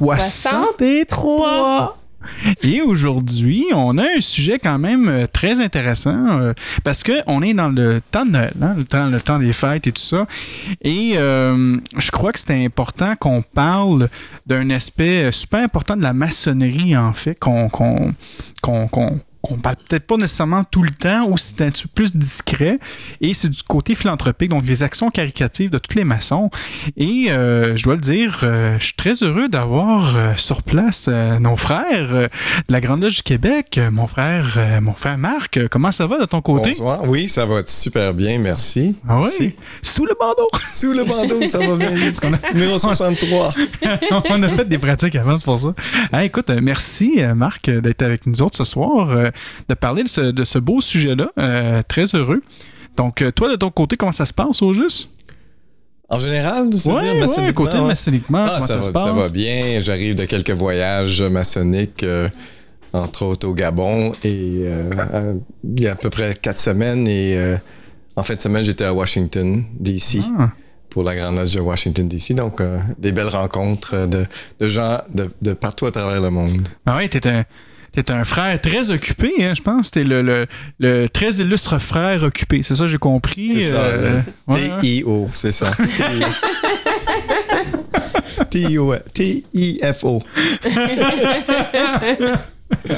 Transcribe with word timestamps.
émission 0.00 0.50
numéro 0.50 0.72
63. 0.78 1.96
Et 2.62 2.82
aujourd'hui, 2.82 3.66
on 3.72 3.96
a 3.96 4.02
un 4.02 4.20
sujet 4.20 4.58
quand 4.58 4.78
même 4.78 5.08
euh, 5.08 5.26
très 5.26 5.60
intéressant 5.60 6.40
euh, 6.40 6.52
parce 6.84 7.02
que 7.02 7.12
on 7.26 7.42
est 7.42 7.54
dans 7.54 7.68
le 7.68 8.02
temps 8.10 8.26
de 8.26 8.32
Noël, 8.32 8.52
hein, 8.60 8.74
le, 8.76 8.84
temps, 8.84 9.06
le 9.06 9.20
temps 9.20 9.38
des 9.38 9.52
fêtes 9.52 9.86
et 9.86 9.92
tout 9.92 10.02
ça. 10.02 10.26
Et 10.82 11.12
euh, 11.14 11.78
je 11.96 12.10
crois 12.10 12.32
que 12.32 12.38
c'est 12.38 12.64
important 12.64 13.14
qu'on 13.18 13.42
parle 13.42 14.08
d'un 14.46 14.68
aspect 14.70 15.32
super 15.32 15.62
important 15.62 15.96
de 15.96 16.02
la 16.02 16.12
maçonnerie, 16.12 16.96
en 16.96 17.14
fait, 17.14 17.36
qu'on 17.38 17.68
qu'on 17.68 18.12
qu'on 18.60 18.88
qu'on 18.88 19.20
qu'on 19.42 19.58
parle 19.58 19.76
peut-être 19.88 20.06
pas 20.06 20.16
nécessairement 20.16 20.64
tout 20.64 20.82
le 20.82 20.90
temps, 20.90 21.28
ou 21.28 21.38
c'est 21.38 21.62
un 21.62 21.70
petit 21.70 21.84
peu 21.84 21.88
plus 21.94 22.16
discret. 22.16 22.78
Et 23.20 23.34
c'est 23.34 23.48
du 23.48 23.62
côté 23.62 23.94
philanthropique, 23.94 24.50
donc 24.50 24.66
les 24.66 24.82
actions 24.82 25.10
caricatives 25.10 25.70
de 25.70 25.78
tous 25.78 25.96
les 25.96 26.04
maçons. 26.04 26.50
Et 26.96 27.26
euh, 27.30 27.76
je 27.76 27.82
dois 27.84 27.94
le 27.94 28.00
dire, 28.00 28.40
euh, 28.42 28.76
je 28.78 28.86
suis 28.86 28.94
très 28.94 29.14
heureux 29.22 29.48
d'avoir 29.48 30.16
euh, 30.16 30.32
sur 30.36 30.62
place 30.62 31.08
nos 31.08 31.56
frères 31.56 32.08
de 32.10 32.28
la 32.68 32.80
Grande 32.80 33.02
Loge 33.02 33.16
du 33.16 33.22
Québec. 33.22 33.80
Mon 33.90 34.06
frère, 34.06 34.80
mon 34.80 34.92
frère 34.92 35.18
Marc, 35.18 35.68
comment 35.68 35.92
ça 35.92 36.06
va 36.06 36.20
de 36.20 36.26
ton 36.26 36.40
côté? 36.40 36.70
Bonsoir. 36.70 37.08
Oui, 37.08 37.28
ça 37.28 37.46
va 37.46 37.62
super 37.64 38.14
bien, 38.14 38.38
merci. 38.38 38.96
Ah 39.08 39.16
oui? 39.16 39.22
Merci. 39.22 39.54
Sous 39.82 40.06
le 40.06 40.14
bandeau! 40.18 40.48
Sous 40.64 40.92
le 40.92 41.04
bandeau, 41.04 41.46
ça 41.46 41.58
va 41.58 41.76
bien. 41.76 41.90
Numéro 42.54 42.78
63. 42.78 43.54
on 44.30 44.42
a 44.42 44.48
fait 44.48 44.68
des 44.68 44.78
pratiques 44.78 45.16
avant, 45.16 45.36
c'est 45.36 45.44
pour 45.44 45.58
ça. 45.58 45.74
Ah, 46.12 46.24
écoute, 46.24 46.50
merci 46.62 47.20
Marc 47.34 47.70
d'être 47.70 48.02
avec 48.02 48.26
nous 48.26 48.42
autres 48.42 48.56
ce 48.56 48.64
soir, 48.64 49.29
de 49.68 49.74
parler 49.74 50.02
de 50.04 50.08
ce, 50.08 50.20
de 50.20 50.44
ce 50.44 50.58
beau 50.58 50.80
sujet-là. 50.80 51.30
Euh, 51.38 51.82
très 51.88 52.04
heureux. 52.14 52.42
Donc, 52.96 53.22
euh, 53.22 53.30
toi, 53.30 53.50
de 53.50 53.56
ton 53.56 53.70
côté, 53.70 53.96
comment 53.96 54.12
ça 54.12 54.26
se 54.26 54.32
passe 54.34 54.62
au 54.62 54.72
juste? 54.72 55.10
En 56.08 56.18
général, 56.18 56.68
tu 56.70 56.76
veux 56.88 56.94
Ouais, 56.94 57.02
dire, 57.02 57.12
ouais, 57.14 57.20
maçonniquement, 57.20 57.64
côté 57.64 57.78
ouais. 57.78 57.86
maçonniquement, 57.86 58.44
Ah, 58.46 58.54
comment 58.54 58.66
ça, 58.66 58.74
ça, 58.74 58.82
se 58.82 58.86
va, 58.88 58.92
passe? 58.92 59.02
ça 59.04 59.12
va 59.12 59.28
bien. 59.28 59.78
J'arrive 59.80 60.16
de 60.16 60.24
quelques 60.24 60.50
voyages 60.50 61.22
maçonniques, 61.22 62.02
euh, 62.02 62.28
entre 62.92 63.24
autres 63.26 63.46
au 63.46 63.54
Gabon, 63.54 64.12
et 64.24 64.62
euh, 64.64 64.90
euh, 65.14 65.34
il 65.76 65.84
y 65.84 65.86
a 65.86 65.92
à 65.92 65.94
peu 65.94 66.10
près 66.10 66.34
quatre 66.34 66.58
semaines. 66.58 67.06
Et 67.06 67.36
euh, 67.38 67.56
en 68.16 68.24
fin 68.24 68.34
de 68.34 68.40
semaine, 68.40 68.64
j'étais 68.64 68.84
à 68.84 68.92
Washington, 68.92 69.62
D.C. 69.78 70.20
Ah. 70.36 70.50
pour 70.90 71.04
la 71.04 71.14
Grande 71.14 71.36
Loge 71.38 71.54
de 71.54 71.60
Washington, 71.60 72.08
D.C. 72.08 72.34
Donc, 72.34 72.60
euh, 72.60 72.80
des 72.98 73.12
belles 73.12 73.28
rencontres 73.28 74.08
de, 74.08 74.26
de 74.58 74.68
gens 74.68 74.98
de, 75.14 75.28
de 75.40 75.52
partout 75.52 75.86
à 75.86 75.92
travers 75.92 76.20
le 76.20 76.30
monde. 76.30 76.66
Ah 76.86 76.96
ouais, 76.96 77.08
t'es 77.08 77.24
un, 77.28 77.44
t'es 77.92 78.10
un 78.10 78.24
frère 78.24 78.60
très 78.60 78.90
occupé, 78.90 79.32
hein, 79.40 79.52
je 79.56 79.62
pense. 79.62 79.90
T'es 79.90 80.04
le, 80.04 80.22
le, 80.22 80.46
le 80.78 81.08
très 81.08 81.30
illustre 81.36 81.78
frère 81.78 82.22
occupé. 82.22 82.62
C'est 82.62 82.74
ça, 82.74 82.86
j'ai 82.86 82.98
compris. 82.98 83.54
C'est 83.62 83.70
ça, 83.70 83.76
euh, 83.82 84.20
ouais. 84.48 84.70
T-I-O, 84.80 85.28
c'est 85.32 85.52
ça. 85.52 85.72
T-I-O. 88.50 88.94
T-I-F-O. 89.12 90.22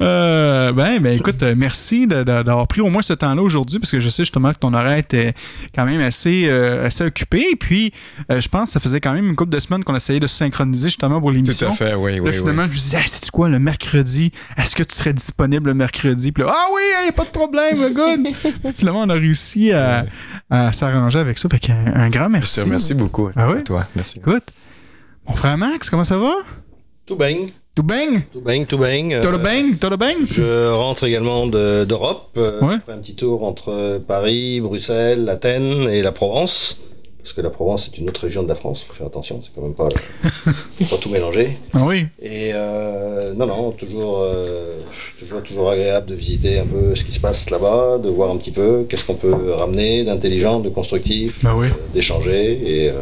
Euh, 0.00 0.72
ben, 0.72 1.00
ben, 1.00 1.16
écoute, 1.16 1.42
euh, 1.42 1.54
merci 1.56 2.06
d'avoir 2.06 2.66
pris 2.68 2.80
au 2.80 2.88
moins 2.88 3.02
ce 3.02 3.12
temps-là 3.14 3.42
aujourd'hui, 3.42 3.78
parce 3.78 3.90
que 3.90 4.00
je 4.00 4.08
sais 4.08 4.22
justement 4.22 4.52
que 4.52 4.58
ton 4.58 4.72
horaire 4.74 4.98
était 4.98 5.34
quand 5.74 5.84
même 5.86 6.00
assez, 6.00 6.44
euh, 6.46 6.86
assez 6.86 7.04
occupé. 7.04 7.44
Et 7.52 7.56
puis, 7.56 7.92
euh, 8.30 8.40
je 8.40 8.48
pense 8.48 8.64
que 8.68 8.72
ça 8.74 8.80
faisait 8.80 9.00
quand 9.00 9.12
même 9.12 9.26
une 9.26 9.36
couple 9.36 9.50
de 9.52 9.58
semaines 9.58 9.82
qu'on 9.84 9.94
essayait 9.94 10.20
de 10.20 10.26
se 10.26 10.36
synchroniser 10.36 10.88
justement 10.88 11.20
pour 11.20 11.30
Tout 11.30 11.34
l'émission. 11.36 11.68
à 11.70 11.72
fait, 11.72 11.94
oui, 11.94 12.16
Là, 12.16 12.22
oui, 12.22 12.30
oui. 12.30 12.36
finalement, 12.38 12.66
je 12.66 12.72
me 12.72 12.76
disais, 12.76 12.98
hey, 12.98 13.04
c'est 13.06 13.30
quoi, 13.30 13.48
le 13.48 13.58
mercredi, 13.58 14.30
est-ce 14.56 14.76
que 14.76 14.82
tu 14.82 14.94
serais 14.94 15.12
disponible 15.12 15.68
le 15.70 15.74
mercredi? 15.74 16.32
Puis 16.32 16.42
là, 16.44 16.52
ah 16.54 16.66
oui, 16.74 16.82
il 17.04 17.08
a 17.08 17.12
pas 17.12 17.24
de 17.24 17.30
problème, 17.30 17.92
good! 17.92 18.26
finalement, 18.76 19.02
on 19.02 19.10
a 19.10 19.14
réussi 19.14 19.72
à, 19.72 20.04
à 20.50 20.72
s'arranger 20.72 21.18
avec 21.18 21.38
ça. 21.38 21.48
Fait 21.48 21.58
qu'un 21.58 21.92
un 21.94 22.10
grand 22.10 22.26
Je 22.26 22.30
merci. 22.32 22.56
te 22.60 22.64
remercie 22.64 22.94
beaucoup 22.94 23.30
Ah 23.34 23.50
oui? 23.50 23.58
à 23.58 23.62
toi. 23.62 23.82
Merci. 23.96 24.18
Écoute, 24.18 24.44
mon 25.26 25.34
frère 25.34 25.56
Max, 25.58 25.90
comment 25.90 26.04
ça 26.04 26.18
va? 26.18 26.32
Tout 27.06 27.16
bang, 27.16 27.36
Tout 27.76 27.82
bang? 27.82 28.22
tout 28.32 28.40
bang, 28.40 28.66
tout 28.66 28.78
bang. 28.78 29.12
Euh, 29.12 29.22
Tout 29.22 29.30
le 29.30 29.36
bang? 29.36 29.78
Tout 29.78 29.90
le 29.90 29.96
bang? 29.98 30.16
Je 30.30 30.70
rentre 30.72 31.04
également 31.04 31.46
de- 31.46 31.84
d'Europe, 31.84 32.30
euh, 32.38 32.58
Ouais. 32.62 32.76
après 32.76 32.94
un 32.94 32.98
petit 32.98 33.14
tour 33.14 33.44
entre 33.44 34.00
Paris, 34.08 34.60
Bruxelles, 34.60 35.28
Athènes 35.28 35.86
et 35.90 36.00
la 36.00 36.10
Provence. 36.10 36.78
Parce 37.22 37.34
que 37.34 37.42
la 37.42 37.50
Provence 37.50 37.88
est 37.92 37.98
une 37.98 38.08
autre 38.08 38.22
région 38.22 38.42
de 38.44 38.48
la 38.48 38.54
France, 38.54 38.82
faut 38.82 38.94
faire 38.94 39.08
attention, 39.08 39.40
c'est 39.42 39.50
quand 39.54 39.60
même 39.60 39.74
pas, 39.74 39.88
faut 40.22 40.84
pas 40.84 40.96
tout 40.96 41.10
mélanger. 41.10 41.58
Ah 41.74 41.80
oui. 41.84 42.06
Et 42.22 42.52
euh, 42.54 43.34
non, 43.34 43.44
non, 43.46 43.72
toujours, 43.72 44.20
euh, 44.22 44.76
toujours, 45.18 45.42
toujours 45.42 45.70
agréable 45.70 46.06
de 46.06 46.14
visiter 46.14 46.60
un 46.60 46.64
peu 46.66 46.94
ce 46.94 47.04
qui 47.04 47.12
se 47.12 47.20
passe 47.20 47.50
là-bas, 47.50 47.98
de 47.98 48.08
voir 48.08 48.30
un 48.30 48.36
petit 48.38 48.52
peu 48.52 48.86
qu'est-ce 48.88 49.04
qu'on 49.04 49.16
peut 49.16 49.52
ramener 49.52 50.02
d'intelligent, 50.04 50.60
de 50.60 50.70
constructif, 50.70 51.44
Ben 51.44 51.54
oui. 51.54 51.66
euh, 51.66 51.70
d'échanger. 51.92 52.52
Et 52.64 52.88
euh, 52.90 52.94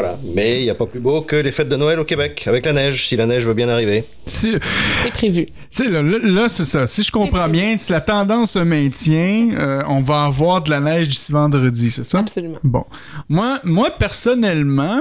voilà. 0.00 0.18
Mais 0.34 0.60
il 0.60 0.64
n'y 0.64 0.70
a 0.70 0.74
pas 0.74 0.86
plus 0.86 1.00
beau 1.00 1.20
que 1.20 1.36
les 1.36 1.52
fêtes 1.52 1.68
de 1.68 1.76
Noël 1.76 1.98
au 1.98 2.04
Québec, 2.04 2.44
avec 2.46 2.64
la 2.64 2.72
neige, 2.72 3.06
si 3.06 3.16
la 3.16 3.26
neige 3.26 3.44
veut 3.44 3.54
bien 3.54 3.68
arriver. 3.68 4.04
Si- 4.26 4.56
C'est 5.02 5.10
prévu. 5.12 5.46
Là, 5.78 6.02
là, 6.02 6.18
là, 6.22 6.48
c'est 6.48 6.64
ça. 6.64 6.86
Si 6.86 7.02
je 7.02 7.10
comprends 7.12 7.48
bien, 7.48 7.76
si 7.76 7.92
la 7.92 8.00
tendance 8.00 8.52
se 8.52 8.58
maintient, 8.60 9.50
euh, 9.58 9.82
on 9.88 10.00
va 10.00 10.24
avoir 10.24 10.62
de 10.62 10.70
la 10.70 10.80
neige 10.80 11.08
d'ici 11.08 11.32
vendredi, 11.32 11.90
c'est 11.90 12.04
ça? 12.04 12.18
Absolument. 12.18 12.58
Bon. 12.64 12.84
Moi, 13.28 13.58
moi 13.64 13.90
personnellement, 13.90 15.00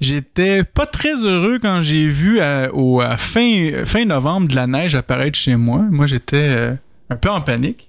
j'étais 0.00 0.64
pas 0.64 0.86
très 0.86 1.24
heureux 1.24 1.58
quand 1.60 1.82
j'ai 1.82 2.06
vu 2.06 2.40
à, 2.40 2.70
au, 2.72 3.00
à 3.00 3.16
fin, 3.16 3.84
fin 3.84 4.04
novembre 4.04 4.48
de 4.48 4.54
la 4.54 4.66
neige 4.66 4.94
apparaître 4.94 5.38
chez 5.38 5.56
moi. 5.56 5.82
Moi, 5.90 6.06
j'étais 6.06 6.36
euh, 6.36 6.74
un 7.10 7.16
peu 7.16 7.28
en 7.30 7.40
panique. 7.40 7.88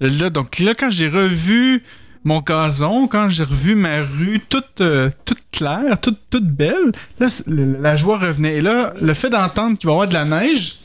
Là, 0.00 0.30
donc 0.30 0.58
là, 0.60 0.72
quand 0.78 0.90
j'ai 0.90 1.08
revu 1.08 1.82
mon 2.24 2.40
gazon, 2.40 3.06
quand 3.06 3.28
j'ai 3.28 3.44
revu 3.44 3.74
ma 3.74 4.02
rue 4.02 4.40
toute, 4.48 4.80
euh, 4.80 5.10
toute 5.24 5.42
claire, 5.52 5.98
toute, 6.00 6.44
belle, 6.44 6.92
la 7.48 7.96
joie 7.96 8.18
revenait. 8.18 8.56
Et 8.56 8.60
là, 8.60 8.92
le 9.00 9.14
fait 9.14 9.30
d'entendre 9.30 9.78
qu'il 9.78 9.86
va 9.86 9.92
y 9.92 9.94
avoir 9.94 10.08
de 10.08 10.14
la 10.14 10.24
neige 10.24 10.80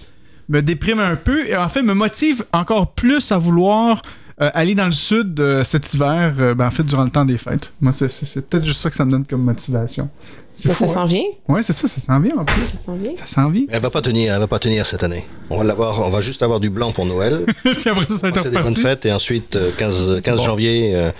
me 0.47 0.61
déprime 0.61 0.99
un 0.99 1.15
peu 1.15 1.47
et 1.47 1.57
en 1.57 1.69
fait 1.69 1.81
me 1.81 1.93
motive 1.93 2.45
encore 2.53 2.93
plus 2.93 3.31
à 3.31 3.37
vouloir 3.37 4.01
euh, 4.41 4.51
aller 4.53 4.75
dans 4.75 4.85
le 4.85 4.91
sud 4.91 5.39
euh, 5.39 5.63
cet 5.63 5.93
hiver, 5.93 6.55
ben, 6.55 6.67
en 6.67 6.71
fait, 6.71 6.83
durant 6.83 7.03
le 7.03 7.09
temps 7.09 7.25
des 7.25 7.37
fêtes. 7.37 7.73
Moi, 7.81 7.91
c'est 7.91 8.49
peut-être 8.49 8.65
juste 8.65 8.81
ça 8.81 8.89
que 8.89 8.95
ça 8.95 9.05
me 9.05 9.11
donne 9.11 9.25
comme 9.25 9.43
motivation. 9.43 10.09
C'est 10.55 10.73
ça 10.73 10.87
s'en 10.87 11.03
vient. 11.05 11.19
hein? 11.21 11.53
Ouais, 11.53 11.61
c'est 11.61 11.73
ça, 11.73 11.87
ça 11.87 11.99
s'en 11.99 12.19
vient 12.19 12.37
en 12.37 12.45
plus. 12.45 12.65
Ça 12.65 12.77
s'en 12.77 12.95
vient. 12.95 13.11
Ça 13.15 13.25
s'en 13.27 13.49
vient. 13.49 13.65
Elle 13.69 13.81
va 13.81 13.89
pas 13.89 14.01
tenir, 14.01 14.33
elle 14.33 14.39
va 14.39 14.47
pas 14.47 14.57
tenir 14.59 14.85
cette 14.85 15.03
année. 15.03 15.25
On 15.49 15.57
va 15.57 15.63
l'avoir, 15.65 16.05
on 16.05 16.09
va 16.09 16.21
juste 16.21 16.41
avoir 16.43 16.59
du 16.61 16.69
blanc 16.69 16.91
pour 16.93 17.05
Noël. 17.05 17.45
Puis 17.63 17.89
après, 17.89 18.05
ça 18.09 18.17
va 18.21 18.29
être 18.29 18.41
C'est 18.43 18.51
des 18.51 18.57
bonnes 18.59 18.73
fêtes 18.73 19.05
et 19.05 19.11
ensuite 19.11 19.55
euh, 19.57 19.71
15, 19.77 20.21
15 20.23 20.37
Bon. 20.37 20.43
janvier, 20.43 20.95
euh, 20.95 21.11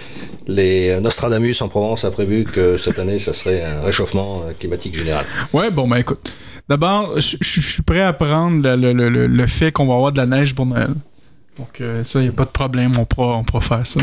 les 0.48 1.00
Nostradamus 1.02 1.56
en 1.62 1.68
Provence 1.68 2.06
a 2.06 2.12
prévu 2.12 2.46
que 2.46 2.78
cette 2.78 2.98
année, 2.98 3.20
ça 3.20 3.34
serait 3.34 3.64
un 3.64 3.82
réchauffement 3.82 4.44
euh, 4.48 4.54
climatique 4.54 4.96
général. 4.96 5.26
Ouais, 5.54 5.70
bon, 5.70 5.88
ben 5.88 5.98
écoute. 5.98 6.34
D'abord, 6.70 7.20
je 7.20 7.38
suis 7.60 7.84
prêt 7.84 8.02
à 8.02 8.14
prendre 8.14 8.64
le, 8.64 8.76
le- 8.76 8.94
le- 8.94 9.10
le- 9.10 9.28
le 9.28 9.48
fait 9.48 9.72
qu'on 9.72 9.86
va 9.86 9.94
avoir 9.96 10.12
de 10.12 10.18
la 10.18 10.26
neige 10.26 10.56
pour 10.56 10.66
Noël. 10.66 10.90
Donc, 11.58 11.80
euh, 11.80 12.04
ça, 12.04 12.20
il 12.20 12.24
n'y 12.24 12.30
a 12.30 12.34
pas 12.34 12.44
de 12.44 12.50
problème, 12.50 12.92
on 13.00 13.06
pourra, 13.06 13.38
on 13.38 13.44
pourra 13.46 13.62
faire 13.62 13.88
ça. 13.88 14.02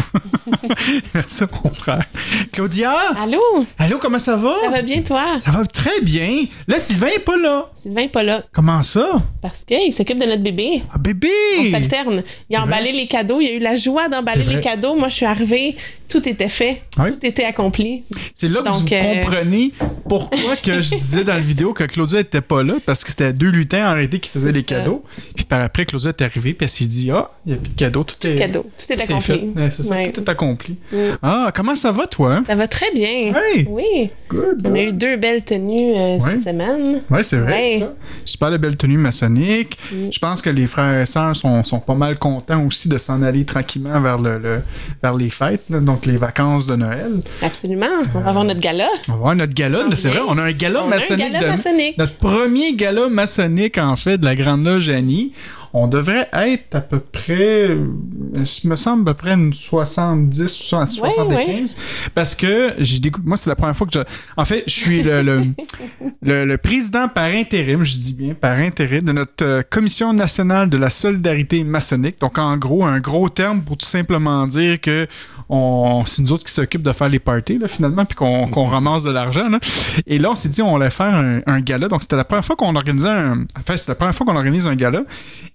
Merci, 1.15 1.45
mon 1.63 1.71
frère. 1.71 2.07
Claudia! 2.51 2.95
Allô? 3.21 3.41
Allô, 3.79 3.99
comment 3.99 4.19
ça 4.19 4.37
va? 4.37 4.55
Ça 4.65 4.71
va 4.71 4.81
bien, 4.81 5.03
toi? 5.03 5.39
Ça 5.39 5.51
va 5.51 5.67
très 5.67 6.01
bien. 6.01 6.45
Là, 6.67 6.79
Sylvain 6.79 7.09
est 7.09 7.19
pas 7.19 7.37
là. 7.37 7.67
Sylvain 7.75 8.03
est 8.03 8.09
pas 8.09 8.23
là. 8.23 8.43
Comment 8.53 8.83
ça? 8.83 9.07
Parce 9.43 9.67
qu'il 9.67 9.93
s'occupe 9.93 10.19
de 10.19 10.25
notre 10.25 10.43
bébé. 10.43 10.83
Ah, 10.95 10.99
bébé! 10.99 11.29
On 11.61 11.71
s'alterne. 11.71 12.23
Il 12.49 12.57
a 12.57 12.63
emballé 12.63 12.91
les 12.93 13.07
cadeaux. 13.07 13.41
Il 13.43 13.49
a 13.49 13.53
eu 13.53 13.59
la 13.59 13.77
joie 13.77 14.09
d'emballer 14.09 14.45
les 14.45 14.61
cadeaux. 14.61 14.95
Moi, 14.95 15.09
je 15.09 15.17
suis 15.17 15.27
arrivée. 15.27 15.77
Tout 16.13 16.29
était 16.29 16.49
fait. 16.49 16.83
Oui? 16.99 17.11
Tout 17.13 17.27
était 17.27 17.45
accompli. 17.45 18.05
C'est 18.35 18.49
là 18.49 18.61
que 18.61 18.65
Donc, 18.67 18.77
vous 18.77 18.87
euh, 18.93 19.15
comprenez 19.15 19.73
pourquoi 20.09 20.57
que 20.63 20.81
je 20.81 20.91
disais 20.91 21.25
dans 21.25 21.33
la 21.35 21.41
vidéo 21.41 21.73
que 21.73 21.85
Claudia 21.85 22.21
était 22.21 22.41
pas 22.43 22.63
là, 22.63 22.75
parce 22.85 23.03
que 23.03 23.11
c'était 23.11 23.33
deux 23.33 23.49
lutins 23.49 23.91
en 23.91 23.95
réalité 23.95 24.19
qui 24.19 24.29
faisaient 24.29 24.53
les 24.53 24.63
cadeaux. 24.63 25.03
Puis 25.35 25.45
par 25.47 25.63
après, 25.63 25.87
Claudia 25.87 26.11
est 26.11 26.23
arrivée, 26.23 26.53
puis 26.55 26.65
elle 26.65 26.69
s'est 26.69 26.85
dit 26.85 27.11
Ah, 27.11 27.31
il 27.47 27.53
n'y 27.53 27.59
a 27.59 27.61
plus 27.63 27.71
de 27.73 27.77
cadeaux, 27.79 28.05
tout 28.05 28.27
est, 28.27 28.35
Cadeau. 28.35 28.63
Tout 28.63 28.69
est 28.93 28.97
tout 28.97 29.01
est 29.01 29.03
accompli. 29.03 29.23
fait. 29.55 29.61
Ouais, 29.61 29.71
c'est 29.71 29.83
ça, 29.83 29.95
Ouais. 29.95 30.13
tout 30.13 30.21
est 30.21 30.29
accompli. 30.29 30.77
Mm. 30.93 30.97
Ah, 31.23 31.51
comment 31.55 31.75
ça 31.77 31.91
va, 31.93 32.07
toi? 32.07 32.43
Ça 32.47 32.55
va 32.55 32.69
très 32.69 32.93
bien. 32.93 33.33
Hey! 33.35 33.67
Oui. 33.69 34.11
Good. 34.29 34.67
On 34.67 34.75
a 34.75 34.81
eu 34.83 34.93
deux 34.93 35.17
belles 35.17 35.43
tenues 35.45 35.95
euh, 35.97 36.19
cette 36.19 36.43
semaine. 36.43 37.03
Ouais, 37.11 37.23
c'est 37.23 37.39
vrai. 37.39 37.79
Ça. 37.81 37.95
Super 38.27 38.51
de 38.51 38.57
belles 38.59 38.77
tenues 38.77 38.99
maçonniques. 38.99 39.79
Mm. 39.93 40.09
Je 40.13 40.19
pense 40.19 40.43
que 40.43 40.51
les 40.51 40.67
frères 40.67 41.01
et 41.01 41.07
sœurs 41.07 41.35
sont, 41.37 41.65
sont 41.65 41.81
pas 41.81 41.95
mal 41.95 42.19
contents 42.19 42.65
aussi 42.67 42.89
de 42.91 42.99
s'en 42.99 43.23
aller 43.23 43.45
tranquillement 43.45 44.01
vers, 44.01 44.19
le, 44.19 44.39
le- 44.39 44.61
vers 45.03 45.15
les 45.17 45.31
fêtes, 45.31 45.71
là, 45.71 45.81
donc 45.81 46.02
les 46.07 46.17
vacances 46.17 46.67
de 46.67 46.77
Noël. 46.77 47.13
Absolument. 47.43 47.87
On 48.15 48.21
va 48.21 48.29
avoir 48.29 48.45
notre 48.45 48.61
gala. 48.61 48.89
On 49.09 49.13
va 49.13 49.19
avoir 49.19 49.35
notre 49.37 49.55
gala, 49.55 49.79
c'est 49.97 50.09
vrai, 50.11 50.21
on 50.29 50.39
a 50.39 50.43
un 50.43 50.53
gala 50.53 50.81
On 50.81 50.85
a 50.85 50.87
un 50.87 50.91
maçonnique. 50.91 51.33
gala 51.33 51.41
de- 51.41 51.47
maçonnique. 51.51 51.99
Notre 51.99 52.17
premier 52.17 52.75
gala 52.75 53.09
maçonnique, 53.09 53.79
en 53.79 53.97
fait, 53.97 54.19
de 54.19 54.25
la 54.25 54.35
Grande 54.35 54.65
Loge 54.65 54.89
Annie. 54.89 55.33
On 55.75 55.87
devrait 55.87 56.29
être 56.33 56.75
à 56.75 56.81
peu 56.83 57.01
près, 57.01 57.69
il 57.71 58.69
me 58.69 58.77
semble 58.77 59.09
à 59.09 59.15
peu 59.15 59.23
près 59.23 59.33
une 59.33 59.55
70 59.55 60.43
ou 60.43 60.47
75. 60.49 61.77
Parce 62.15 62.35
que 62.35 62.75
j'ai 62.79 62.99
découvert, 62.99 63.27
moi, 63.29 63.37
c'est 63.39 63.49
la 63.49 63.57
première 63.57 63.75
fois 63.75 63.87
que 63.87 63.93
je. 63.95 64.01
En 64.37 64.45
fait, 64.45 64.65
je 64.67 64.73
suis 64.73 65.03
le, 65.03 65.23
le, 65.23 65.45
le- 66.23 66.45
le 66.45 66.59
président 66.59 67.09
par 67.09 67.25
intérim, 67.25 67.85
je 67.85 67.95
dis 67.97 68.13
bien 68.13 68.35
par 68.35 68.53
intérim, 68.59 69.01
de 69.03 69.13
notre 69.13 69.45
euh, 69.45 69.63
Commission 69.69 70.13
nationale 70.13 70.69
de 70.69 70.77
la 70.77 70.91
solidarité 70.91 71.65
maçonnique. 71.65 72.21
Donc, 72.21 72.39
en 72.39 72.57
gros, 72.59 72.85
un 72.85 73.01
gros 73.01 73.31
terme 73.31 73.63
pour 73.63 73.79
tout 73.79 73.87
simplement 73.87 74.47
dire 74.47 74.79
que 74.81 75.07
on, 75.49 76.05
c'est 76.07 76.21
nous 76.23 76.33
autres 76.33 76.45
qui 76.45 76.53
s'occupent 76.53 76.83
de 76.83 76.93
faire 76.93 77.09
les 77.09 77.19
parties, 77.19 77.59
là, 77.59 77.67
finalement, 77.69 78.05
puis 78.05 78.17
qu'on, 78.17 78.47
qu'on 78.49 78.67
ramasse 78.67 79.05
de 79.05 79.11
l'argent. 79.11 79.49
là. 79.49 79.59
Et 80.07 80.19
là, 80.19 80.31
on 80.31 80.35
s'est 80.35 80.49
dit, 80.51 80.61
on 80.63 80.77
allait 80.77 80.91
faire 80.91 81.15
un, 81.15 81.41
un 81.47 81.61
gala. 81.61 81.89
Donc, 81.89 82.03
c'était 82.03 82.17
la 82.17 82.25
première 82.25 82.45
fois 82.45 82.57
qu'on 82.57 82.75
organisait 82.77 83.09
un. 83.09 83.45
Enfin, 83.59 83.77
c'est 83.79 83.89
la 83.89 83.95
première 83.95 84.15
fois 84.15 84.27
qu'on 84.27 84.37
organise 84.37 84.67
un 84.67 84.75
gala. 84.77 85.03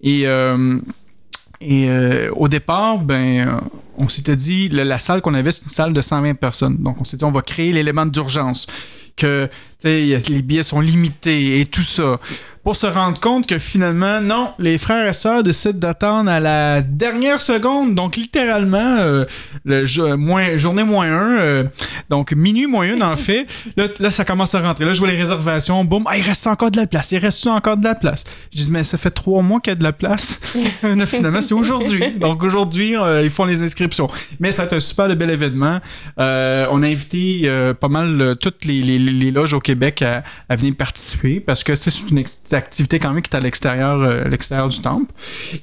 Et. 0.02 0.07
Euh, 0.26 0.80
et 1.60 1.90
euh, 1.90 2.32
au 2.36 2.48
départ, 2.48 3.00
ben, 3.00 3.48
euh, 3.48 3.60
on 3.98 4.08
s'était 4.08 4.36
dit, 4.36 4.70
la, 4.70 5.00
salle 5.00 5.22
qu'on 5.22 5.34
avait, 5.34 5.52
c'est 5.52 5.64
une 5.64 5.70
salle 5.70 5.94
de 5.94 6.02
120 6.02 6.36
personnes. 6.36 6.78
Donc, 6.78 7.02
on 7.02 7.04
s'est 7.04 7.18
dit, 7.18 7.26
on 7.26 7.32
va 7.32 7.42
créer 7.42 7.74
l'élément 7.74 8.06
d'urgence, 8.06 8.68
que 9.16 9.50
les 9.84 10.42
billets 10.44 10.64
sont 10.64 10.80
limités 10.80 11.60
et 11.60 11.66
tout 11.66 11.82
ça. 11.82 12.20
Pour 12.68 12.76
se 12.76 12.86
rendre 12.86 13.18
compte 13.22 13.48
que 13.48 13.60
finalement, 13.60 14.20
non, 14.20 14.50
les 14.60 14.78
frères 14.78 15.08
et 15.08 15.14
sœurs 15.14 15.42
décident 15.42 15.80
d'attendre 15.80 16.30
à 16.30 16.42
la 16.42 16.82
dernière 16.82 17.40
seconde. 17.40 17.96
Donc, 17.96 18.18
littéralement, 18.18 18.98
euh, 19.00 19.24
le 19.64 20.16
moins, 20.18 20.58
journée 20.58 20.84
moins 20.84 21.08
1, 21.62 21.64
donc 22.10 22.34
minuit 22.34 22.68
moins 22.68 22.86
1 22.94 23.00
en 23.10 23.16
fait. 23.16 23.48
Là, 23.78 23.86
là, 24.02 24.12
ça 24.12 24.26
commence 24.26 24.54
à 24.54 24.60
rentrer. 24.60 24.84
Là, 24.84 24.92
je 24.92 25.00
vois 25.00 25.08
les 25.10 25.16
réservations. 25.16 25.86
Boum, 25.86 26.04
ah, 26.08 26.18
il 26.18 26.24
reste 26.24 26.46
encore 26.46 26.70
de 26.70 26.76
la 26.76 26.88
place. 26.88 27.14
Il 27.14 27.20
reste 27.20 27.48
encore 27.48 27.78
de 27.78 27.86
la 27.86 27.96
place. 27.96 28.26
Je 28.54 28.64
dis, 28.64 28.70
mais 28.70 28.84
ça 28.84 28.98
fait 28.98 29.12
trois 29.12 29.42
mois 29.42 29.62
qu'il 29.62 29.72
y 29.72 29.76
a 29.76 29.76
de 29.76 29.84
la 29.84 29.94
place. 29.94 30.42
Là, 30.84 31.06
finalement, 31.06 31.40
c'est 31.40 31.54
aujourd'hui. 31.54 32.12
Donc, 32.20 32.44
aujourd'hui, 32.44 32.98
euh, 32.98 33.24
ils 33.24 33.30
font 33.30 33.46
les 33.46 33.64
inscriptions. 33.64 34.10
Mais 34.42 34.52
ça 34.52 34.64
va 34.64 34.68
être 34.68 34.74
un 34.74 34.80
super 34.82 35.08
bel 35.16 35.30
événement. 35.30 35.80
Euh, 36.20 36.66
on 36.72 36.84
a 36.84 36.88
invité 36.88 37.44
euh, 37.46 37.74
pas 37.74 37.88
mal 37.88 38.22
euh, 38.22 38.36
toutes 38.36 38.66
les, 38.66 38.82
les- 38.82 39.00
les 39.00 39.32
loges 39.32 39.54
au 39.54 39.62
Québec 39.62 40.02
à, 40.02 40.22
à 40.50 40.58
venir 40.58 40.76
participer 40.76 41.40
parce 41.40 41.64
que 41.64 41.74
c'est 41.74 41.92
une 42.12 42.18
ex- 42.18 42.42
activité 42.58 43.00
quand 43.00 43.12
même 43.14 43.22
qui 43.22 43.32
est 43.32 43.36
à 43.36 43.40
l'extérieur 43.40 44.02
euh, 44.02 44.24
l'extérieur 44.26 44.68
du 44.68 44.82
temple. 44.82 45.12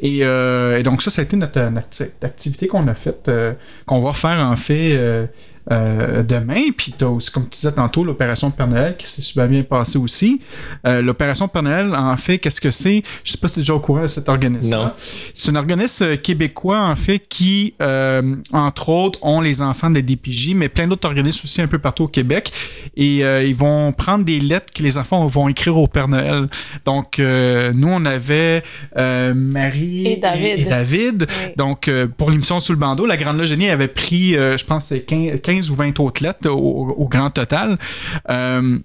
Et, 0.01 0.21
euh, 0.23 0.79
et 0.79 0.83
donc, 0.83 1.03
ça, 1.03 1.11
ça 1.11 1.23
a 1.23 1.25
été 1.25 1.37
notre, 1.37 1.61
notre 1.71 1.89
activité 2.23 2.67
qu'on 2.67 2.87
a 2.89 2.95
faite, 2.95 3.29
euh, 3.29 3.53
qu'on 3.87 4.01
va 4.01 4.13
faire 4.13 4.39
en 4.39 4.57
fait. 4.57 5.29
Euh, 5.73 6.23
demain. 6.23 6.63
Puis 6.77 6.95
tu 6.97 7.05
as 7.05 7.09
aussi, 7.09 7.31
comme 7.31 7.45
tu 7.45 7.51
disais 7.61 7.73
tantôt, 7.73 8.05
l'opération 8.05 8.51
Père 8.51 8.67
Noël 8.69 8.97
qui 8.97 9.07
s'est 9.07 9.23
super 9.23 9.49
bien 9.49 9.63
passée 9.63 9.99
aussi. 9.99 10.41
Euh, 10.87 11.03
l'opération 11.03 11.49
Père 11.49 11.63
Noël, 11.63 11.95
en 11.95 12.17
fait, 12.17 12.39
qu'est-ce 12.39 12.61
que 12.61 12.71
c'est? 12.71 13.03
Je 13.25 13.33
sais 13.33 13.39
pas 13.39 13.49
si 13.49 13.55
tu 13.55 13.61
es 13.61 13.63
déjà 13.63 13.75
au 13.75 13.81
courant 13.81 14.03
de 14.03 14.07
cet 14.07 14.29
organisme 14.29 14.75
Non. 14.75 14.91
C'est 15.33 15.51
un 15.51 15.57
organisme 15.57 16.05
euh, 16.05 16.17
québécois, 16.17 16.81
en 16.81 16.97
fait, 16.97 17.19
qui, 17.29 17.75
euh, 17.81 18.37
entre 18.53 18.89
autres, 18.91 19.19
ont 19.23 19.41
les 19.41 19.63
enfants 19.63 19.91
de 19.91 19.97
la 19.97 20.03
DPJ, 20.03 20.55
mais 20.55 20.69
plein 20.69 20.87
d'autres 20.87 21.07
organismes 21.09 21.43
aussi 21.45 21.63
un 21.63 21.67
peu 21.67 21.79
partout 21.79 22.05
au 22.05 22.09
Québec. 22.09 22.53
Et 22.97 23.25
euh, 23.25 23.43
ils 23.45 23.55
vont 23.55 23.93
prendre 23.93 24.25
des 24.25 24.41
lettres 24.41 24.73
que 24.75 24.83
les 24.83 24.99
enfants 24.99 25.27
vont 25.27 25.49
écrire 25.49 25.77
au 25.77 25.87
Père 25.87 26.09
Noël. 26.09 26.49
Donc, 26.85 27.19
euh, 27.19 27.73
nous, 27.75 27.89
on 27.89 28.05
avait 28.05 28.63
euh, 28.97 29.33
Marie 29.35 30.07
Et 30.07 30.17
David. 30.17 30.59
et 30.59 30.65
David. 30.65 31.27
Oui. 31.29 31.53
Donc, 31.57 31.89
euh, 31.89 32.07
pour 32.07 32.31
l'émission 32.31 32.61
Sous 32.61 32.73
le 32.73 32.79
bandeau, 32.79 33.07
la 33.07 33.17
Grande 33.17 33.39
Loge 33.39 33.49
Génie 33.49 33.69
avait 33.71 33.89
pris, 33.89 34.37
euh, 34.37 34.57
je 34.57 34.65
pense, 34.65 34.87
c'est 34.87 35.01
15, 35.01 35.41
15 35.55 35.71
ou 35.71 35.75
20 35.75 36.01
autres 36.01 36.23
lettres 36.23 36.51
au, 36.51 36.95
au 36.97 37.09
grand 37.09 37.31
total. 37.31 37.79
Euh, 38.31 38.79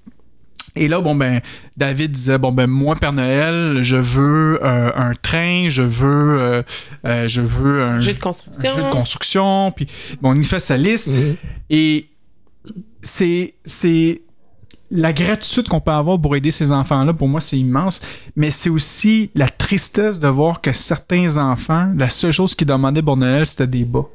et 0.76 0.88
là, 0.88 1.02
bon, 1.02 1.16
ben, 1.16 1.42
David 1.78 2.12
disait, 2.12 2.38
bon, 2.38 2.52
ben, 2.52 2.68
moi, 2.68 2.96
Père 2.96 3.14
Noël, 3.14 3.80
je 3.84 3.98
veux 3.98 4.60
euh, 4.64 4.92
un 4.96 5.14
train, 5.14 5.68
je 5.70 5.82
veux, 5.82 6.40
euh, 6.40 6.64
euh, 7.06 7.28
je 7.28 7.42
veux 7.42 7.82
un 7.82 8.00
Jeu 8.00 8.14
de 8.14 8.18
un 8.18 8.22
construction. 8.22 8.76
jeu 8.76 8.84
de 8.84 8.90
construction. 8.90 9.72
Puis, 9.72 9.88
bon, 10.22 10.34
il 10.36 10.46
fait 10.46 10.60
sa 10.60 10.78
liste. 10.78 11.12
Et 11.70 12.08
c'est, 13.02 13.56
c'est 13.66 14.22
la 14.92 15.14
gratitude 15.14 15.68
qu'on 15.68 15.82
peut 15.82 15.92
avoir 15.92 16.20
pour 16.20 16.36
aider 16.36 16.52
ces 16.52 16.72
enfants-là, 16.72 17.14
pour 17.14 17.28
moi, 17.28 17.42
c'est 17.42 17.58
immense. 17.58 18.02
Mais 18.36 18.52
c'est 18.52 18.70
aussi 18.70 19.32
la 19.36 19.50
tristesse 19.50 20.20
de 20.20 20.28
voir 20.28 20.62
que 20.62 20.74
certains 20.74 21.38
enfants, 21.38 21.92
la 21.98 22.10
seule 22.10 22.32
chose 22.32 22.56
qu'ils 22.56 22.68
demandaient 22.68 23.04
pour 23.04 23.18
Noël, 23.18 23.46
c'était 23.46 23.68
des 23.68 23.86
bas. 23.86 24.06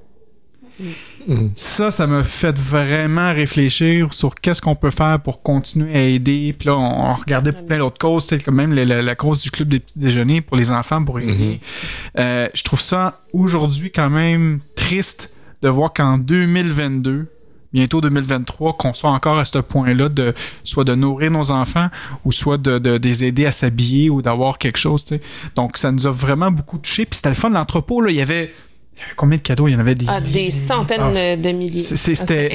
Mhm. 1.27 1.53
Ça, 1.55 1.91
ça 1.91 2.07
m'a 2.07 2.23
fait 2.23 2.59
vraiment 2.59 3.33
réfléchir 3.33 4.13
sur 4.13 4.35
qu'est-ce 4.35 4.61
qu'on 4.61 4.75
peut 4.77 4.91
faire 4.91 5.21
pour 5.21 5.43
continuer 5.43 5.95
à 5.97 6.03
aider. 6.03 6.55
Puis 6.59 6.69
là, 6.69 6.77
on, 6.77 7.11
on 7.11 7.15
regardait 7.15 7.53
pour 7.53 7.65
plein 7.67 7.79
d'autres 7.79 7.99
causes, 7.99 8.25
c'est 8.25 8.39
quand 8.41 8.53
même 8.53 8.73
la, 8.75 8.85
la- 8.85 9.03
la 9.03 9.15
cause 9.15 9.43
du 9.43 9.51
club 9.51 9.69
des 9.69 9.81
petits 9.81 9.99
déjeuners 9.99 10.41
pour 10.43 10.57
les 10.57 10.71
enfants 10.71 11.03
pour 11.05 11.19
aider. 11.21 11.61
Euh, 12.19 12.49
je 12.55 12.63
trouve 12.63 12.81
ça 12.81 13.21
aujourd'hui 13.33 13.91
quand 13.91 14.11
même 14.11 14.61
triste 14.77 15.33
de 15.63 15.69
voir 15.71 15.93
qu'en 15.95 16.19
2022, 16.19 17.27
bientôt 17.73 18.01
2023, 18.01 18.75
qu'on 18.75 18.93
soit 18.95 19.11
encore 19.11 19.39
à 19.39 19.45
ce 19.45 19.59
point-là 19.59 20.09
de 20.09 20.35
soit 20.63 20.85
de 20.85 20.95
nourrir 20.95 21.31
nos 21.31 21.51
enfants 21.51 21.89
ou 22.25 22.33
soit 22.33 22.59
de, 22.59 22.79
de, 22.79 22.99
de 22.99 23.09
les 23.09 23.25
aider 23.25 23.47
à 23.47 23.53
s'habiller 23.53 24.11
ou 24.11 24.21
d'avoir 24.23 24.59
quelque 24.59 24.77
chose. 24.79 25.05
Donc 25.57 25.79
ça 25.79 25.91
nous 25.91 26.07
a 26.07 26.11
vraiment 26.11 26.51
beaucoup 26.51 26.79
touché. 26.79 27.05
Puis 27.07 27.17
c'était 27.17 27.31
le 27.31 27.35
fun 27.35 27.49
de 27.49 27.55
l'entrepôt. 27.55 28.01
Là, 28.01 28.11
il 28.11 28.17
y 28.17 28.21
avait 28.23 28.53
il 28.97 29.01
y 29.01 29.05
avait 29.05 29.15
combien 29.17 29.37
de 29.39 29.43
cadeaux? 29.43 29.69
Il 29.69 29.73
y 29.75 29.77
en 29.77 29.81
avait 29.81 29.95
des, 29.95 30.07
Ah, 30.09 30.21
des 30.21 30.51
centaines 30.51 31.01
Ah. 31.17 31.37
de 31.37 31.51
milliers. 31.51 31.83
Ah, 31.93 31.97
c'était- 31.97 32.53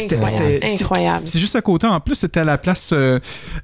incroyable. 0.82 1.24
c'est 1.28 1.40
juste 1.40 1.56
à 1.56 1.62
côté. 1.62 1.88
En 1.88 2.00
plus, 2.00 2.16
c'était 2.16 2.40
à 2.42 2.44
la 2.44 2.58
place 2.58 2.92
euh, 2.94 3.20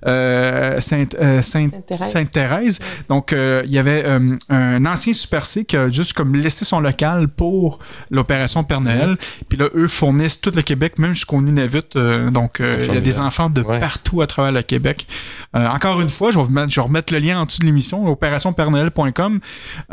euh, 0.05 0.79
Sainte, 0.81 1.15
euh, 1.19 1.41
Sainte- 1.41 1.73
Sainte-Thérèse. 1.93 2.79
Donc, 3.09 3.33
euh, 3.33 3.61
il 3.65 3.71
y 3.71 3.77
avait 3.79 4.03
euh, 4.05 4.19
un 4.49 4.85
ancien 4.85 5.13
Super 5.13 5.45
C 5.45 5.65
qui 5.65 5.77
a 5.77 5.89
juste 5.89 6.13
comme 6.13 6.35
laissé 6.35 6.65
son 6.65 6.79
local 6.79 7.27
pour 7.27 7.79
l'opération 8.11 8.63
Père 8.63 8.81
Noël. 8.81 9.17
Puis 9.49 9.57
là, 9.57 9.69
eux 9.75 9.87
fournissent 9.87 10.41
tout 10.41 10.51
le 10.53 10.61
Québec, 10.61 10.99
même 10.99 11.13
jusqu'au 11.13 11.41
Nunavut. 11.41 11.79
Euh, 11.95 12.29
donc, 12.29 12.59
euh, 12.59 12.77
il 12.87 12.93
y 12.93 12.97
a 12.97 13.01
des 13.01 13.19
enfants 13.19 13.49
de 13.49 13.61
Ouais. 13.61 13.79
partout 13.79 14.21
à 14.21 14.27
travers 14.27 14.51
le 14.51 14.61
Québec. 14.61 15.07
Euh, 15.55 15.67
encore 15.67 16.01
une 16.01 16.09
fois, 16.09 16.31
je 16.31 16.37
vais, 16.37 16.43
vous 16.45 16.51
mettre, 16.51 16.71
je 16.71 16.79
vais 16.79 16.85
remettre 16.85 17.13
le 17.13 17.19
lien 17.19 17.39
en 17.39 17.45
dessous 17.45 17.59
de 17.61 17.65
l'émission, 17.65 18.05
opérationpernoël.com. 18.07 19.39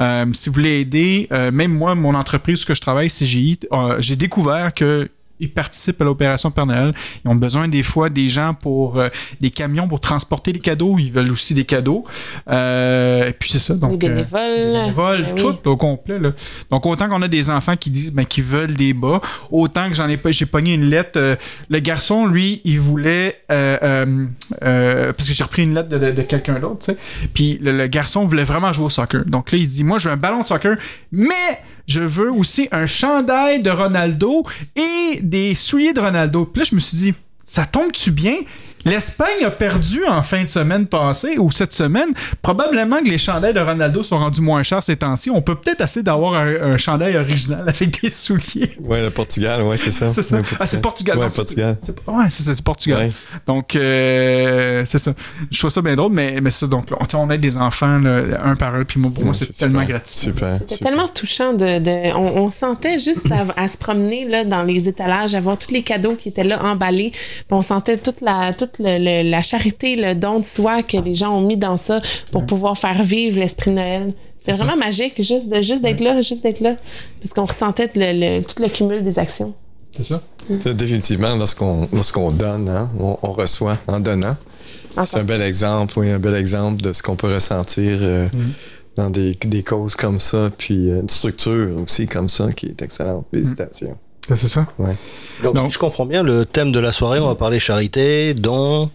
Euh, 0.01 0.27
si 0.33 0.49
vous 0.49 0.55
voulez 0.55 0.81
aider, 0.81 1.29
euh, 1.33 1.51
même 1.51 1.73
moi, 1.73 1.95
mon 1.95 2.15
entreprise 2.15 2.65
où 2.65 2.67
que 2.73 2.77
je 2.77 2.81
travaille, 2.83 3.09
CGI, 3.09 3.59
euh, 3.73 3.97
j'ai 4.01 4.17
découvert 4.17 4.75
que 4.75 5.09
ils 5.41 5.51
participent 5.53 6.01
à 6.01 6.05
l'opération 6.05 6.53
Père 6.53 6.67
Noël. 6.67 6.95
Ils 7.25 7.29
ont 7.29 7.35
besoin 7.35 7.67
des 7.67 7.83
fois 7.83 8.09
des 8.11 8.29
gens 8.29 8.55
pour 8.55 9.01
euh, 9.01 9.09
des 9.41 9.51
camions 9.51 9.89
pour 9.89 9.99
transporter 9.99 10.53
les 10.53 10.61
cadeaux. 10.61 11.01
Ils 11.01 11.11
veulent 11.11 11.33
aussi 11.33 11.53
des 11.53 11.65
cadeaux. 11.65 12.05
Euh, 12.49 13.27
et 13.29 13.33
puis 13.33 13.51
c'est 13.51 13.59
ça. 13.59 13.75
Donc, 13.75 13.99
Des 13.99 14.07
euh, 14.07 14.11
bénévoles. 14.11 14.67
des 14.67 14.73
bénévoles, 14.73 15.23
Ben 15.25 15.33
oui. 15.35 15.41
tout 15.43 15.69
au 15.69 15.77
complet. 15.77 16.21
Là. 16.21 16.31
Donc, 16.71 16.87
autant 16.87 17.09
qu'on 17.09 17.23
a 17.23 17.27
des 17.27 17.51
enfants 17.51 17.77
qui 17.77 17.91
disent 17.91 18.13
ben, 18.13 18.25
qu'ils 18.25 18.45
veulent 18.45 18.75
des 18.77 18.93
bas, 18.93 19.21
autant 19.51 19.89
que 19.89 19.97
j'en 19.97 20.09
ai 20.09 20.17
pas, 20.17 20.31
j'ai 20.31 20.47
pogné 20.47 20.75
une 20.75 20.85
lettre. 20.89 21.19
le 21.69 21.79
garçon, 21.81 22.27
lui, 22.27 22.61
il 22.65 22.79
voulait. 22.79 23.35
parce 23.49 25.29
que 25.29 25.35
j'ai 25.35 25.43
repris 25.45 25.63
une 25.65 25.75
lettre 25.75 25.89
de, 25.89 25.99
de- 25.99 26.11
de 26.13 26.23
quelqu'un 26.23 26.61
d'autre, 26.61 26.79
tu 26.87 26.93
sais. 26.93 26.99
Puis 27.35 27.59
le, 27.61 27.77
le 27.77 27.87
garçon 27.89 28.27
voulait 28.27 28.45
vraiment 28.45 28.73
jouer 28.73 28.87
au 28.87 28.91
soccer. 28.91 29.25
Donc 29.27 29.51
là, 29.53 29.59
il 29.59 29.67
dit 29.67 29.83
Moi, 29.83 29.99
je 29.99 30.09
veux 30.09 30.15
un 30.15 30.17
ballon 30.19 30.43
de 30.43 30.47
soccer, 30.47 30.77
mais 31.11 31.59
je 31.87 32.01
veux 32.01 32.31
aussi 32.31 32.69
un 32.73 32.87
chandail 32.87 33.63
de 33.63 33.71
Ronaldo 33.71 34.45
et 34.77 35.21
des 35.23 35.55
souliers 35.55 35.93
de 35.93 36.01
Ronaldo. 36.01 36.45
Puis 36.47 36.61
là, 36.61 36.69
je 36.71 36.75
me 36.75 36.81
suis 36.81 36.97
dit 36.99 37.15
Ça 37.45 37.67
tombe-tu 37.67 38.11
bien? 38.11 38.37
L'Espagne 38.85 39.45
a 39.45 39.51
perdu 39.51 40.05
en 40.07 40.23
fin 40.23 40.43
de 40.43 40.49
semaine 40.49 40.87
passée 40.87 41.37
ou 41.39 41.51
cette 41.51 41.73
semaine. 41.73 42.09
Probablement 42.43 42.99
que 42.99 43.09
les 43.09 43.19
chandails 43.19 43.55
de 43.55 43.61
Ronaldo 43.61 44.03
sont 44.03 44.19
rendus 44.19 44.41
moins 44.41 44.63
chers 44.63 44.83
ces 44.83 44.97
temps-ci. 44.97 45.31
On 45.31 45.43
peut 45.43 45.55
peut-être 45.55 45.81
essayer 45.83 46.03
d'avoir 46.03 46.35
un, 46.35 46.73
un 46.73 46.77
chandail 46.77 47.17
original 47.17 47.65
avec 47.69 48.01
des 48.03 48.11
souliers. 48.11 48.77
Ouais, 48.81 49.03
le 49.03 49.11
Portugal, 49.11 49.63
ouais, 49.63 49.77
c'est 49.77 49.91
ça. 49.91 50.09
C'est 50.09 50.23
ça? 50.23 50.39
Le 50.39 50.45
Ah, 50.59 50.67
c'est 50.67 50.81
Portugal. 50.83 51.19
Ouais, 51.19 51.29
Portugal. 51.35 51.77
C'est- 51.83 51.93
Ouais, 52.07 52.25
c'est 52.29 52.43
ça, 52.43 52.55
c'est 52.55 52.65
Portugal. 52.65 52.99
Ouais. 53.07 53.13
Donc, 53.47 53.77
euh, 53.77 54.83
c'est 54.85 54.99
ça. 54.99 55.13
Je 55.51 55.59
trouve 55.59 55.71
ça 55.71 55.81
bien 55.83 55.95
drôle, 55.97 56.13
mais, 56.13 56.41
mais 56.41 56.51
ça, 56.51 56.67
donc, 56.67 56.87
on, 56.93 57.17
on 57.19 57.31
aide 57.31 57.41
des 57.41 57.57
enfants 57.57 57.99
là, 57.99 58.25
un 58.45 58.57
par 58.57 58.75
un, 58.75 58.85
puis 58.85 58.99
moi, 59.01 59.11
pour 59.15 59.25
moi, 59.25 59.35
c'est 59.35 59.53
tellement 59.53 59.85
gratifiant. 59.85 60.33
Super. 60.33 60.59
C'était 60.67 60.85
tellement 60.85 61.09
touchant 61.09 61.53
de. 61.53 61.79
de- 61.79 62.15
on, 62.17 62.45
on 62.45 62.51
sentait 62.51 62.99
juste 62.99 63.31
à, 63.31 63.45
à 63.61 63.69
se 63.69 63.79
promener 63.79 64.27
là, 64.29 64.45
dans 64.45 64.63
les 64.63 64.89
étalages, 64.89 65.35
à 65.35 65.41
voir 65.41 65.57
tous 65.59 65.71
les 65.71 65.83
cadeaux 65.83 66.15
qui 66.15 66.29
étaient 66.29 66.45
là 66.45 66.63
emballés. 66.65 67.11
Puis 67.13 67.45
on 67.51 67.63
sentait 67.63 67.97
toute 67.99 68.21
la, 68.21 68.53
toute 68.53 68.72
le- 68.79 68.99
le- 68.99 69.31
la 69.31 69.43
charité, 69.43 69.97
le 69.97 70.15
don 70.15 70.39
de 70.41 70.45
soi 70.45 70.83
que 70.83 70.97
les 70.97 71.15
gens 71.15 71.37
ont 71.37 71.41
mis 71.41 71.57
dans 71.57 71.77
ça 71.77 72.01
pour 72.31 72.45
pouvoir 72.47 72.77
faire 72.79 73.03
vivre 73.03 73.39
l'esprit 73.39 73.71
de 73.71 73.77
Noël. 73.77 74.13
C'était 74.39 74.53
vraiment 74.59 74.77
magique, 74.77 75.23
juste, 75.23 75.53
de, 75.53 75.63
juste 75.63 75.83
d'être 75.83 76.01
là, 76.01 76.21
juste 76.21 76.43
d'être 76.43 76.61
là. 76.61 76.77
Parce 77.21 77.33
qu'on 77.33 77.45
ressentait 77.45 77.91
le, 77.95 78.39
le- 78.39 78.43
tout 78.43 78.61
le 78.63 78.69
cumul 78.69 79.03
des 79.05 79.19
actions. 79.19 79.55
C'est 79.93 80.03
ça. 80.05 80.23
Sais, 80.59 80.75
Définitivement, 80.75 81.37
lorsqu'on 81.37 81.89
lorsqu'on 81.93 82.31
donne, 82.33 82.69
hein, 82.69 82.91
on, 82.99 83.17
on 83.23 83.33
reçoit 83.33 83.79
en 83.87 84.01
donnant. 84.01 84.37
C'est 85.05 85.19
un 85.21 85.25
bel 85.25 85.41
exemple, 85.43 85.99
oui, 85.99 86.11
un 86.11 86.19
bel 86.19 86.35
exemple 86.35 86.83
de 86.83 86.93
ce 86.93 87.03
qu'on 87.03 87.15
peut 87.17 87.33
ressentir 87.33 87.99
euh, 88.03 88.27
dans 88.97 89.09
des, 89.11 89.35
des 89.47 89.63
causes 89.63 89.95
comme 89.97 90.19
ça, 90.21 90.51
puis 90.59 90.91
euh, 90.91 91.01
une 91.01 91.09
structure 91.09 91.69
aussi 91.83 92.07
comme 92.07 92.29
ça 92.29 92.53
qui 92.53 92.67
est 92.67 92.83
excellente. 92.83 93.25
Félicitations. 93.31 93.97
C'est 94.29 94.49
ça? 94.49 94.67
Donc, 95.43 95.55
Non. 95.57 95.67
si 95.67 95.73
je 95.73 95.79
comprends 95.79 96.07
bien, 96.07 96.23
le 96.23 96.45
thème 96.47 96.71
de 96.73 96.79
la 96.79 96.93
soirée, 96.93 97.19
on 97.21 97.27
va 97.27 97.35
parler 97.35 97.59
charité, 97.59 98.35
dons, 98.35 98.89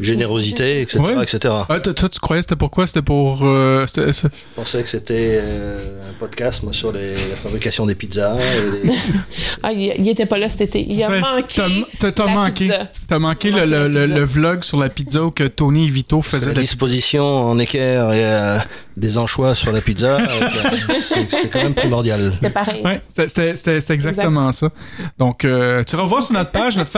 générosité, 0.00 0.80
etc. 0.82 0.98
Ouais. 1.00 1.22
etc. 1.22 1.54
Ah, 1.68 1.80
toi, 1.80 2.08
tu 2.08 2.18
croyais 2.20 2.40
que 2.40 2.46
c'était 2.46 2.56
pourquoi 2.56 2.86
C'était 2.86 3.02
pour. 3.02 3.40
euh, 3.44 3.86
c'était- 3.86 4.12
c'est- 4.12 4.28
Je 4.28 4.44
pensais 4.56 4.82
que 4.82 4.88
c'était 4.88 5.38
euh, 5.42 6.08
un 6.10 6.12
podcast 6.18 6.62
moi, 6.62 6.72
sur 6.72 6.92
les- 6.92 7.06
la 7.08 7.36
fabrication 7.36 7.86
des 7.86 7.94
pizzas. 7.94 8.36
et 8.36 8.86
des- 8.86 8.92
Ah, 9.62 9.72
il, 9.72 9.92
il 9.98 10.08
était 10.08 10.26
pas 10.26 10.38
là 10.38 10.48
cet 10.48 10.62
été. 10.62 10.86
Il 10.88 11.02
a 11.02 11.08
c'est- 11.08 11.20
manqué. 11.20 11.44
T'as 11.54 11.68
t'as- 11.98 12.12
t'as 12.12 12.26
la 12.26 12.32
manqué. 12.34 12.64
pizza. 12.66 12.88
T'as 13.08 13.18
manqué 13.18 13.50
manqué 13.50 13.66
le- 13.66 13.88
le- 13.88 14.02
pizza. 14.02 14.18
le 14.18 14.24
vlog 14.24 14.64
sur 14.64 14.78
la 14.80 14.88
pizza 14.88 15.22
où 15.24 15.30
que 15.30 15.44
Tony 15.44 15.86
et 15.86 15.90
Vito 15.90 16.22
faisaient 16.22 16.52
la 16.54 16.60
disposition 16.60 17.24
en 17.24 17.58
équerre 17.58 18.12
et 18.12 18.24
euh, 18.24 18.58
des 18.96 19.18
anchois 19.18 19.54
sur 19.54 19.72
la 19.72 19.80
pizza. 19.80 20.18
euh, 20.20 20.48
c'est 21.00 21.30
c'est 21.30 21.48
quand 21.52 21.62
même 21.62 21.74
primordial. 21.74 22.32
C'est 22.42 22.50
pareil. 22.50 22.82
Ouais, 22.84 23.00
c'est- 23.08 23.90
exactement 23.90 24.50
ça. 24.52 24.70
Donc, 25.18 25.44
euh, 25.44 25.82
tu 25.84 25.96
revois 25.96 26.22
sur 26.22 26.34
notre 26.34 26.50
page, 26.50 26.76
notre, 26.76 26.90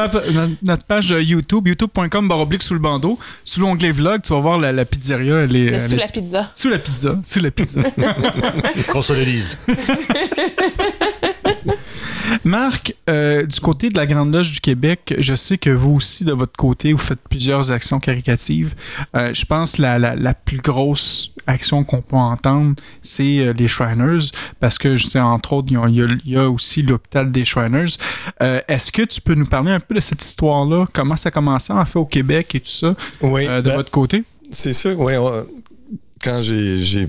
notre, 0.62 0.85
page 0.85 1.12
euh, 1.12 1.21
YouTube, 1.23 1.66
youtube.com 1.68 2.28
baroblique 2.28 2.62
sous 2.62 2.75
le 2.75 2.80
bandeau. 2.93 3.19
Sous 3.45 3.61
l'onglet 3.61 3.91
vlog, 3.91 4.23
tu 4.23 4.33
vas 4.33 4.41
voir 4.41 4.59
la, 4.59 4.73
la 4.73 4.85
pizzeria. 4.85 5.37
Elle 5.41 5.57
est, 5.57 5.61
C'était 5.61 5.75
elle 5.75 5.81
sous 5.83 5.95
est- 5.95 5.97
la 5.97 6.09
pizza. 6.09 6.51
Sous 6.55 6.69
la 6.71 6.79
pizza. 6.79 7.19
Sous 7.25 7.41
la 7.41 7.51
pizza. 7.51 7.83
Qu'on 8.91 9.03
se 9.03 9.13
le 9.13 9.25
dise. 9.25 9.59
Marc, 12.45 12.95
euh, 13.11 13.45
du 13.45 13.61
côté 13.61 13.89
de 13.91 13.97
la 13.97 14.07
Grande 14.07 14.33
Loge 14.35 14.53
du 14.53 14.61
Québec, 14.61 15.15
je 15.19 15.35
sais 15.35 15.59
que 15.59 15.71
vous 15.71 15.93
aussi, 15.97 16.25
de 16.25 16.33
votre 16.33 16.57
côté, 16.57 16.93
vous 16.93 16.99
faites 16.99 17.21
plusieurs 17.29 17.71
actions 17.73 18.01
caricatives. 18.01 18.75
Euh, 19.15 19.33
je 19.35 19.45
pense 19.45 19.73
que 19.73 19.83
la, 19.83 19.99
la, 19.99 20.15
la 20.17 20.35
plus 20.35 20.59
grosse 20.59 21.32
action 21.47 21.85
qu'on 21.85 22.03
peut 22.03 22.17
entendre, 22.17 22.77
c'est 23.03 23.39
euh, 23.39 23.53
les 23.53 23.69
Shriners, 23.69 24.31
parce 24.61 24.79
que 24.79 24.97
je 24.97 25.05
sais, 25.07 25.21
entre 25.21 25.53
autres, 25.55 25.69
il 25.71 25.95
y 25.97 26.03
a, 26.03 26.07
y 26.25 26.47
aussi 26.47 26.83
l'hôpital 26.83 27.31
des 27.33 27.45
Shriners. 27.45 27.97
Euh, 28.43 28.61
Est-ce 28.69 28.93
que 28.93 29.03
tu 29.03 29.21
peux 29.21 29.35
nous 29.35 29.47
parler 29.47 29.73
un 29.73 29.81
peu 29.81 29.95
de 29.95 30.01
cette 30.01 30.23
histoire-là? 30.23 30.87
Comment 30.93 31.17
ça 31.17 31.29
a 31.29 31.33
commencé, 31.33 31.73
en 31.73 31.85
fait, 31.85 31.99
au 31.99 32.05
Québec 32.07 32.55
et 32.55 32.61
tout 32.61 32.71
ça, 32.71 32.95
Oui, 33.21 33.47
euh, 33.49 33.63
de 33.63 33.69
ben, 33.69 33.77
votre 33.77 33.91
côté? 33.91 34.25
c'est 34.51 34.73
sûr, 34.73 34.99
oui. 35.01 35.17
on- 35.17 35.47
quand 36.23 36.41
j'ai, 36.43 36.79
j'ai- 36.79 37.09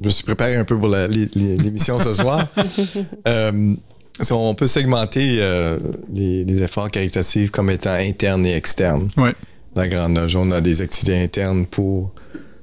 je 0.00 0.06
me 0.06 0.10
suis 0.10 0.24
préparé 0.24 0.56
un 0.56 0.64
peu 0.64 0.78
pour 0.78 0.88
l'émission 0.88 2.00
ce 2.00 2.14
soir, 2.14 2.48
euh, 3.28 3.74
so, 4.20 4.36
on 4.36 4.54
peut 4.54 4.66
segmenter 4.66 5.36
euh, 5.40 5.78
les, 6.14 6.44
les 6.44 6.62
efforts 6.62 6.90
caritatifs 6.90 7.50
comme 7.50 7.70
étant 7.70 7.92
internes 7.94 8.46
et 8.46 8.54
externes. 8.56 9.10
Ouais. 9.18 9.34
La 9.76 9.86
Grande 9.88 10.16
Loge, 10.16 10.36
on 10.36 10.50
a 10.52 10.60
des 10.60 10.80
activités 10.80 11.22
internes 11.22 11.66
pour 11.66 12.12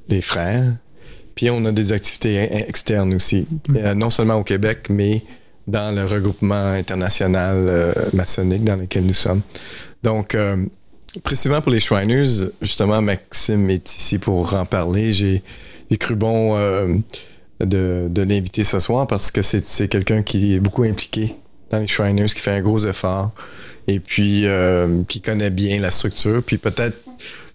les 0.10 0.22
frères, 0.22 0.64
puis 1.38 1.52
on 1.52 1.64
a 1.66 1.72
des 1.72 1.92
activités 1.92 2.50
externes 2.68 3.14
aussi, 3.14 3.48
Euh, 3.76 3.94
non 3.94 4.10
seulement 4.10 4.36
au 4.36 4.44
Québec, 4.44 4.88
mais 4.90 5.22
dans 5.68 5.96
le 5.96 6.04
regroupement 6.04 6.72
international 6.74 7.56
euh, 7.70 7.94
maçonnique 8.14 8.64
dans 8.64 8.76
lequel 8.78 9.06
nous 9.06 9.14
sommes. 9.14 9.42
Donc, 10.02 10.34
euh, 10.34 10.58
précisément 11.24 11.62
pour 11.62 11.72
les 11.72 11.80
Shriners, 11.80 12.50
justement, 12.62 13.02
Maxime 13.04 13.70
est 13.70 13.88
ici 13.88 14.18
pour 14.18 14.54
en 14.56 14.66
parler. 14.66 15.14
J'ai 15.14 15.44
cru 16.00 16.16
bon 16.16 16.56
euh, 16.56 16.96
de, 17.60 18.08
de 18.10 18.22
l'inviter 18.24 18.64
ce 18.64 18.80
soir 18.80 19.06
parce 19.06 19.30
que 19.30 19.44
c'est 19.44 19.64
c'est 19.64 19.88
quelqu'un 19.88 20.24
qui 20.24 20.56
est 20.56 20.60
beaucoup 20.60 20.84
impliqué 20.84 21.36
dans 21.70 21.80
les 21.80 21.88
Shriners, 21.88 22.30
qui 22.34 22.42
fait 22.42 22.52
un 22.52 22.62
gros 22.62 22.84
effort 22.88 23.32
et 23.88 24.00
puis 24.00 24.46
qui 25.08 25.22
connaît 25.22 25.52
bien 25.52 25.80
la 25.80 25.92
structure. 25.92 26.42
Puis 26.44 26.58
peut-être, 26.58 26.98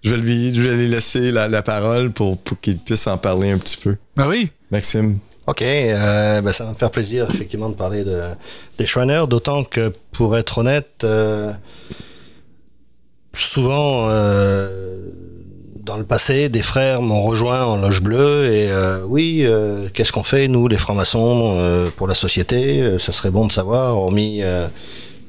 je 0.02 0.14
vais 0.14 0.20
lui, 0.20 0.54
je 0.54 0.62
vais 0.62 0.76
lui 0.76 0.88
laisser 0.88 1.30
la, 1.32 1.48
la 1.48 1.62
parole 1.62 2.10
pour, 2.10 2.38
pour 2.38 2.60
qu'il 2.60 2.78
puisse 2.78 3.06
en 3.06 3.18
parler 3.18 3.50
un 3.50 3.58
petit 3.58 3.76
peu. 3.76 3.96
Ben 4.16 4.28
oui. 4.28 4.50
Maxime. 4.70 5.18
Ok, 5.46 5.60
euh, 5.62 6.40
ben, 6.40 6.52
ça 6.52 6.64
va 6.64 6.70
me 6.70 6.76
faire 6.76 6.92
plaisir 6.92 7.26
effectivement 7.28 7.68
de 7.68 7.74
parler 7.74 8.04
de, 8.04 8.22
des 8.78 8.86
Shriners, 8.86 9.24
d'autant 9.28 9.64
que 9.64 9.92
pour 10.12 10.36
être 10.36 10.58
honnête, 10.58 11.02
euh, 11.02 11.52
souvent 13.32 14.06
euh, 14.08 14.98
dans 15.84 15.96
le 15.96 16.04
passé, 16.04 16.48
des 16.48 16.62
frères 16.62 17.02
m'ont 17.02 17.22
rejoint 17.22 17.64
en 17.64 17.76
loge 17.76 18.02
bleue 18.02 18.52
et 18.52 18.70
euh, 18.70 19.02
oui, 19.04 19.42
euh, 19.44 19.88
qu'est-ce 19.92 20.12
qu'on 20.12 20.22
fait 20.22 20.46
nous, 20.46 20.68
les 20.68 20.78
francs-maçons, 20.78 21.56
euh, 21.58 21.88
pour 21.96 22.06
la 22.06 22.14
société? 22.14 22.98
Ça 23.00 23.10
serait 23.10 23.30
bon 23.30 23.48
de 23.48 23.52
savoir, 23.52 23.98
hormis 23.98 24.42
euh, 24.42 24.68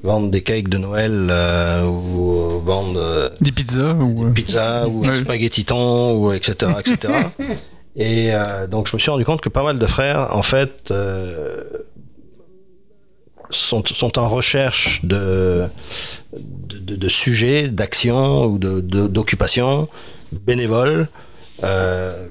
vendre 0.04 0.30
des 0.30 0.42
cakes 0.42 0.68
de 0.70 0.78
Noël 0.78 1.28
euh, 1.32 1.86
ou 1.88 2.60
vendre 2.60 3.00
euh, 3.00 3.30
Des 3.42 3.52
pizzas 3.52 3.94
ou. 3.94 4.26
euh, 4.26 4.32
pizza 4.32 4.88
ou 4.88 5.06
Ouais. 5.06 5.16
spaghetti 5.16 5.66
ou 6.20 6.32
etc 6.34 6.74
etc 6.80 7.14
et 7.96 8.34
euh, 8.34 8.68
donc 8.68 8.88
je 8.90 8.96
me 8.96 9.00
suis 9.00 9.10
rendu 9.12 9.24
compte 9.26 9.40
que 9.42 9.50
pas 9.50 9.64
mal 9.64 9.80
de 9.80 9.86
frères 9.86 10.36
en 10.36 10.42
fait 10.44 10.92
euh, 10.92 11.64
sont, 13.50 13.84
sont 13.86 14.18
en 14.20 14.28
recherche 14.30 15.02
de 15.06 15.66
de, 16.34 16.80
de- 16.80 16.96
de 16.96 17.10
sujets 17.10 17.68
d'actions 17.68 18.46
ou 18.48 18.58
de 18.58 18.82
bénévoles 20.32 21.08
euh, 21.64 22.26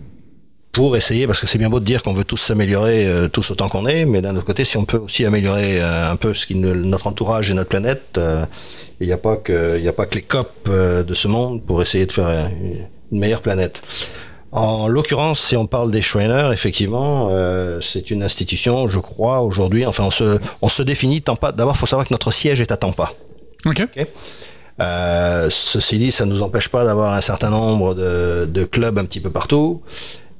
pour 0.72 0.96
essayer, 0.96 1.26
parce 1.26 1.38
que 1.40 1.46
c'est 1.46 1.58
bien 1.58 1.68
beau 1.68 1.80
de 1.80 1.84
dire 1.84 2.02
qu'on 2.02 2.14
veut 2.14 2.24
tous 2.24 2.38
s'améliorer 2.38 3.06
euh, 3.06 3.28
tous 3.28 3.50
autant 3.50 3.68
qu'on 3.68 3.86
est, 3.86 4.04
mais 4.06 4.22
d'un 4.22 4.34
autre 4.36 4.46
côté, 4.46 4.64
si 4.64 4.76
on 4.78 4.84
peut 4.86 4.96
aussi 4.96 5.24
améliorer 5.26 5.80
euh, 5.82 6.10
un 6.10 6.16
peu 6.16 6.32
ce 6.32 6.46
qui 6.46 6.54
ne- 6.54 6.72
notre 6.72 7.06
entourage 7.06 7.50
et 7.50 7.54
notre 7.54 7.68
planète, 7.68 8.16
euh, 8.16 8.44
il 9.00 9.06
n'y 9.06 9.12
a 9.12 9.18
pas 9.18 9.36
que 9.36 9.76
il 9.76 9.82
n'y 9.82 9.88
a 9.88 9.92
pas 9.92 10.06
que 10.06 10.14
les 10.14 10.22
COP 10.22 10.70
de 10.70 11.14
ce 11.14 11.28
monde 11.28 11.62
pour 11.62 11.82
essayer 11.82 12.06
de 12.06 12.12
faire 12.12 12.48
une 13.10 13.18
meilleure 13.18 13.42
planète. 13.42 13.82
En 14.50 14.86
l'occurrence, 14.86 15.40
si 15.40 15.56
on 15.56 15.66
parle 15.66 15.90
des 15.90 16.02
Shriners, 16.02 16.50
effectivement, 16.52 17.28
euh, 17.30 17.80
c'est 17.80 18.10
une 18.10 18.22
institution, 18.22 18.86
je 18.86 18.98
crois, 18.98 19.40
aujourd'hui. 19.40 19.86
Enfin, 19.86 20.04
on 20.04 20.10
se, 20.10 20.38
on 20.60 20.68
se 20.68 20.82
définit 20.82 21.22
Tampa. 21.22 21.52
D'abord, 21.52 21.74
il 21.74 21.78
faut 21.78 21.86
savoir 21.86 22.06
que 22.06 22.12
notre 22.12 22.30
siège 22.32 22.60
est 22.60 22.70
à 22.70 22.76
Tampa. 22.76 23.12
OK. 23.96 24.06
Euh, 24.82 25.48
ceci 25.50 25.98
dit, 25.98 26.12
ça 26.12 26.26
ne 26.26 26.32
nous 26.32 26.42
empêche 26.42 26.68
pas 26.68 26.84
d'avoir 26.84 27.14
un 27.14 27.20
certain 27.20 27.48
nombre 27.50 27.94
de, 27.94 28.46
de 28.50 28.64
clubs 28.64 28.98
un 28.98 29.04
petit 29.04 29.20
peu 29.20 29.30
partout. 29.30 29.80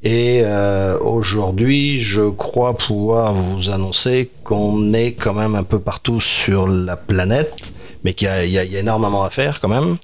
Et 0.05 0.43
euh, 0.45 0.99
aujourd'hui, 0.99 2.01
je 2.01 2.29
crois 2.29 2.77
pouvoir 2.77 3.35
vous 3.35 3.71
annoncer 3.71 4.31
qu'on 4.43 4.93
est 4.95 5.13
quand 5.13 5.33
même 5.33 5.55
un 5.55 5.63
peu 5.63 5.79
partout 5.79 6.21
sur 6.21 6.67
la 6.67 6.97
planète, 6.97 7.73
mais 8.03 8.13
qu'il 8.13 8.27
y 8.27 8.31
a, 8.31 8.45
y 8.65 8.69
y 8.69 8.77
énormément 8.77 9.23
à 9.23 9.31
faire 9.31 9.61
quand 9.61 9.69
même. 9.69 9.99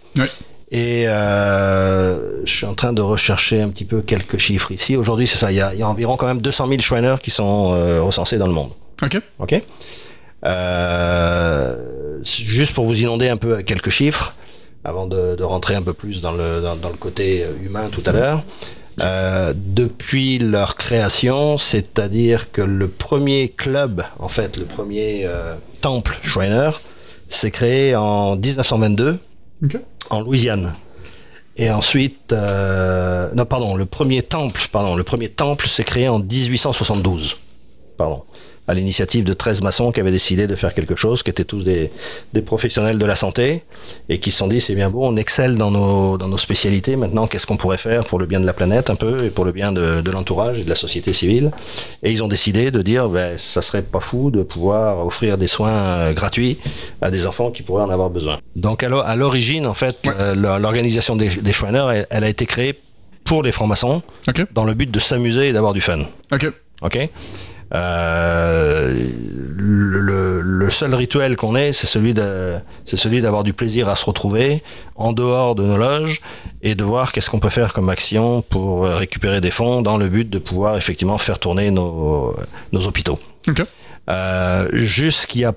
Et 0.71 1.09
euh, 1.09 2.45
je 2.45 2.53
suis 2.53 2.67
en 2.67 2.75
train 2.75 2.93
de 2.93 3.03
rechercher 3.03 3.61
un 3.61 3.71
petit 3.71 3.87
peu 3.87 4.03
quelques 4.03 4.39
chiffres 4.39 4.71
ici. 4.71 4.97
Aujourd'hui, 4.97 5.27
c'est 5.27 5.39
ça, 5.39 5.51
il 5.51 5.57
y, 5.57 5.61
a, 5.61 5.73
il 5.75 5.81
y 5.81 5.83
a 5.83 5.89
environ 5.89 6.17
quand 6.17 6.27
même 6.27 6.43
200 6.43 6.69
000 6.69 6.81
Shriners 6.81 7.17
qui 7.21 7.31
sont 7.31 7.73
euh, 7.75 8.01
recensés 8.03 8.39
dans 8.39 8.47
le 8.47 8.53
monde. 8.53 8.71
OK. 9.03 9.21
Ok. 9.41 9.63
Juste 12.25 12.75
pour 12.75 12.85
vous 12.85 13.01
inonder 13.01 13.29
un 13.29 13.37
peu 13.37 13.63
quelques 13.63 13.91
chiffres, 13.91 14.35
avant 14.85 15.07
de, 15.07 15.35
de 15.35 15.43
rentrer 15.43 15.75
un 15.75 15.83
peu 15.83 15.93
plus 15.93 16.21
dans 16.21 16.33
le, 16.33 16.61
dans, 16.61 16.77
dans 16.77 16.91
le 16.91 16.97
côté 16.97 17.45
humain 17.65 17.89
tout 17.91 18.03
à 18.07 18.13
l'heure. 18.13 18.45
Euh, 19.01 19.53
depuis 19.55 20.39
leur 20.39 20.77
création, 20.77 21.59
c'est-à-dire 21.59 22.51
que 22.51 22.63
le 22.63 22.89
premier 22.89 23.49
club, 23.49 24.05
en 24.19 24.29
fait, 24.29 24.57
le 24.57 24.65
premier 24.65 25.23
euh, 25.25 25.55
temple 25.81 26.19
Shriner, 26.23 26.71
s'est 27.29 27.51
créé 27.51 27.95
en 27.95 28.37
1922 28.37 29.19
OK. 29.65 29.77
en 30.11 30.21
Louisiane. 30.21 30.73
Et 31.57 31.71
ensuite, 31.71 32.33
euh, 32.33 33.29
non, 33.35 33.45
pardon, 33.45 33.75
le 33.75 33.85
premier 33.85 34.23
temple, 34.23 34.69
pardon, 34.71 34.95
le 34.95 35.03
premier 35.03 35.29
temple 35.29 35.69
s'est 35.69 35.85
créé 35.85 36.09
en 36.09 36.21
1872. 36.21 37.37
Pardon. 37.97 38.23
À 38.69 38.75
l'initiative 38.75 39.25
de 39.25 39.33
13 39.33 39.63
maçons 39.63 39.93
qui 39.93 40.01
avaient 40.01 40.11
décidé 40.13 40.47
de 40.47 40.55
faire 40.55 40.75
quelque 40.75 40.95
chose, 40.95 41.23
qui 41.23 41.31
étaient 41.31 41.45
tous 41.45 41.65
des, 41.65 41.91
des 42.35 42.43
professionnels 42.43 42.99
de 42.99 43.07
la 43.07 43.17
santé, 43.17 43.63
et 44.11 44.21
qui 44.21 44.31
se 44.31 44.39
sont 44.39 44.47
dit, 44.47 44.61
c'est 44.61 44.75
bien 44.75 44.91
beau, 44.91 45.05
on 45.05 45.17
excelle 45.17 45.57
dans 45.57 45.71
nos, 45.71 46.19
dans 46.19 46.29
nos 46.29 46.37
spécialités, 46.37 46.95
maintenant, 46.97 47.27
qu'est-ce 47.27 47.47
qu'on 47.47 47.57
pourrait 47.57 47.79
faire 47.79 48.05
pour 48.05 48.19
le 48.19 48.27
bien 48.27 48.41
de 48.41 48.45
la 48.47 48.53
planète 48.53 48.91
un 48.91 48.95
peu, 48.95 49.25
et 49.25 49.31
pour 49.31 49.47
le 49.47 49.53
bien 49.53 49.73
de, 49.73 50.03
de 50.03 50.11
l'entourage 50.11 50.59
et 50.59 50.65
de 50.65 50.69
la 50.69 50.75
société 50.75 51.15
civile. 51.15 51.51
Et 52.03 52.13
ils 52.13 52.23
ont 52.23 52.29
décidé 52.29 52.71
de 52.71 52.83
dire, 52.83 53.09
ben, 53.09 53.39
ça 53.39 53.63
serait 53.63 53.81
pas 53.83 54.01
fou 54.01 54.31
de 54.31 54.43
pouvoir 54.43 55.05
offrir 55.07 55.39
des 55.39 55.47
soins 55.49 55.71
euh, 55.73 56.13
gratuits 56.13 56.59
à 57.01 57.11
des 57.11 57.27
enfants 57.27 57.51
qui 57.51 57.63
pourraient 57.63 57.85
en 57.85 57.91
avoir 57.91 58.11
besoin. 58.11 58.39
Donc 58.55 58.83
à 58.83 58.89
l'o- 58.91 59.01
à 59.03 59.17
l'origine, 59.17 59.67
en 59.67 59.75
fait, 59.75 59.97
euh, 60.09 60.35
l'or- 60.35 60.59
l'organisation 60.59 61.17
des, 61.17 61.29
des 61.29 61.53
Shriners, 61.55 61.87
elle, 61.95 62.07
elle 62.11 62.25
a 62.25 62.29
été 62.29 62.45
créée 62.45 62.75
pour 63.25 63.43
les 63.43 63.53
francs-maçons, 63.53 64.03
dans 64.53 64.65
le 64.65 64.75
but 64.75 64.91
de 64.91 65.01
s'amuser 65.01 65.49
et 65.49 65.53
d'avoir 65.55 65.73
du 65.73 65.81
fun. 65.81 66.01
OK. 66.33 66.47
Ok 66.83 67.09
Euh, 67.75 68.95
le, 69.57 70.71
seul 70.71 70.95
rituel 70.95 71.37
qu'on 71.37 71.57
ait, 71.57 71.73
c'est 71.73 71.87
celui 71.87 72.13
de, 72.15 72.57
c'est 72.85 72.97
celui 72.97 73.21
d'avoir 73.23 73.43
du 73.43 73.53
plaisir 73.53 73.89
à 73.89 73.97
se 73.97 74.05
retrouver 74.05 74.63
en 74.97 75.13
dehors 75.13 75.55
de 75.55 75.65
nos 75.65 75.79
loges 75.79 76.21
et 76.63 76.75
de 76.75 76.85
voir 76.85 77.13
qu'est-ce 77.13 77.31
qu'on 77.31 77.41
peut 77.41 77.49
faire 77.49 77.73
comme 77.73 77.89
action 77.89 78.43
pour 78.43 78.85
récupérer 78.85 79.41
des 79.41 79.51
fonds 79.51 79.81
dans 79.81 79.97
le 79.97 80.09
but 80.09 80.29
de 80.29 80.39
pouvoir 80.39 80.77
effectivement 80.77 81.17
faire 81.17 81.39
tourner 81.39 81.71
nos, 81.71 82.37
nos 82.73 82.87
hôpitaux. 82.87 83.19
OK. 83.49 83.63
Euh, 84.11 84.69
Jusqu'il 84.73 85.41
y 85.41 85.45
a 85.45 85.53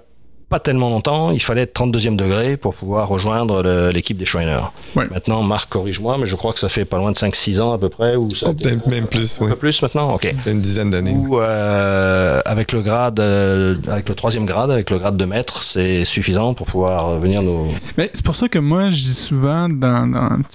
pas 0.51 0.60
tellement 0.60 0.89
longtemps, 0.89 1.31
il 1.31 1.41
fallait 1.41 1.62
être 1.62 1.74
32e 1.79 2.15
degré 2.17 2.58
pour 2.58 2.75
pouvoir 2.75 3.08
rejoindre 3.08 3.63
l'équipe 3.91 4.17
des 4.17 4.25
Shriners. 4.25 4.65
Ouais. 4.96 5.05
Maintenant, 5.10 5.41
Marc, 5.43 5.70
corrige-moi, 5.70 6.17
mais 6.20 6.25
je 6.27 6.36
crois 6.36 6.51
que 6.53 6.60
ça 6.60 6.67
fait 6.70 6.86
pas 6.86 6.98
loin 6.98 7.12
de 7.12 7.17
5-6 7.17 7.62
ans 7.62 7.72
à 7.74 7.77
peu 7.77 7.88
près. 7.89 8.15
Ou 8.17 8.29
ça, 8.36 8.48
Oh, 8.50 8.53
Peut-être 8.53 8.86
même 8.88 9.08
plus, 9.08 9.39
un 9.41 9.46
oui. 9.46 9.51
peu 9.51 9.55
plus 9.55 9.81
maintenant 9.81 10.13
Ok. 10.13 10.31
Une 10.46 10.60
dizaine 10.60 10.89
d'années. 10.89 11.15
Ou 11.15 11.39
euh, 11.39 12.41
avec 12.46 12.74
le 12.74 12.81
grade, 12.81 13.20
euh, 13.22 13.75
avec 13.88 14.10
le 14.10 14.13
troisième 14.15 14.46
grade, 14.46 14.70
avec 14.72 14.89
le 14.89 15.00
grade 15.00 15.15
de 15.15 15.24
maître, 15.25 15.63
c'est 15.63 16.03
suffisant 16.03 16.53
pour 16.53 16.67
pouvoir 16.67 17.17
venir 17.17 17.41
nous. 17.41 17.70
Mais 17.98 18.10
c'est 18.13 18.25
pour 18.25 18.36
ça 18.36 18.50
que 18.50 18.60
moi, 18.60 18.89
je 18.89 18.98
dis 19.03 19.13
souvent 19.13 19.70
dans, 19.70 20.05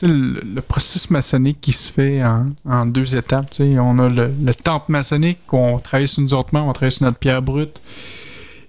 le, 0.02 0.40
le 0.54 0.60
processus 0.60 1.08
maçonnique 1.10 1.58
qui 1.62 1.72
se 1.72 1.90
fait 1.90 2.22
en, 2.22 2.44
en 2.68 2.84
deux 2.84 3.16
étapes. 3.16 3.50
tu 3.50 3.72
sais. 3.72 3.78
On 3.78 3.98
a 3.98 4.08
le, 4.10 4.30
le 4.44 4.54
temple 4.54 4.92
maçonnique, 4.92 5.38
on 5.52 5.78
travaille 5.78 6.06
sur 6.06 6.20
nous 6.22 6.34
autrement, 6.34 6.68
on 6.68 6.72
travaille 6.74 6.92
sur 6.92 7.04
notre 7.06 7.16
pierre 7.18 7.40
brute. 7.40 7.80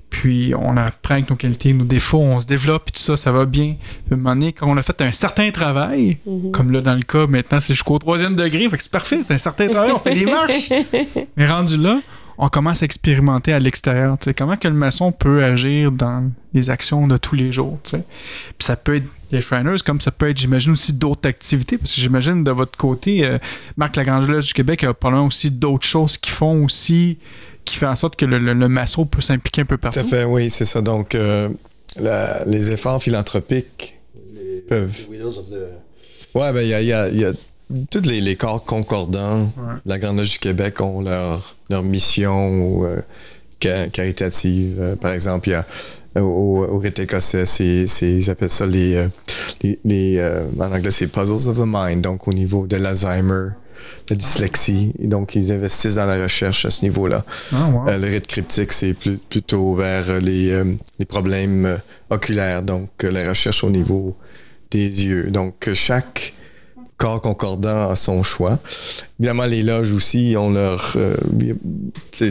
Puis 0.10 0.54
on 0.58 0.78
apprend 0.78 1.16
avec 1.16 1.30
nos 1.30 1.36
qualités, 1.36 1.74
nos 1.74 1.84
défauts, 1.84 2.20
on 2.20 2.40
se 2.40 2.48
développe, 2.48 2.86
puis 2.86 2.94
tout 2.94 3.02
ça, 3.02 3.18
ça 3.18 3.32
va 3.32 3.46
bien. 3.46 3.76
Puis 3.80 4.12
à 4.12 4.14
un 4.14 4.18
moment 4.18 4.36
donné, 4.36 4.54
quand 4.54 4.68
on 4.68 4.78
a 4.78 4.82
fait 4.82 5.02
un 5.02 5.12
certain 5.12 5.52
travail, 5.52 6.18
comme 6.54 6.72
là 6.72 6.82
dans 6.82 6.96
le 6.96 7.02
cas, 7.02 7.28
maintenant 7.28 7.60
c'est 7.60 7.74
jusqu'au 7.74 8.00
troisième 8.00 8.36
degré, 8.36 8.70
fait 8.70 8.78
que 8.78 8.84
c'est 8.84 8.92
parfait, 8.92 9.20
c'est 9.24 9.34
un 9.34 9.38
certain 9.38 9.68
travail, 9.68 9.92
on 9.92 10.00
fait 10.00 10.14
des 10.14 10.26
marches. 10.26 10.70
Mais 11.38 11.46
rendu 11.46 11.78
là, 11.78 12.00
on 12.38 12.50
commence 12.50 12.84
à 12.84 12.86
expérimenter 12.86 13.52
à 13.52 13.60
l'extérieur. 13.60 14.18
tu 14.20 14.26
sais. 14.26 14.34
Comment 14.34 14.58
que 14.58 14.68
le 14.68 14.74
maçon 14.74 15.12
peut 15.12 15.44
agir 15.44 15.92
dans 15.92 16.32
les 16.54 16.70
actions 16.70 17.08
de 17.08 17.18
tous 17.18 17.36
les 17.36 17.52
jours. 17.52 17.80
tu 17.84 17.92
sais? 17.92 18.06
Puis 18.58 18.66
ça 18.66 18.76
peut 18.76 18.96
être 18.96 19.08
les 19.32 19.42
Shriners, 19.42 19.82
comme 19.86 20.00
ça 20.00 20.12
peut 20.12 20.30
être, 20.30 20.38
j'imagine, 20.38 20.72
aussi 20.72 20.94
d'autres 20.94 21.28
activités. 21.28 21.78
Parce 21.78 21.94
que 21.96 22.02
j'imagine 22.02 22.44
de 22.44 22.52
votre 22.52 22.78
côté, 22.78 23.26
euh, 23.26 23.38
Marc 23.76 23.96
Lagrange 23.96 24.30
Lodge 24.30 24.48
du 24.48 24.54
Québec 24.54 24.84
a 24.84 24.94
probablement 24.94 25.28
aussi 25.28 25.52
d'autres 25.52 25.86
choses 25.86 26.18
qui 26.18 26.30
font 26.32 26.64
aussi, 26.64 27.18
qui 27.68 27.78
fait 27.78 27.86
en 27.86 27.96
sorte 27.96 28.16
que 28.16 28.26
le, 28.26 28.40
le- 28.40 28.54
le 28.54 28.68
maçon 28.68 29.06
peut 29.06 29.22
s'impliquer 29.22 29.62
un 29.62 29.66
peu 29.66 29.78
partout. 29.78 30.00
Tout 30.00 30.06
à 30.06 30.10
fait, 30.10 30.24
oui, 30.24 30.50
c'est 30.50 30.66
ça. 30.66 30.82
Donc, 30.82 31.14
euh, 31.16 31.50
la- 32.00 32.44
les 32.46 32.70
efforts 32.72 33.02
philanthropiques 33.04 34.00
peuvent. 34.68 35.06
Ouais, 36.36 36.54
ben, 36.54 36.62
il 36.62 36.68
y 36.70 36.74
a, 36.74 36.82
il 36.82 36.88
y 36.88 36.94
a- 36.94 37.10
il 37.10 37.20
y 37.20 37.26
a 37.26 37.32
tous 37.92 38.02
les, 38.08 38.22
les 38.22 38.36
corps 38.36 38.64
concordants. 38.64 39.44
Ouais. 39.58 39.74
La 39.86 39.98
Grande 40.00 40.18
Loge 40.18 40.32
du 40.34 40.40
Québec 40.40 40.80
ont 40.82 41.02
leur, 41.02 41.56
leur 41.70 41.84
mission 41.84 42.50
ou, 42.62 42.86
euh, 42.86 43.02
ca- 43.62 43.88
caritative. 43.90 44.78
Euh, 44.80 44.96
par 44.96 45.12
exemple, 45.12 45.50
il 45.50 45.52
y 45.52 45.56
a 45.56 45.66
au, 46.24 46.66
au 46.66 46.78
rite 46.80 46.98
écossais, 47.00 47.44
ils 48.02 48.30
appellent 48.30 48.50
ça 48.50 48.66
les. 48.66 49.06
les, 49.64 49.80
les, 49.86 50.18
euh, 50.18 50.46
en 50.60 50.72
anglais, 50.72 50.92
c'est 50.92 51.08
Puzzles 51.08 51.48
of 51.50 51.58
the 51.58 51.66
Mind. 51.68 52.02
Donc, 52.02 52.28
au 52.28 52.34
niveau 52.34 52.66
de 52.68 52.76
l'Alzheimer, 52.78 53.50
la 54.10 54.16
dyslexie. 54.16 54.94
Et 55.00 55.08
donc, 55.08 55.36
ils 55.36 55.52
investissent 55.52 55.96
dans 55.96 56.06
la 56.06 56.22
recherche 56.22 56.66
à 56.66 56.72
ce 56.72 56.84
niveau-là. 56.84 57.24
Ah, 57.54 57.70
wow. 57.70 57.90
Euh, 57.90 57.98
le 57.98 58.08
rite 58.08 58.28
cryptique, 58.28 58.74
c'est 58.74 58.94
plus- 58.94 59.18
plutôt 59.18 59.76
vers 59.76 60.20
les, 60.22 60.52
euh, 60.52 60.64
les 61.00 61.06
problèmes 61.06 61.66
euh, 61.66 61.78
oculaires, 62.10 62.64
donc 62.64 62.90
la 63.04 63.30
recherche 63.30 63.64
au 63.64 63.70
niveau 63.70 64.16
des 64.72 65.06
yeux. 65.06 65.32
Donc, 65.32 65.70
chaque 65.74 66.34
corps 66.98 67.22
concordant 67.22 67.92
a 67.92 67.96
son 67.96 68.24
choix. 68.24 68.58
Évidemment, 69.20 69.46
les 69.46 69.62
loges 69.62 69.94
aussi 69.94 70.36
ont 70.38 70.50
leur... 70.50 70.94
euh, 70.96 71.16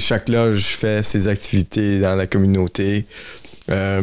chaque 0.00 0.28
loge 0.28 0.64
fait 0.64 1.04
ses 1.04 1.28
activités 1.28 2.00
dans 2.00 2.16
la 2.16 2.26
communauté. 2.26 3.06
Euh, 3.70 4.02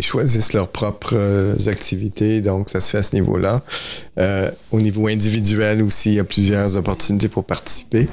choisissent 0.00 0.52
leurs 0.52 0.68
propres 0.68 1.14
euh, 1.14 1.56
activités, 1.66 2.40
donc 2.40 2.68
ça 2.68 2.80
se 2.80 2.90
fait 2.90 2.98
à 2.98 3.02
ce 3.02 3.14
niveau-là. 3.14 3.60
Euh, 4.18 4.50
au 4.70 4.80
niveau 4.80 5.06
individuel 5.06 5.82
aussi, 5.82 6.10
il 6.10 6.14
y 6.16 6.20
a 6.20 6.24
plusieurs 6.24 6.76
opportunités 6.76 7.28
pour 7.28 7.44
participer. 7.44 8.08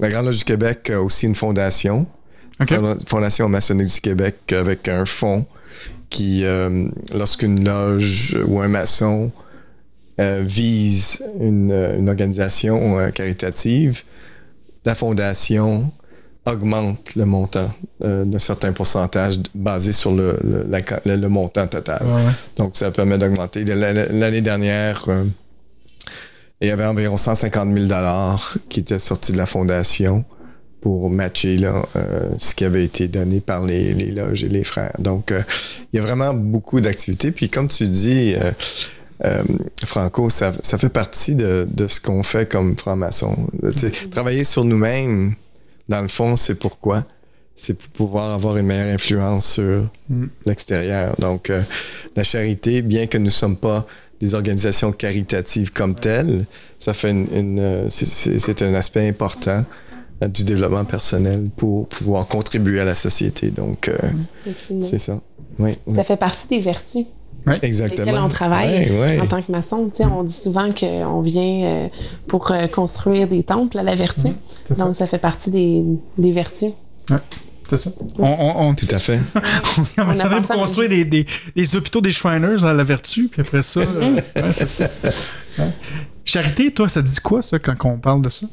La 0.00 0.08
Grande 0.08 0.26
Loge 0.26 0.38
du 0.38 0.44
Québec 0.44 0.90
a 0.90 1.02
aussi 1.02 1.26
une 1.26 1.34
fondation, 1.34 2.06
OK. 2.60 2.70
la 2.70 2.96
Fondation 3.06 3.48
maçonnique 3.48 3.92
du 3.92 4.00
Québec, 4.00 4.52
avec 4.52 4.88
un 4.88 5.04
fonds 5.04 5.46
qui, 6.14 6.44
euh, 6.44 6.88
lorsqu'une 7.12 7.64
loge 7.64 8.38
ou 8.46 8.60
un 8.60 8.68
maçon 8.68 9.32
euh, 10.20 10.42
vise 10.46 11.24
une, 11.40 11.72
euh, 11.72 11.98
une 11.98 12.08
organisation 12.08 13.10
caritative, 13.12 14.04
la 14.84 14.94
fondation 14.94 15.90
augmente 16.46 17.14
le 17.16 17.24
montant 17.24 17.70
euh, 18.04 18.24
d'un 18.24 18.38
certain 18.38 18.72
pourcentage 18.72 19.36
basé 19.54 19.92
sur 19.92 20.12
le, 20.12 20.38
le- 20.44 20.66
la 21.04 21.16
montant 21.28 21.66
total. 21.66 22.02
Ouais. 22.04 22.20
Donc, 22.56 22.76
ça 22.76 22.90
permet 22.90 23.16
d'augmenter. 23.18 23.64
L'année 23.64 24.40
dernière, 24.42 25.04
euh, 25.08 25.24
il 26.60 26.68
y 26.68 26.70
avait 26.70 26.84
environ 26.84 27.16
150 27.16 27.76
000 27.76 27.88
qui 28.68 28.80
étaient 28.80 28.98
sortis 28.98 29.32
de 29.32 29.36
la 29.38 29.46
fondation 29.46 30.24
pour 30.80 31.08
matcher 31.08 31.56
là, 31.56 31.82
euh, 31.96 32.28
ce 32.36 32.54
qui 32.54 32.64
avait 32.64 32.84
été 32.84 33.08
donné 33.08 33.40
par 33.40 33.64
les, 33.64 33.94
les 33.94 34.10
loges 34.10 34.44
et 34.44 34.48
les 34.48 34.64
frères. 34.64 34.92
Donc, 34.98 35.32
il 35.92 35.96
y 35.96 35.98
a 35.98 36.02
vraiment 36.02 36.34
beaucoup 36.34 36.80
d'activités. 36.82 37.32
Puis, 37.32 37.48
comme 37.48 37.68
tu 37.68 37.88
dis, 37.88 38.34
euh, 39.24 39.42
Franco, 39.86 40.28
ça, 40.28 40.52
ça 40.62 40.76
fait 40.76 40.90
partie 40.90 41.34
de, 41.34 41.66
de 41.70 41.86
ce 41.86 42.00
qu'on 42.02 42.22
fait 42.22 42.50
comme 42.50 42.76
franc-maçon. 42.76 43.34
Sais, 43.76 43.90
Travailler 44.10 44.44
sur 44.44 44.64
nous-mêmes, 44.64 45.34
dans 45.88 46.02
le 46.02 46.08
fond, 46.08 46.36
c'est 46.36 46.54
pourquoi? 46.54 47.04
C'est 47.56 47.74
pour 47.74 47.88
pouvoir 47.90 48.32
avoir 48.32 48.56
une 48.56 48.66
meilleure 48.66 48.94
influence 48.94 49.46
sur 49.46 49.84
Mm. 50.08 50.26
l'extérieur. 50.46 51.14
Donc, 51.20 51.50
euh, 51.50 51.62
la 52.16 52.22
charité, 52.24 52.82
bien 52.82 53.06
que 53.06 53.16
nous 53.18 53.26
ne 53.26 53.30
sommes 53.30 53.56
pas 53.56 53.86
des 54.20 54.34
organisations 54.34 54.90
caritatives 54.92 55.70
comme 55.70 55.94
telles, 55.94 56.44
ça 56.78 56.94
fait 56.94 57.10
une, 57.10 57.28
une, 57.32 57.58
euh, 57.60 57.86
c'est- 57.90 58.62
un 58.62 58.74
aspect 58.74 59.06
important 59.08 59.64
euh, 60.22 60.28
du 60.28 60.44
développement 60.44 60.84
personnel 60.84 61.48
pour 61.56 61.88
pouvoir 61.88 62.26
contribuer 62.26 62.80
à 62.80 62.84
la 62.84 62.94
société. 62.94 63.50
Donc, 63.50 63.88
euh, 63.88 63.96
Absolument. 64.48 64.84
c'est 64.84 64.98
ça. 64.98 65.20
Oui, 65.58 65.76
Ça 65.88 66.02
fait 66.04 66.16
partie 66.16 66.48
des 66.48 66.60
vertus 66.60 67.04
exactement. 67.62 68.06
lesquelles 68.06 68.22
on 68.22 68.28
travaille 68.28 69.20
en 69.20 69.26
tant 69.26 69.42
que 69.42 69.52
maçon. 69.52 69.90
Tu 69.94 70.02
sais, 70.02 70.08
on 70.08 70.22
dit 70.22 70.34
souvent 70.34 70.70
qu'on 70.72 71.20
vient 71.20 71.64
euh, 71.64 71.88
pour 72.26 72.50
euh, 72.50 72.66
construire 72.66 73.28
des 73.28 73.42
temples 73.42 73.78
à 73.78 73.82
la 73.82 73.94
vertu. 73.94 74.28
ça. 74.72 74.84
Donc, 74.84 74.94
ça 74.94 75.06
fait 75.06 75.18
partie 75.18 75.50
des, 75.50 75.84
des 76.18 76.32
vertus. 76.32 76.72
C'est 77.70 77.78
ça. 77.78 77.90
On, 78.18 78.24
on, 78.24 78.68
on, 78.68 78.74
Tout 78.74 78.88
à 78.90 78.98
fait. 78.98 79.20
on 79.98 80.02
On 80.02 80.10
a 80.10 80.40
de 80.40 80.46
construire 80.46 80.88
des, 80.88 81.04
des, 81.04 81.26
des 81.56 81.76
hôpitaux 81.76 82.00
des 82.00 82.12
Shriners 82.12 82.64
à 82.64 82.72
la 82.72 82.82
vertu, 82.82 83.28
puis 83.28 83.40
après 83.40 83.62
ça. 83.62 83.80
euh, 83.86 84.14
ouais, 84.14 84.52
c'est 84.52 84.68
ça. 84.68 84.88
Ouais. 85.58 85.70
Charité, 86.24 86.72
toi, 86.72 86.88
ça 86.88 87.02
dit 87.02 87.16
quoi, 87.22 87.42
ça, 87.42 87.58
quand 87.58 87.74
on 87.84 87.98
parle 87.98 88.22
de 88.22 88.28
ça? 88.30 88.46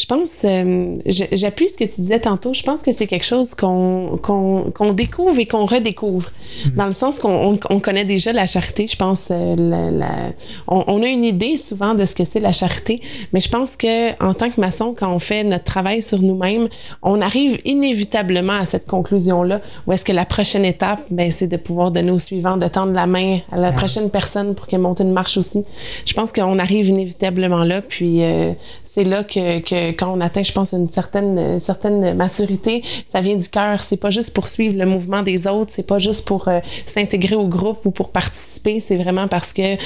Je 0.00 0.06
pense, 0.06 0.42
euh, 0.44 0.94
j'appuie 1.04 1.68
ce 1.68 1.76
que 1.76 1.84
tu 1.84 2.00
disais 2.00 2.20
tantôt, 2.20 2.54
je 2.54 2.62
pense 2.62 2.82
que 2.82 2.90
c'est 2.90 3.06
quelque 3.06 3.26
chose 3.26 3.54
qu'on 3.54 4.18
qu'on 4.22 4.70
qu'on 4.74 4.92
découvre 4.94 5.38
et 5.38 5.44
qu'on 5.46 5.66
redécouvre. 5.66 6.30
Dans 6.74 6.86
le 6.86 6.92
sens 6.92 7.20
qu'on 7.20 7.52
on, 7.52 7.58
on 7.68 7.80
connaît 7.80 8.06
déjà 8.06 8.32
la 8.32 8.46
charité, 8.46 8.86
je 8.86 8.96
pense, 8.96 9.28
euh, 9.30 9.54
la- 9.58 9.90
la- 9.90 10.32
on, 10.68 10.84
on 10.86 11.02
a 11.02 11.06
une 11.06 11.24
idée 11.24 11.58
souvent 11.58 11.94
de 11.94 12.06
ce 12.06 12.14
que 12.14 12.24
c'est 12.24 12.40
la 12.40 12.52
charité, 12.52 13.02
mais 13.34 13.40
je 13.40 13.50
pense 13.50 13.76
que 13.76 14.12
en 14.24 14.32
tant 14.32 14.48
que 14.48 14.58
maçon, 14.58 14.94
quand 14.98 15.12
on 15.12 15.18
fait 15.18 15.44
notre 15.44 15.64
travail 15.64 16.00
sur 16.00 16.20
nous-mêmes, 16.22 16.68
on 17.02 17.20
arrive 17.20 17.58
inévitablement 17.66 18.54
à 18.54 18.64
cette 18.64 18.86
conclusion-là, 18.86 19.60
où 19.86 19.92
est-ce 19.92 20.06
que 20.06 20.12
la 20.12 20.24
prochaine 20.24 20.64
étape, 20.64 21.02
ben, 21.10 21.30
c'est 21.30 21.46
de 21.46 21.58
pouvoir 21.58 21.90
donner 21.90 22.10
au 22.10 22.18
suivant, 22.18 22.56
de 22.56 22.68
tendre 22.68 22.92
la 22.92 23.06
main 23.06 23.40
à 23.52 23.56
la 23.60 23.72
prochaine 23.72 24.08
personne 24.08 24.54
pour 24.54 24.66
qu'elle 24.66 24.80
monte 24.80 25.00
une 25.00 25.12
marche 25.12 25.36
aussi. 25.36 25.62
Je 26.06 26.14
pense 26.14 26.32
qu'on 26.32 26.58
arrive 26.58 26.88
inévitablement 26.88 27.64
là, 27.64 27.82
puis 27.82 28.22
euh, 28.22 28.52
c'est 28.86 29.04
là 29.04 29.24
que, 29.24 29.58
que 29.60 29.89
quand 29.90 30.12
on 30.12 30.20
atteint, 30.20 30.42
je 30.42 30.52
pense, 30.52 30.72
une 30.72 30.88
certaine, 30.88 31.60
certaine 31.60 32.14
maturité, 32.14 32.82
ça 33.06 33.20
vient 33.20 33.36
du 33.36 33.48
cœur. 33.48 33.82
C'est 33.82 33.96
pas 33.96 34.10
juste 34.10 34.34
pour 34.34 34.48
suivre 34.48 34.78
le 34.78 34.86
mouvement 34.86 35.22
des 35.22 35.46
autres, 35.46 35.72
c'est 35.72 35.86
pas 35.86 35.98
juste 35.98 36.26
pour 36.26 36.48
euh, 36.48 36.60
s'intégrer 36.86 37.36
au 37.36 37.48
groupe 37.48 37.84
ou 37.84 37.90
pour 37.90 38.10
participer, 38.10 38.80
c'est 38.80 38.96
vraiment 38.96 39.28
parce 39.28 39.52
que 39.52 39.76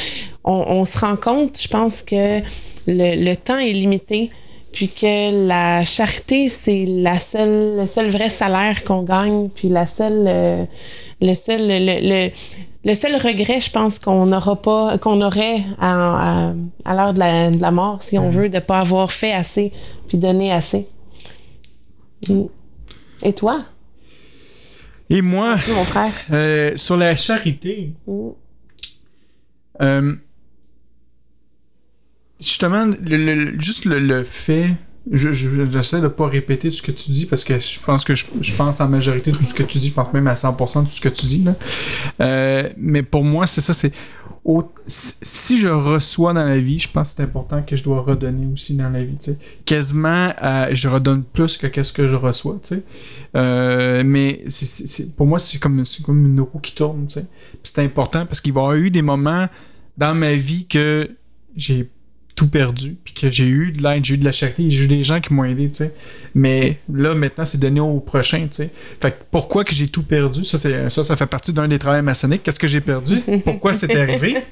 on, 0.45 0.85
se 0.85 0.99
rend 0.99 1.17
compte, 1.17 1.59
je 1.61 1.69
pense 1.69 2.03
que 2.03 2.41
le, 2.87 3.25
le 3.25 3.35
temps 3.35 3.59
est 3.59 3.73
limité. 3.73 4.31
Puis 4.75 4.89
que 4.89 5.47
la 5.47 5.85
charité, 5.85 6.49
c'est 6.49 6.85
la 6.85 7.21
seule, 7.21 7.77
le 7.77 7.87
seul 7.87 8.11
vrai 8.11 8.29
salaire 8.29 8.83
qu'on 8.83 9.05
gagne, 9.05 9.49
puis 9.49 9.69
la 9.69 9.87
seule, 9.87 10.25
euh, 10.27 10.65
le 11.23 11.35
seul, 11.35 11.61
le, 11.65 12.31
le 12.85 12.95
seul 12.95 13.15
regret, 13.17 13.61
je 13.61 13.71
pense, 13.71 13.99
qu'on 13.99 14.27
n'aura 14.27 14.61
pas, 14.61 14.99
qu'on 14.99 15.21
aurait 15.23 15.63
à, 15.81 16.49
à, 16.51 16.55
à 16.85 16.95
l'heure 16.95 17.15
de 17.15 17.19
la, 17.19 17.51
de 17.51 17.61
la 17.61 17.71
mort, 17.71 18.03
si 18.03 18.19
on 18.19 18.29
veut, 18.31 18.49
de 18.49 18.59
pas 18.59 18.81
avoir 18.81 19.11
fait 19.11 19.33
assez, 19.33 19.73
puis 20.09 20.19
donné 20.19 20.53
assez. 20.53 20.87
Mm. 22.29 22.43
Et 23.23 23.33
toi, 23.33 23.65
Et 25.11 25.23
moi, 25.23 25.57
mon 25.75 25.85
frère? 25.85 26.13
euh, 26.31 26.73
sur 26.77 26.97
la 26.97 27.17
charité, 27.17 27.93
Mm. 28.07 28.29
euh, 29.83 30.15
justement, 32.41 32.85
le- 33.03 33.17
le- 33.35 33.61
juste 33.61 33.85
le, 33.87 33.99
le 33.99 34.25
fait 34.25 34.71
je- 35.11 35.33
je- 35.33 35.65
j'essaie 35.71 36.01
de 36.01 36.09
pas 36.09 36.27
répéter 36.29 36.71
ce 36.71 36.81
que 36.83 36.91
tu 36.93 37.11
dis 37.11 37.27
parce 37.27 37.45
que 37.45 37.59
je 37.59 37.79
pense 37.81 38.05
que 38.05 38.15
je, 38.15 38.25
je 38.41 38.53
pense 38.55 38.81
en 38.81 38.89
majorité 38.89 39.33
de 39.33 39.37
tout 39.37 39.45
ce 39.45 39.55
que 39.55 39.63
tu 39.63 39.79
dis, 39.79 39.89
je 39.89 39.93
pense 39.95 40.13
même 40.13 40.27
à 40.27 40.35
100% 40.35 40.81
de 40.83 40.87
tout 40.87 40.93
ce 40.93 41.01
que 41.01 41.09
tu 41.11 41.27
dis. 41.27 41.45
Là. 41.45 41.55
Euh, 42.21 42.69
mais 42.77 43.03
pour 43.03 43.25
moi, 43.25 43.47
c'est 43.47 43.61
ça, 43.61 43.75
c'est 43.75 43.93
si 44.87 45.57
je 45.57 45.69
reçois 45.69 46.35
dans 46.35 46.45
la 46.45 46.59
vie, 46.59 46.79
je 46.79 46.89
pense 46.91 47.11
que 47.13 47.17
c'est 47.17 47.23
important 47.23 47.63
que 47.63 47.77
je 47.77 47.85
dois 47.85 48.03
redonner 48.03 48.47
aussi 48.53 48.77
dans 48.77 48.91
la 48.91 49.03
vie. 49.03 49.17
Quasiment, 49.65 50.35
euh, 50.43 50.69
je 50.73 50.89
redonne 50.89 51.23
plus 51.23 51.57
que 51.57 51.67
qu'est-ce 51.67 51.93
que 51.95 52.09
je 52.09 52.15
reçois. 52.15 52.61
Euh, 53.37 54.03
mais 54.05 54.45
pour 55.17 55.27
moi, 55.27 55.39
c'est 55.39 55.59
comme, 55.59 55.83
comme 56.05 56.27
une 56.27 56.41
roue 56.41 56.59
qui 56.59 56.75
tourne. 56.75 57.07
C'est 57.63 57.79
important 57.79 58.27
parce 58.27 58.43
qu'il 58.43 58.53
va 58.53 58.61
y 58.61 58.65
avoir 58.65 58.77
eu 58.77 58.91
des 58.91 59.01
moments 59.03 59.49
dans 59.97 60.15
ma 60.15 60.35
vie 60.35 60.67
que 60.67 61.09
j'ai 61.57 61.89
tout 62.35 62.49
perdu, 62.49 62.97
puis 63.05 63.15
que 63.15 63.31
j'ai 63.31 63.47
eu 63.47 63.71
de 63.71 63.81
l'aide, 63.83 64.05
j'ai 64.05 64.15
eu 64.15 64.19
de 64.19 64.25
la 64.25 64.33
charité, 64.33 64.69
j'ai 64.69 64.85
eu 64.85 64.89
des 64.89 65.05
gens 65.05 65.21
qui 65.21 65.33
m'ont 65.33 65.45
aidé, 65.45 65.69
tu 65.69 65.75
sais. 65.79 65.95
Mais 66.35 66.79
là, 66.93 67.15
maintenant, 67.15 67.45
c'est 67.45 67.59
donné 67.59 67.79
au 67.79 68.01
prochain, 68.01 68.41
tu 68.41 68.49
sais. 68.57 68.71
Fait 69.01 69.13
que 69.13 69.17
pourquoi 69.31 69.63
que 69.65 69.73
j'ai 69.73 69.87
tout 69.87 70.03
perdu? 70.03 70.45
Ça, 70.45 70.59
c'est, 70.59 70.91
ça, 70.91 71.05
ça 71.05 71.15
fait 71.17 71.27
partie 71.27 71.53
d'un 71.53 71.69
des 71.69 71.79
travails 71.79 72.03
maçonniques. 72.03 72.43
Qu'est-ce 72.43 72.59
que 72.59 72.67
j'ai 72.67 72.81
perdu? 72.81 73.19
Pourquoi 73.45 73.73
c'est 73.75 73.95
arrivé? 73.95 74.43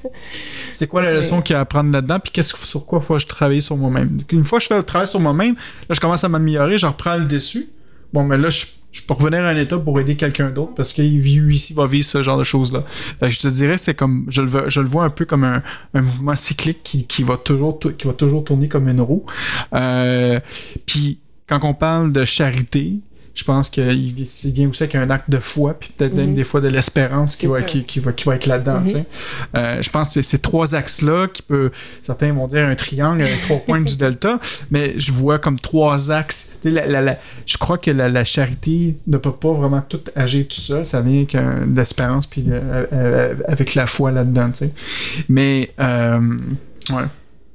C'est 0.71 0.87
quoi 0.87 1.01
la 1.03 1.13
leçon 1.13 1.41
qu'il 1.41 1.53
y 1.53 1.55
a 1.55 1.59
à 1.59 1.63
apprendre 1.63 1.91
là-dedans? 1.91 2.19
Puis 2.21 2.31
qu'est-ce 2.31 2.53
que- 2.53 2.59
sur 2.65 2.85
quoi 2.85 3.01
faut 3.01 3.15
que 3.15 3.19
je 3.21 3.27
travaille 3.27 3.61
sur 3.61 3.75
moi-même? 3.75 4.17
Une 4.31 4.45
fois 4.45 4.59
que 4.59 4.63
je 4.63 4.69
fais 4.69 4.77
le 4.77 4.83
travail 4.83 5.07
sur 5.07 5.19
moi-même, 5.19 5.55
là, 5.55 5.93
je 5.93 5.99
commence 5.99 6.23
à 6.23 6.29
m'améliorer, 6.29 6.77
je 6.77 6.85
reprends 6.85 7.17
le 7.17 7.25
dessus. 7.25 7.67
Bon, 8.13 8.23
mais 8.23 8.37
là, 8.37 8.49
je, 8.49 8.65
je 8.93 9.01
peux 9.01 9.15
revenir 9.15 9.43
à 9.43 9.49
un 9.49 9.57
état 9.57 9.77
pour 9.77 9.99
aider 9.99 10.15
quelqu'un 10.15 10.51
d'autre 10.51 10.73
parce 10.75 10.93
qu'il 10.93 11.19
lui 11.19 11.55
ici 11.55 11.73
va 11.73 11.87
vivre 11.87 12.05
ce 12.05 12.21
genre 12.21 12.37
de 12.37 12.43
choses-là. 12.43 12.83
Je 13.21 13.39
te 13.39 13.47
dirais, 13.47 13.77
c'est 13.77 13.95
comme, 13.95 14.25
je 14.29 14.43
le, 14.43 14.69
je 14.69 14.79
le 14.79 14.87
vois 14.87 15.03
un 15.03 15.09
peu 15.09 15.25
comme 15.25 15.43
un, 15.43 15.61
mouvement 15.93 16.35
cyclique 16.35 16.81
qui, 16.83 17.05
qui 17.05 17.23
va 17.23 17.37
toujours, 17.37 17.79
tou- 17.79 17.93
qui 17.93 18.05
va 18.07 18.13
toujours 18.13 18.43
tourner 18.43 18.69
comme 18.69 18.87
une 18.87 19.01
roue. 19.01 19.25
Euh, 19.73 20.39
puis 20.85 21.19
quand 21.47 21.59
on 21.63 21.73
parle 21.73 22.11
de 22.11 22.23
charité, 22.23 22.99
je 23.35 23.43
pense 23.43 23.69
qu'il 23.69 23.91
il 23.91 24.51
vient 24.51 24.69
aussi 24.69 24.83
avec 24.83 24.95
un 24.95 25.09
acte 25.09 25.29
de 25.29 25.39
foi, 25.39 25.75
puis 25.79 25.91
peut-être 25.97 26.13
même 26.13 26.29
Mhm. 26.29 26.33
des 26.35 26.43
fois 26.43 26.61
de 26.61 26.67
l'espérance 26.67 27.35
qui 27.35 27.47
va, 27.47 27.61
qui, 27.63 27.83
qui 27.83 27.99
va, 27.99 28.11
qui 28.13 28.25
va 28.25 28.35
être 28.35 28.45
là-dedans. 28.45 28.81
Mhm. 28.81 29.03
Euh, 29.55 29.81
je 29.81 29.89
pense 29.89 30.09
que 30.09 30.13
c'est 30.15 30.21
ces 30.23 30.39
trois 30.39 30.75
axes-là 30.75 31.27
qui 31.27 31.41
peut, 31.41 31.71
certains 32.01 32.31
vont 32.31 32.45
dire 32.47 32.65
un 32.67 32.75
triangle 32.75 33.23
avec 33.23 33.41
trois 33.41 33.57
points 33.57 33.81
du 33.81 33.95
delta, 33.97 34.39
mais 34.71 34.93
je 34.97 35.11
vois 35.11 35.39
comme 35.39 35.59
trois 35.59 36.11
axes. 36.11 36.53
La- 36.63 36.85
la- 36.85 37.01
la- 37.01 37.17
je 37.45 37.57
crois 37.57 37.77
que 37.77 37.89
la, 37.91 38.23
charité 38.23 38.97
ne 39.07 39.17
peut 39.17 39.31
pas 39.31 39.51
vraiment 39.53 39.81
tout 39.87 40.01
agir 40.15 40.45
tout 40.47 40.55
seul, 40.55 40.85
ça 40.85 41.01
vient 41.01 41.17
avec 41.17 41.33
de 41.35 41.75
l'espérance 41.79 42.27
puis 42.27 42.45
euh, 42.49 42.85
euh, 42.93 43.33
avec 43.47 43.73
la 43.75 43.87
foi 43.87 44.11
là-dedans. 44.11 44.51
Mais 45.29 45.71
euh, 45.79 46.19
ouais, 46.91 47.03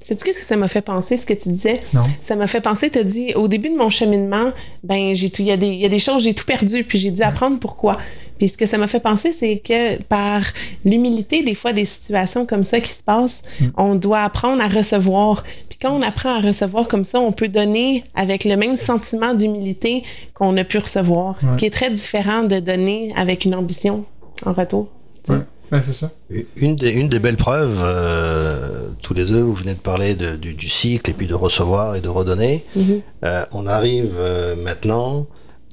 Sais-tu 0.00 0.24
qu'est-ce 0.24 0.38
que 0.40 0.46
ça 0.46 0.56
m'a 0.56 0.68
fait 0.68 0.80
penser, 0.80 1.16
ce 1.16 1.26
que 1.26 1.34
tu 1.34 1.48
disais? 1.50 1.80
non. 1.92 2.02
Ça 2.20 2.36
m'a 2.36 2.46
fait 2.46 2.60
penser, 2.60 2.88
tu 2.88 2.98
as 3.00 3.02
dit, 3.04 3.34
au 3.34 3.48
début 3.48 3.68
de 3.68 3.76
mon 3.76 3.90
cheminement, 3.90 4.52
ben, 4.84 5.14
j'ai 5.14 5.28
tout, 5.28 5.42
il 5.42 5.48
y, 5.48 5.50
a 5.52 5.56
des- 5.56 5.66
il 5.66 5.78
y 5.80 5.84
a 5.84 5.88
des 5.88 5.98
choses, 5.98 6.22
j'ai 6.22 6.34
tout 6.34 6.44
perdu, 6.44 6.84
puis 6.84 6.98
j'ai 6.98 7.10
dû 7.10 7.22
apprendre 7.22 7.58
pourquoi. 7.58 7.98
Puis 8.38 8.48
ce 8.48 8.56
que 8.56 8.64
ça 8.66 8.78
m'a 8.78 8.86
fait 8.86 9.00
penser, 9.00 9.32
c'est 9.32 9.58
que 9.58 10.00
par 10.04 10.40
l'humilité, 10.84 11.42
des 11.42 11.56
fois, 11.56 11.72
des 11.72 11.84
situations 11.84 12.46
comme 12.46 12.62
ça 12.62 12.78
qui 12.80 12.92
se 12.92 13.02
passent, 13.02 13.42
on 13.76 13.96
doit 13.96 14.20
apprendre 14.20 14.62
à 14.62 14.68
recevoir. 14.68 15.42
Puis 15.68 15.78
quand 15.82 15.92
on 15.92 16.02
apprend 16.02 16.30
à 16.36 16.40
recevoir 16.40 16.86
comme 16.86 17.04
ça, 17.04 17.18
on 17.18 17.32
peut 17.32 17.48
donner 17.48 18.04
avec 18.14 18.44
le 18.44 18.56
même 18.56 18.76
sentiment 18.76 19.34
d'humilité 19.34 20.04
qu'on 20.34 20.56
a 20.56 20.62
pu 20.62 20.78
recevoir, 20.78 21.34
Ouais. 21.42 21.56
qui 21.58 21.66
est 21.66 21.70
très 21.70 21.90
différent 21.90 22.44
de 22.44 22.60
donner 22.60 23.12
avec 23.16 23.44
une 23.44 23.56
ambition 23.56 24.04
en 24.46 24.52
retour. 24.52 24.86
Ouais. 25.28 25.38
C'est 25.70 25.92
ça. 25.92 26.10
Une 26.56 26.76
des, 26.76 26.90
une 26.92 27.08
des 27.08 27.18
belles 27.18 27.36
preuves, 27.36 27.78
euh, 27.82 28.88
tous 29.02 29.12
les 29.14 29.24
deux, 29.26 29.40
vous 29.42 29.54
venez 29.54 29.74
de 29.74 29.78
parler 29.80 30.14
de- 30.14 30.36
du, 30.36 30.54
du 30.54 30.68
cycle 30.68 31.10
et 31.10 31.14
puis 31.14 31.26
de 31.26 31.34
recevoir 31.34 31.96
et 31.96 32.00
de 32.00 32.08
redonner. 32.08 32.64
Mhm. 32.74 33.00
Euh, 33.24 33.44
on 33.52 33.66
arrive 33.66 34.14
euh, 34.18 34.54
maintenant 34.56 35.26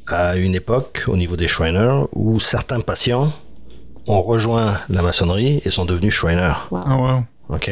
à 0.08 0.36
une 0.38 0.54
époque 0.54 1.04
au 1.08 1.16
niveau 1.16 1.36
des 1.38 1.48
Shriners 1.48 2.04
où 2.14 2.40
certains 2.40 2.82
patients 2.82 3.32
ont 4.08 4.22
rejoint 4.22 4.80
la 4.90 5.02
maçonnerie 5.02 5.62
et 5.66 5.70
sont 5.72 5.86
devenus 5.86 6.14
Shriners. 6.14 6.54
Wow. 6.72 6.80
Ah, 6.86 6.96
wow. 6.98 7.56
Ok. 7.56 7.70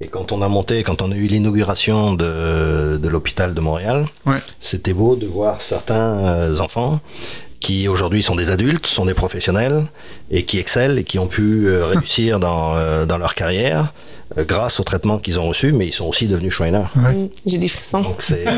Et 0.00 0.08
quand 0.08 0.32
on 0.32 0.42
a 0.42 0.48
monté, 0.48 0.82
quand 0.82 1.02
on 1.02 1.12
a 1.12 1.16
eu 1.16 1.28
l'inauguration 1.28 2.14
de, 2.14 2.98
de 2.98 3.08
l'hôpital 3.08 3.54
de 3.54 3.60
Montréal, 3.60 4.06
Ouais. 4.26 4.38
c'était 4.60 4.92
beau 4.92 5.16
de 5.16 5.26
voir 5.26 5.60
certains 5.62 6.16
euh, 6.26 6.58
enfants 6.58 7.00
qui 7.64 7.88
aujourd'hui 7.88 8.22
sont 8.22 8.34
des 8.36 8.50
adultes, 8.50 8.86
sont 8.86 9.06
des 9.06 9.14
professionnels 9.14 9.84
et 10.30 10.44
qui 10.44 10.58
excellent 10.58 10.98
et 10.98 11.04
qui 11.04 11.18
ont 11.18 11.26
pu 11.26 11.66
euh, 11.66 11.86
réussir 11.94 12.38
dans, 12.38 12.76
euh, 12.76 13.06
dans 13.06 13.16
leur 13.16 13.34
carrière 13.34 13.92
euh, 14.36 14.44
grâce 14.44 14.80
au 14.80 14.84
traitement 14.84 15.16
qu'ils 15.18 15.40
ont 15.40 15.48
reçu, 15.48 15.72
mais 15.72 15.86
ils 15.86 15.92
sont 15.94 16.04
aussi 16.06 16.26
devenus 16.26 16.52
Shriners. 16.52 16.90
Ouais. 16.94 17.30
J'ai 17.46 17.56
des 17.56 17.68
frissons. 17.68 18.02
Donc 18.02 18.16
c'est 18.18 18.44
euh, 18.46 18.52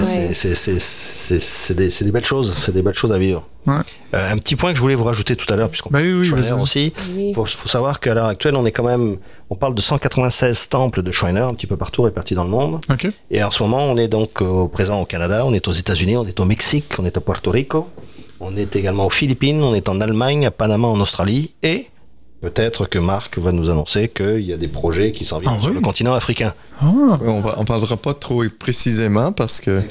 Ouais. 0.00 1.74
des, 1.74 1.88
des 2.04 2.12
belles 2.12 2.24
choses, 2.24 2.54
c'est 2.56 2.72
des 2.72 2.82
belles 2.82 2.94
choses 2.94 3.10
à 3.12 3.18
vivre. 3.18 3.44
Ouais. 3.66 3.74
Euh, 4.14 4.32
un 4.32 4.38
petit 4.38 4.54
point 4.54 4.70
que 4.70 4.76
je 4.76 4.82
voulais 4.82 4.94
vous 4.94 5.04
rajouter 5.04 5.34
tout 5.34 5.52
à 5.52 5.56
l'heure, 5.56 5.68
puisqu'on 5.68 5.90
Ben 5.90 6.00
oui, 6.00 6.30
oui, 6.32 6.52
aussi. 6.52 6.92
Oui. 7.16 7.28
Il 7.30 7.34
faut, 7.34 7.44
faut 7.44 7.68
savoir 7.68 7.98
qu'à 7.98 8.14
l'heure 8.14 8.26
actuelle, 8.26 8.54
on 8.54 8.64
est 8.66 8.72
quand 8.72 8.84
même, 8.84 9.18
on 9.50 9.56
parle 9.56 9.74
de 9.74 9.82
196 9.82 10.68
temples 10.68 11.02
de 11.02 11.10
Shriner 11.10 11.40
un 11.40 11.54
petit 11.54 11.66
peu 11.66 11.76
partout 11.76 12.02
répartis 12.02 12.34
dans 12.34 12.44
le 12.44 12.50
monde. 12.50 12.80
Et 13.30 13.42
en 13.42 13.50
ce 13.50 13.62
moment, 13.62 13.84
on 13.84 13.96
est 13.96 14.08
donc 14.08 14.40
au 14.40 14.68
présent 14.68 15.00
au 15.00 15.04
Canada, 15.04 15.44
on 15.44 15.52
est 15.52 15.66
aux 15.68 15.72
États-Unis, 15.72 16.16
on 16.16 16.24
est 16.26 16.38
au 16.40 16.44
Mexique, 16.44 16.86
on 16.98 17.04
est 17.04 17.16
à 17.16 17.20
Puerto 17.20 17.50
Rico, 17.50 17.88
on 18.38 18.56
est 18.56 18.76
également 18.76 19.06
aux 19.06 19.10
Philippines, 19.10 19.62
on 19.62 19.74
est 19.74 19.88
en 19.88 20.00
Allemagne, 20.00 20.46
à 20.46 20.50
Panama, 20.50 20.88
en 20.88 21.00
Australie, 21.00 21.54
et 21.62 21.88
peut-être 22.40 22.86
que 22.86 22.98
Marc 22.98 23.38
va 23.38 23.52
nous 23.52 23.70
annoncer 23.70 24.08
qu'il 24.08 24.40
y 24.42 24.52
a 24.52 24.56
des 24.56 24.68
projets 24.68 25.12
qui 25.12 25.24
s'en 25.24 25.40
viennent 25.40 25.54
Ah 25.58 25.60
sur 25.60 25.70
oui? 25.70 25.76
le 25.76 25.82
continent 25.82 26.14
africain. 26.14 26.54
Ah. 26.80 26.86
On, 27.26 27.42
on 27.58 27.64
parlera 27.64 27.96
pas 27.96 28.14
trop 28.14 28.44
précisément 28.58 29.32
parce 29.32 29.60
que 29.60 29.82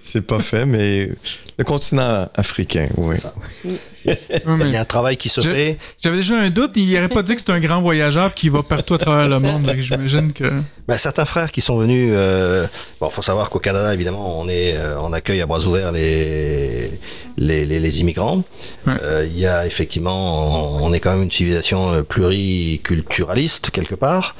c'est 0.00 0.26
pas 0.26 0.38
fait, 0.40 0.66
mais 0.66 1.10
le 1.58 1.64
continent 1.64 2.28
africain, 2.34 2.88
oui. 2.96 3.16
Il 4.04 4.68
y 4.70 4.76
a 4.76 4.80
un 4.80 4.84
travail 4.84 5.16
qui 5.16 5.28
se 5.28 5.40
Je- 5.40 5.50
fait. 5.50 5.78
J'avais 6.02 6.16
déjà 6.16 6.36
un 6.36 6.50
doute, 6.50 6.72
il 6.76 6.92
n'aurait 6.92 7.08
pas 7.08 7.22
dit 7.22 7.34
que 7.36 7.40
c'est 7.40 7.52
un 7.52 7.60
grand 7.60 7.80
voyageur 7.80 8.34
qui 8.34 8.48
va 8.48 8.62
partout 8.62 8.94
à 8.94 8.98
travers 8.98 9.28
le 9.28 9.38
monde. 9.38 9.70
J'imagine 9.78 10.32
que. 10.32 10.50
Ben, 10.88 10.98
certains 10.98 11.24
frères 11.24 11.52
qui 11.52 11.60
sont 11.60 11.76
venus. 11.76 12.10
Euh, 12.12 12.66
bon, 13.00 13.10
faut 13.10 13.22
savoir 13.22 13.48
qu'au 13.50 13.58
Canada, 13.60 13.94
évidemment, 13.94 14.40
on 14.40 14.48
est, 14.48 14.74
euh, 14.76 14.92
on 15.00 15.12
accueille 15.12 15.40
à 15.40 15.46
bras 15.46 15.60
ouverts 15.66 15.92
les 15.92 16.90
les, 17.38 17.64
les, 17.64 17.80
les 17.80 18.00
immigrants. 18.00 18.42
Ouais. 18.86 18.94
Euh, 19.02 19.26
Il 19.30 19.38
y 19.38 19.46
a 19.46 19.66
effectivement, 19.66 20.76
on, 20.80 20.86
on 20.86 20.92
est 20.92 21.00
quand 21.00 21.12
même 21.12 21.22
une 21.22 21.30
civilisation 21.32 21.92
euh, 21.92 22.02
pluriculturaliste 22.02 23.70
quelque 23.70 23.94
part. 23.94 24.34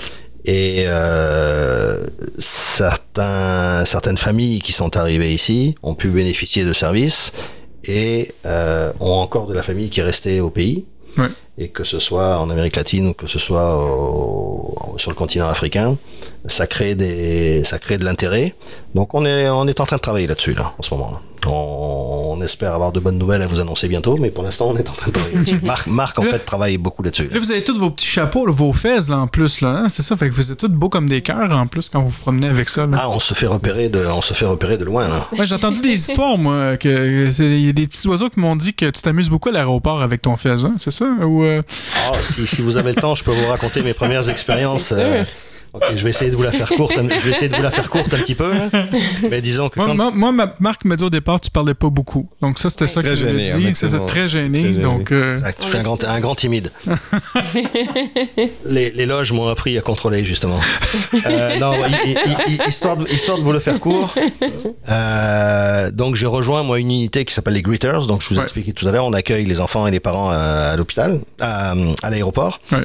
Et 0.44 0.84
euh, 0.86 2.02
certains, 2.38 3.84
certaines 3.84 4.16
familles 4.16 4.60
qui 4.60 4.72
sont 4.72 4.96
arrivées 4.96 5.32
ici 5.32 5.74
ont 5.82 5.94
pu 5.94 6.08
bénéficier 6.08 6.64
de 6.64 6.72
services 6.72 7.32
et 7.84 8.32
euh, 8.46 8.92
ont 9.00 9.12
encore 9.12 9.46
de 9.46 9.54
la 9.54 9.62
famille 9.62 9.90
qui 9.90 10.00
est 10.00 10.04
restée 10.04 10.40
au 10.40 10.50
pays. 10.50 10.84
Ouais. 11.18 11.26
Et 11.58 11.68
que 11.68 11.84
ce 11.84 11.98
soit 11.98 12.38
en 12.38 12.48
Amérique 12.48 12.76
latine 12.76 13.08
ou 13.08 13.12
que 13.12 13.26
ce 13.26 13.38
soit 13.38 13.76
au- 13.76 14.94
sur 14.96 15.10
le 15.10 15.14
continent 15.16 15.48
africain, 15.48 15.96
ça 16.48 16.66
crée 16.66 16.94
des, 16.94 17.62
ça 17.64 17.78
crée 17.78 17.98
de 17.98 18.04
l'intérêt. 18.04 18.54
Donc 18.94 19.12
on 19.14 19.24
est, 19.26 19.48
on 19.50 19.66
est 19.66 19.78
en 19.80 19.84
train 19.86 19.96
de 19.96 20.00
travailler 20.02 20.26
là-dessus 20.26 20.54
là, 20.54 20.72
en 20.78 20.82
ce 20.82 20.94
moment. 20.94 21.20
On 21.46 22.40
espère 22.42 22.74
avoir 22.74 22.92
de 22.92 23.00
bonnes 23.00 23.18
nouvelles 23.18 23.42
à 23.42 23.46
vous 23.46 23.60
annoncer 23.60 23.88
bientôt, 23.88 24.16
mais 24.16 24.30
pour 24.30 24.44
l'instant 24.44 24.68
on 24.72 24.76
est 24.76 24.88
en 24.88 24.92
train 24.92 25.08
de 25.08 25.12
travailler 25.12 25.36
là-dessus. 25.36 25.60
Marc, 25.64 25.86
Marc 25.86 26.18
en 26.18 26.24
Là- 26.24 26.30
fait 26.30 26.38
travaille 26.40 26.78
beaucoup 26.78 27.02
là-dessus. 27.02 27.28
Là, 27.32 27.38
vous 27.38 27.50
avez 27.52 27.62
tous 27.64 27.78
vos 27.78 27.90
petits 27.90 28.06
chapeaux, 28.06 28.50
vos 28.50 28.72
fez 28.72 28.98
là, 29.08 29.18
en 29.18 29.26
plus. 29.26 29.60
là, 29.60 29.68
hein, 29.84 29.88
C'est 29.88 30.02
ça, 30.02 30.16
fait 30.16 30.28
que 30.28 30.34
vous 30.34 30.52
êtes 30.52 30.58
tous 30.58 30.68
beaux 30.68 30.88
comme 30.88 31.08
des 31.08 31.22
cœurs 31.22 31.50
en 31.52 31.66
plus 31.66 31.88
quand 31.88 32.00
vous 32.02 32.08
vous 32.08 32.18
promenez 32.20 32.48
avec 32.48 32.68
ça. 32.68 32.86
Là. 32.86 32.98
Ah, 33.00 33.10
on 33.10 33.18
se 33.18 33.34
fait 33.34 33.46
repérer 33.46 33.88
de, 33.88 34.04
on 34.06 34.22
se 34.22 34.34
fait 34.34 34.46
repérer 34.46 34.76
de 34.78 34.84
loin. 34.84 35.08
Là. 35.08 35.26
Ouais, 35.38 35.46
j'ai 35.46 35.54
entendu 35.54 35.80
des 35.80 35.92
histoires, 35.94 36.38
moi, 36.38 36.76
que 36.76 37.30
il 37.42 37.66
y 37.66 37.68
a 37.68 37.72
des 37.72 37.86
petits 37.86 38.06
oiseaux 38.08 38.28
qui 38.30 38.40
m'ont 38.40 38.56
dit 38.56 38.74
que 38.74 38.86
tu 38.90 39.02
t'amuses 39.02 39.30
beaucoup 39.30 39.48
à 39.48 39.52
l'aéroport 39.52 40.02
avec 40.02 40.22
ton 40.22 40.36
fez, 40.36 40.50
hein, 40.64 40.74
c'est 40.78 40.90
ça? 40.90 41.06
Ou, 41.06 41.44
euh, 41.44 41.62
Ah, 42.08 42.12
si, 42.20 42.46
si 42.46 42.62
vous 42.62 42.76
avez 42.76 42.92
le 42.92 43.00
temps, 43.00 43.14
je 43.14 43.24
peux 43.24 43.32
vous 43.32 43.46
raconter 43.48 43.82
mes 43.82 43.94
premières 43.94 44.28
expériences. 44.28 44.92
Je 45.94 46.04
vais 46.04 46.10
essayer 46.10 46.30
de 46.30 46.36
vous 46.36 46.42
la 46.42 46.52
faire 46.52 46.68
courte. 46.68 46.96
un- 46.98 47.08
Je 47.08 47.24
vais 47.24 47.30
essayer 47.30 47.48
de 47.48 47.56
vous 47.56 47.62
la 47.62 47.70
faire 47.70 47.88
courte 47.88 48.12
un 48.12 48.18
petit 48.18 48.34
peu. 48.34 48.52
hein. 48.52 48.70
Mais 49.30 49.40
disons 49.40 49.68
que 49.70 49.78
Moi, 49.78 49.88
quand, 49.88 49.94
moi, 49.94 50.10
moi, 50.14 50.32
ma- 50.32 50.54
Marc 50.60 50.84
m'a 50.84 50.96
dit 50.96 51.04
au 51.04 51.08
départ 51.10 51.40
tu 51.40 51.50
parlais 51.50 51.72
pas 51.74 51.88
beaucoup. 51.88 52.28
Donc 52.42 52.58
ça, 52.58 52.68
c'était 52.68 52.82
Ouais. 52.82 52.88
ça 52.88 53.00
que 53.00 53.06
Très 53.06 53.16
je 53.16 53.26
gêné, 53.26 53.50
hein, 53.52 53.58
dit. 53.58 53.64
C'est 53.68 53.74
c'est 53.74 53.88
ça, 53.90 53.98
bon. 53.98 54.06
très 54.06 54.28
gêné. 54.28 54.58
Très 54.60 54.72
gêné. 54.72 54.82
Donc, 54.82 55.12
euh, 55.12 55.32
Exact, 55.32 55.58
je 55.62 55.68
suis 55.68 55.78
un 55.78 55.82
grand, 55.82 56.04
un 56.04 56.20
grand 56.20 56.34
timide. 56.34 56.68
les, 58.66 58.90
les 58.90 59.06
loges 59.06 59.32
m'ont 59.32 59.48
appris 59.48 59.76
à 59.78 59.80
contrôler, 59.80 60.24
justement. 60.24 60.60
Euh, 61.26 61.58
non, 61.58 61.72
hi- 61.74 62.12
hi- 62.14 62.52
hi- 62.54 62.68
histoire, 62.68 62.96
de, 62.96 63.06
histoire 63.08 63.38
de 63.38 63.42
vous 63.42 63.52
le 63.52 63.60
faire 63.60 63.80
court. 63.80 64.14
euh, 64.88 65.90
donc, 65.90 66.16
j'ai 66.16 66.26
rejoint, 66.26 66.62
moi, 66.62 66.78
une 66.78 66.90
unité 66.90 67.24
qui 67.24 67.34
s'appelle 67.34 67.54
les 67.54 67.62
Greeters. 67.62 68.06
Donc, 68.06 68.22
je 68.22 68.28
vous 68.28 68.34
ai 68.34 68.38
Ouais. 68.38 68.44
expliqué 68.44 68.72
tout 68.72 68.86
à 68.88 68.92
l'heure, 68.92 69.06
on 69.06 69.12
accueille 69.12 69.44
les 69.46 69.60
enfants 69.60 69.86
et 69.86 69.90
les 69.90 70.00
parents 70.00 70.30
à, 70.30 70.36
à 70.36 70.76
l'hôpital, 70.76 71.20
à, 71.40 71.74
à 72.02 72.10
l'aéroport. 72.10 72.60
Ouais. 72.72 72.78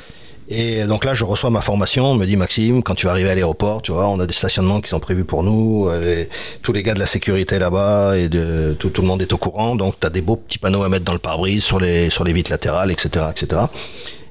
Et 0.49 0.85
donc 0.85 1.03
là, 1.03 1.13
je 1.13 1.25
reçois 1.25 1.49
ma 1.49 1.61
formation. 1.61 2.11
On 2.11 2.15
me 2.15 2.25
dit, 2.25 2.37
Maxime, 2.37 2.81
quand 2.81 2.95
tu 2.95 3.05
vas 3.05 3.11
arriver 3.11 3.29
à 3.29 3.35
l'aéroport, 3.35 3.81
tu 3.81 3.91
vois, 3.91 4.07
on 4.07 4.19
a 4.19 4.25
des 4.25 4.33
stationnements 4.33 4.79
qui 4.79 4.89
sont 4.89 4.99
prévus 4.99 5.25
pour 5.25 5.43
nous. 5.43 5.87
euh, 5.89 6.23
tous 6.61 6.71
les 6.71 6.83
gars 6.83 6.93
de 6.93 6.99
la 6.99 7.05
sécurité 7.05 7.59
là-bas 7.59 8.17
et 8.17 8.29
de 8.29 8.75
tout, 8.79 8.91
le 8.97 9.07
monde 9.07 9.21
est 9.21 9.33
au 9.33 9.37
courant. 9.37 9.75
Donc, 9.75 9.99
tu 9.99 10.07
as 10.07 10.09
des 10.09 10.21
beaux 10.21 10.37
petits 10.37 10.57
panneaux 10.57 10.83
à 10.83 10.89
mettre 10.89 11.03
dans 11.03 11.13
le 11.13 11.19
pare-brise, 11.19 11.63
sur 11.63 11.79
les, 11.79 12.09
sur 12.09 12.23
les 12.23 12.31
vitres 12.31 12.51
latérales, 12.51 12.91
etc., 12.91 13.25
etc. 13.29 13.61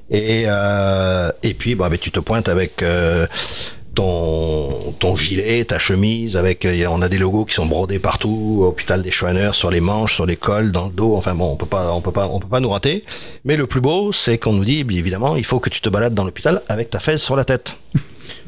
Et, 0.09 0.43
euh, 0.47 1.31
et 1.43 1.53
puis, 1.53 1.75
bah, 1.75 1.89
tu 1.99 2.11
te 2.11 2.19
pointes 2.19 2.49
avec 2.49 2.81
euh, 2.81 3.27
ton, 3.97 5.15
gilet, 5.15 5.65
ta 5.65 5.79
chemise, 5.79 6.37
avec 6.37 6.65
euh, 6.65 6.85
on 6.89 7.01
a 7.01 7.09
des 7.09 7.17
logos 7.17 7.45
qui 7.45 7.55
sont 7.55 7.65
brodés 7.65 7.97
partout, 7.97 8.63
hôpital 8.63 9.01
des 9.01 9.09
Schweiners, 9.09 9.53
sur 9.53 9.71
les 9.71 9.81
manches, 9.81 10.13
sur 10.15 10.25
les 10.27 10.35
cols, 10.35 10.71
dans 10.71 10.85
le 10.85 10.91
dos. 10.91 11.15
Enfin 11.15 11.33
bon, 11.33 11.51
on 11.51 11.55
peut 11.55 11.65
pas, 11.65 11.99
peut 12.03 12.11
pas, 12.11 12.27
peut 12.27 12.47
pas 12.47 12.59
nous 12.59 12.69
rater. 12.69 13.03
Mais 13.43 13.57
le 13.57 13.65
plus 13.65 13.81
beau, 13.81 14.11
c'est 14.11 14.37
qu'on 14.37 14.53
nous 14.53 14.65
dit, 14.65 14.79
évidemment, 14.81 15.35
il 15.35 15.45
faut 15.45 15.59
que 15.59 15.69
tu 15.69 15.81
te 15.81 15.89
balades 15.89 16.13
dans 16.13 16.23
l'hôpital 16.23 16.61
avec 16.69 16.91
ta 16.91 16.99
fesse 16.99 17.23
sur 17.23 17.35
la 17.35 17.43
tête. 17.43 17.75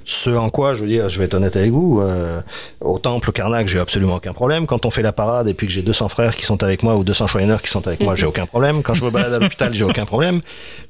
Ce 0.10 0.32
en 0.32 0.50
quoi, 0.50 0.74
je 0.74 0.80
veux 0.80 0.88
dire, 0.88 1.08
je 1.08 1.20
vais 1.20 1.26
être 1.26 1.36
honnête 1.36 1.56
avec 1.56 1.70
vous, 1.70 2.02
euh, 2.02 2.42
au 2.82 2.98
temple 2.98 3.32
Karnak, 3.32 3.68
j'ai 3.68 3.78
absolument 3.78 4.16
aucun 4.16 4.34
problème. 4.34 4.66
Quand 4.66 4.88
on 4.88 4.90
fait 4.90 5.04
la 5.04 5.12
parade 5.12 5.48
et 5.48 5.54
puis 5.54 5.68
que 5.68 5.74
j'ai 5.74 5.84
200 5.84 6.10
frères 6.10 6.36
qui 6.36 6.46
sont 6.46 6.64
avec 6.64 6.82
moi 6.82 6.96
ou 6.96 7.04
200 7.04 7.28
Schweiner 7.28 7.58
qui 7.62 7.70
sont 7.70 7.86
avec 7.86 8.00
moi, 8.00 8.16
j'ai 8.16 8.26
aucun 8.26 8.48
problème. 8.48 8.82
Quand 8.82 8.96
je 8.96 9.06
me 9.06 9.12
balade 9.12 9.36
à 9.36 9.38
l'hôpital, 9.38 9.72
j'ai 9.72 9.84
aucun 9.84 10.06
problème. 10.06 10.42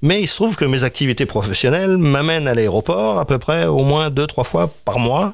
Mais 0.01 0.21
il 0.21 0.27
se 0.27 0.37
trouve 0.37 0.55
que 0.55 0.63
mes 0.63 0.85
activités 0.85 1.25
professionnelles 1.25 1.97
m'amènent 1.97 2.47
à 2.47 2.53
l'aéroport 2.53 3.19
à 3.19 3.25
peu 3.25 3.39
près 3.39 3.65
au 3.65 3.83
moins 3.83 4.09
deux, 4.09 4.25
trois 4.25 4.45
fois 4.45 4.73
par 4.85 4.99
mois. 4.99 5.33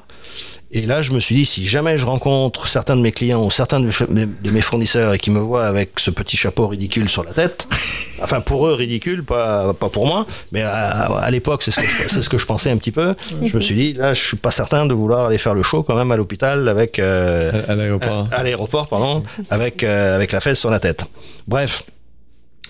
Et 0.78 0.82
là, 0.84 1.00
je 1.00 1.12
me 1.12 1.20
suis 1.20 1.34
dit, 1.34 1.46
si 1.46 1.66
jamais 1.66 1.96
je 1.96 2.04
rencontre 2.04 2.66
certains 2.68 2.96
de 2.96 3.00
mes 3.00 3.10
clients 3.10 3.42
ou 3.42 3.50
certains 3.50 3.80
de 3.80 3.88
mes- 4.10 4.26
de 4.26 4.50
mes 4.50 4.60
fournisseurs 4.60 5.14
et 5.14 5.18
qui 5.18 5.30
me 5.30 5.38
voient 5.40 5.64
avec 5.66 5.98
ce 5.98 6.10
petit 6.10 6.36
chapeau 6.36 6.68
ridicule 6.68 7.08
sur 7.08 7.24
la 7.24 7.32
tête, 7.32 7.66
enfin 8.22 8.42
pour 8.42 8.66
eux 8.66 8.74
ridicule, 8.74 9.24
pas, 9.24 9.72
pas 9.72 9.88
pour 9.88 10.06
moi, 10.06 10.26
mais 10.52 10.60
à, 10.60 10.88
à 11.16 11.30
l'époque, 11.30 11.62
c'est 11.62 11.70
ce, 11.70 11.80
que 11.80 11.86
je- 11.86 12.08
c'est 12.08 12.20
ce 12.22 12.28
que 12.28 12.36
je 12.36 12.44
pensais 12.44 12.70
un 12.70 12.76
petit 12.76 12.90
peu. 12.92 13.14
Je 13.42 13.56
me 13.56 13.60
suis 13.62 13.74
dit, 13.74 13.94
là, 13.94 14.12
je 14.12 14.22
suis 14.22 14.36
pas 14.36 14.50
certain 14.50 14.84
de 14.84 14.92
vouloir 14.92 15.26
aller 15.28 15.38
faire 15.38 15.54
le 15.54 15.62
show 15.62 15.82
quand 15.82 15.94
même 15.96 16.12
à 16.12 16.16
l'hôpital 16.16 16.68
avec... 16.68 16.98
euh, 16.98 17.52
À, 17.68 17.72
à 17.72 17.74
l'aéroport. 17.74 18.28
à 18.32 18.42
l'aéroport, 18.42 18.88
pardon, 18.88 19.22
avec, 19.50 19.82
euh, 19.82 20.14
avec 20.14 20.30
la 20.32 20.40
fesse 20.42 20.58
sur 20.60 20.70
la 20.70 20.78
tête. 20.78 21.04
Bref. 21.48 21.84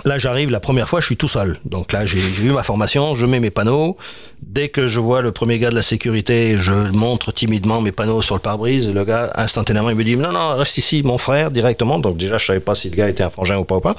Là, 0.05 0.19
j'arrive 0.19 0.51
la 0.51 0.61
première 0.61 0.89
fois, 0.89 1.01
je 1.01 1.07
suis 1.07 1.17
tout 1.17 1.29
seul. 1.29 1.59
Donc 1.65 1.93
là, 1.93 2.05
j'ai 2.05 2.19
eu 2.45 2.53
ma 2.53 2.63
formation, 2.63 3.15
je 3.15 3.27
mets 3.27 3.41
mes 3.41 3.51
panneaux. 3.51 3.97
Dès 4.43 4.69
que 4.69 4.87
je 4.87 5.01
vois 5.01 5.23
le 5.23 5.33
premier 5.33 5.59
gars 5.59 5.71
de 5.71 5.75
la 5.75 5.83
sécurité, 5.83 6.59
je 6.59 6.73
montre 6.93 7.33
timidement 7.33 7.81
mes 7.81 7.93
panneaux 7.93 8.21
sur 8.23 8.35
le 8.35 8.41
pare-brise. 8.41 8.93
Le 8.93 9.05
gars, 9.05 9.33
instantanément, 9.37 9.89
il 9.91 9.97
me 9.97 10.05
dit 10.05 10.17
Non, 10.17 10.33
non, 10.33 10.57
reste 10.57 10.77
ici, 10.79 11.03
mon 11.03 11.19
frère, 11.19 11.51
directement. 11.51 11.99
Donc 11.99 12.17
déjà, 12.17 12.39
je 12.39 12.47
savais 12.47 12.61
pas 12.61 12.75
si 12.75 12.91
le 12.91 12.97
gars 12.97 13.09
était 13.09 13.23
un 13.25 13.31
frangin 13.31 13.57
ou 13.57 13.65
pas 13.65 13.77
ou 13.77 13.81
pas. 13.81 13.97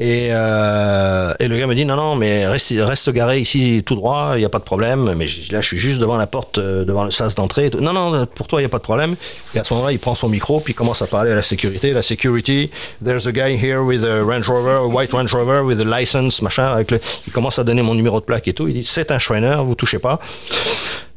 Et, 0.00 0.28
euh, 0.30 1.34
et 1.40 1.48
le 1.48 1.58
gars 1.58 1.66
me 1.66 1.74
dit 1.74 1.84
Non, 1.84 1.96
non, 1.96 2.14
mais 2.14 2.46
reste, 2.46 2.72
reste 2.78 3.10
garé 3.10 3.40
ici 3.40 3.82
tout 3.84 3.96
droit, 3.96 4.32
il 4.36 4.38
n'y 4.38 4.44
a 4.44 4.48
pas 4.48 4.60
de 4.60 4.64
problème. 4.64 5.12
Mais 5.16 5.26
là, 5.50 5.60
je 5.60 5.66
suis 5.66 5.78
juste 5.78 6.00
devant 6.00 6.16
la 6.16 6.28
porte, 6.28 6.58
euh, 6.58 6.84
devant 6.84 7.04
le 7.04 7.10
sas 7.10 7.34
d'entrée. 7.34 7.70
Non, 7.80 7.92
non, 7.92 8.26
pour 8.26 8.46
toi, 8.46 8.60
il 8.60 8.62
n'y 8.62 8.66
a 8.66 8.70
pas 8.70 8.78
de 8.78 8.84
problème. 8.84 9.16
Et 9.54 9.58
à 9.58 9.64
ce 9.64 9.74
moment-là, 9.74 9.92
il 9.92 9.98
prend 9.98 10.14
son 10.14 10.28
micro, 10.28 10.60
puis 10.60 10.72
il 10.72 10.76
commence 10.76 11.02
à 11.02 11.06
parler 11.06 11.32
à 11.32 11.34
la 11.34 11.42
sécurité. 11.42 11.92
La 11.92 12.02
security, 12.02 12.70
there's 13.04 13.26
a 13.26 13.32
guy 13.32 13.56
here 13.56 13.80
with 13.80 14.04
a 14.04 14.22
Range 14.22 14.48
Rover, 14.48 14.76
a 14.76 14.86
white 14.86 15.12
Range 15.12 15.32
Rover 15.34 15.62
with 15.62 15.80
a 15.80 15.84
license, 15.84 16.42
machin. 16.42 16.72
Avec 16.72 16.92
le... 16.92 17.00
Il 17.26 17.32
commence 17.32 17.58
à 17.58 17.64
donner 17.64 17.82
mon 17.82 17.94
numéro 17.94 18.20
de 18.20 18.24
plaque 18.24 18.46
et 18.46 18.52
tout. 18.52 18.68
Il 18.68 18.74
dit 18.74 18.84
C'est 18.84 19.10
un 19.10 19.18
Schreiner, 19.18 19.56
vous 19.64 19.74
touchez 19.74 19.98
pas. 19.98 20.20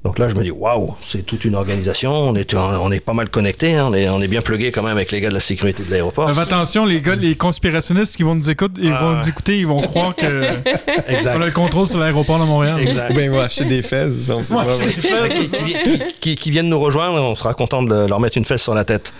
Donc 0.03 0.17
là, 0.17 0.27
je 0.29 0.33
me 0.35 0.41
dis, 0.41 0.49
waouh, 0.49 0.95
c'est 1.03 1.23
toute 1.27 1.45
une 1.45 1.53
organisation. 1.53 2.11
On 2.11 2.33
est, 2.33 2.55
on 2.55 2.91
est 2.91 2.99
pas 2.99 3.13
mal 3.13 3.29
connectés. 3.29 3.75
hein. 3.75 3.85
On, 3.91 3.93
est, 3.93 4.09
on 4.09 4.19
est 4.19 4.27
bien 4.27 4.41
plugués 4.41 4.71
quand 4.71 4.81
même 4.81 4.97
avec 4.97 5.11
les 5.11 5.21
gars 5.21 5.29
de 5.29 5.35
la 5.35 5.39
sécurité 5.39 5.83
de 5.83 5.91
l'aéroport. 5.91 6.33
Fais 6.33 6.41
attention, 6.41 6.85
les 6.85 7.01
gars, 7.01 7.13
les 7.13 7.35
conspirationnistes 7.35 8.17
qui 8.17 8.23
vont 8.23 8.33
nous 8.33 8.49
écouter, 8.49 8.81
ils 8.83 8.91
vont 8.93 9.17
nous 9.17 9.29
écouter, 9.29 9.59
ils 9.59 9.67
vont 9.67 9.79
croire 9.79 10.15
que 10.15 10.25
Exact. 11.07 11.35
on 11.37 11.41
a 11.43 11.45
le 11.45 11.51
contrôle 11.51 11.85
sur 11.85 11.99
l'aéroport 11.99 12.39
de 12.39 12.45
Montréal. 12.45 12.79
Exact. 12.81 13.11
Ou 13.11 13.13
bien 13.13 13.23
ils 13.25 13.29
vont 13.29 13.41
acheter 13.41 13.65
des 13.65 13.83
fesses. 13.83 14.27
on 14.31 14.41
sait 14.41 14.55
Ouais, 14.55 14.65
pas. 14.65 14.71
c'est 14.71 14.89
fait, 14.89 15.29
qui, 15.35 15.47
c'est 15.47 15.57
ça. 15.57 15.63
qui- 15.63 15.99
qui- 16.19 16.35
qui 16.35 16.49
viennent 16.49 16.69
nous 16.69 16.79
rejoindre, 16.79 17.21
on 17.21 17.35
sera 17.35 17.53
content 17.53 17.83
de 17.83 18.07
leur 18.07 18.19
mettre 18.19 18.37
une 18.39 18.45
fesse 18.45 18.63
sur 18.63 18.73
la 18.73 18.83
tête. 18.85 19.13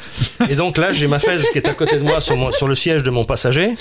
Et 0.50 0.56
donc 0.56 0.80
là, 0.80 0.92
j'ai 0.94 1.06
ma 1.08 1.20
fesse 1.20 1.48
qui 1.52 1.60
est 1.60 1.68
à 1.70 1.76
côté 1.76 1.98
de 1.98 2.04
moi 2.04 2.22
sur, 2.22 2.36
mon- 2.38 2.52
sur 2.52 2.68
le 2.68 2.74
siège 2.74 3.04
de 3.04 3.12
mon 3.12 3.24
passager. 3.24 3.76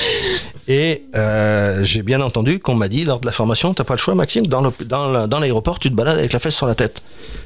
Et 0.69 1.05
euh, 1.17 1.83
j'ai 1.83 2.03
bien 2.03 2.21
entendu 2.21 2.61
qu'on 2.61 2.75
m'a 2.75 2.89
dit 2.89 3.05
lors 3.07 3.21
de 3.21 3.27
la 3.27 3.33
formation, 3.33 3.73
t'as 3.73 3.85
pas 3.85 3.95
le 3.95 3.99
choix, 3.99 4.15
Maxime, 4.15 4.47
dans 4.47 5.41
l'aéroport, 5.41 5.79
tu 5.79 5.89
te 5.91 5.95
balades 5.95 6.19
avec 6.19 6.35
la 6.35 6.39
fesse 6.39 6.55
sur 6.55 6.67
la 6.67 6.75
tête. 6.75 6.90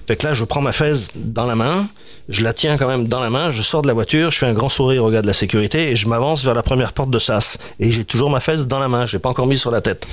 Fait 0.06 0.16
que 0.16 0.26
là, 0.26 0.34
je 0.34 0.44
prends 0.44 0.60
ma 0.60 0.72
fesse 0.72 1.10
dans 1.14 1.46
la 1.46 1.56
main, 1.56 1.88
je 2.28 2.42
la 2.42 2.52
tiens 2.52 2.76
quand 2.76 2.86
même 2.86 3.06
dans 3.06 3.20
la 3.20 3.30
main, 3.30 3.50
je 3.50 3.62
sors 3.62 3.82
de 3.82 3.88
la 3.88 3.94
voiture, 3.94 4.30
je 4.30 4.38
fais 4.38 4.46
un 4.46 4.52
grand 4.52 4.68
sourire 4.68 5.04
au 5.04 5.10
gars 5.10 5.22
de 5.22 5.26
la 5.26 5.32
sécurité 5.32 5.90
et 5.90 5.96
je 5.96 6.08
m'avance 6.08 6.44
vers 6.44 6.54
la 6.54 6.62
première 6.62 6.92
porte 6.92 7.10
de 7.10 7.18
SAS. 7.18 7.58
Et 7.80 7.90
j'ai 7.90 8.04
toujours 8.04 8.30
ma 8.30 8.40
fesse 8.40 8.66
dans 8.66 8.78
la 8.78 8.88
main, 8.88 9.06
je 9.06 9.14
l'ai 9.14 9.18
pas 9.18 9.30
encore 9.30 9.46
mise 9.46 9.60
sur 9.60 9.70
la 9.70 9.80
tête. 9.80 10.06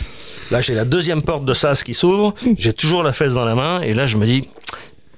Là, 0.49 0.61
j'ai 0.61 0.73
la 0.73 0.85
deuxième 0.85 1.21
porte 1.21 1.45
de 1.45 1.53
SAS 1.53 1.83
qui 1.83 1.93
s'ouvre, 1.93 2.33
j'ai 2.57 2.73
toujours 2.73 3.03
la 3.03 3.13
fesse 3.13 3.33
dans 3.33 3.45
la 3.45 3.55
main 3.55 3.81
et 3.81 3.93
là, 3.93 4.05
je 4.05 4.17
me 4.17 4.25
dis, 4.25 4.47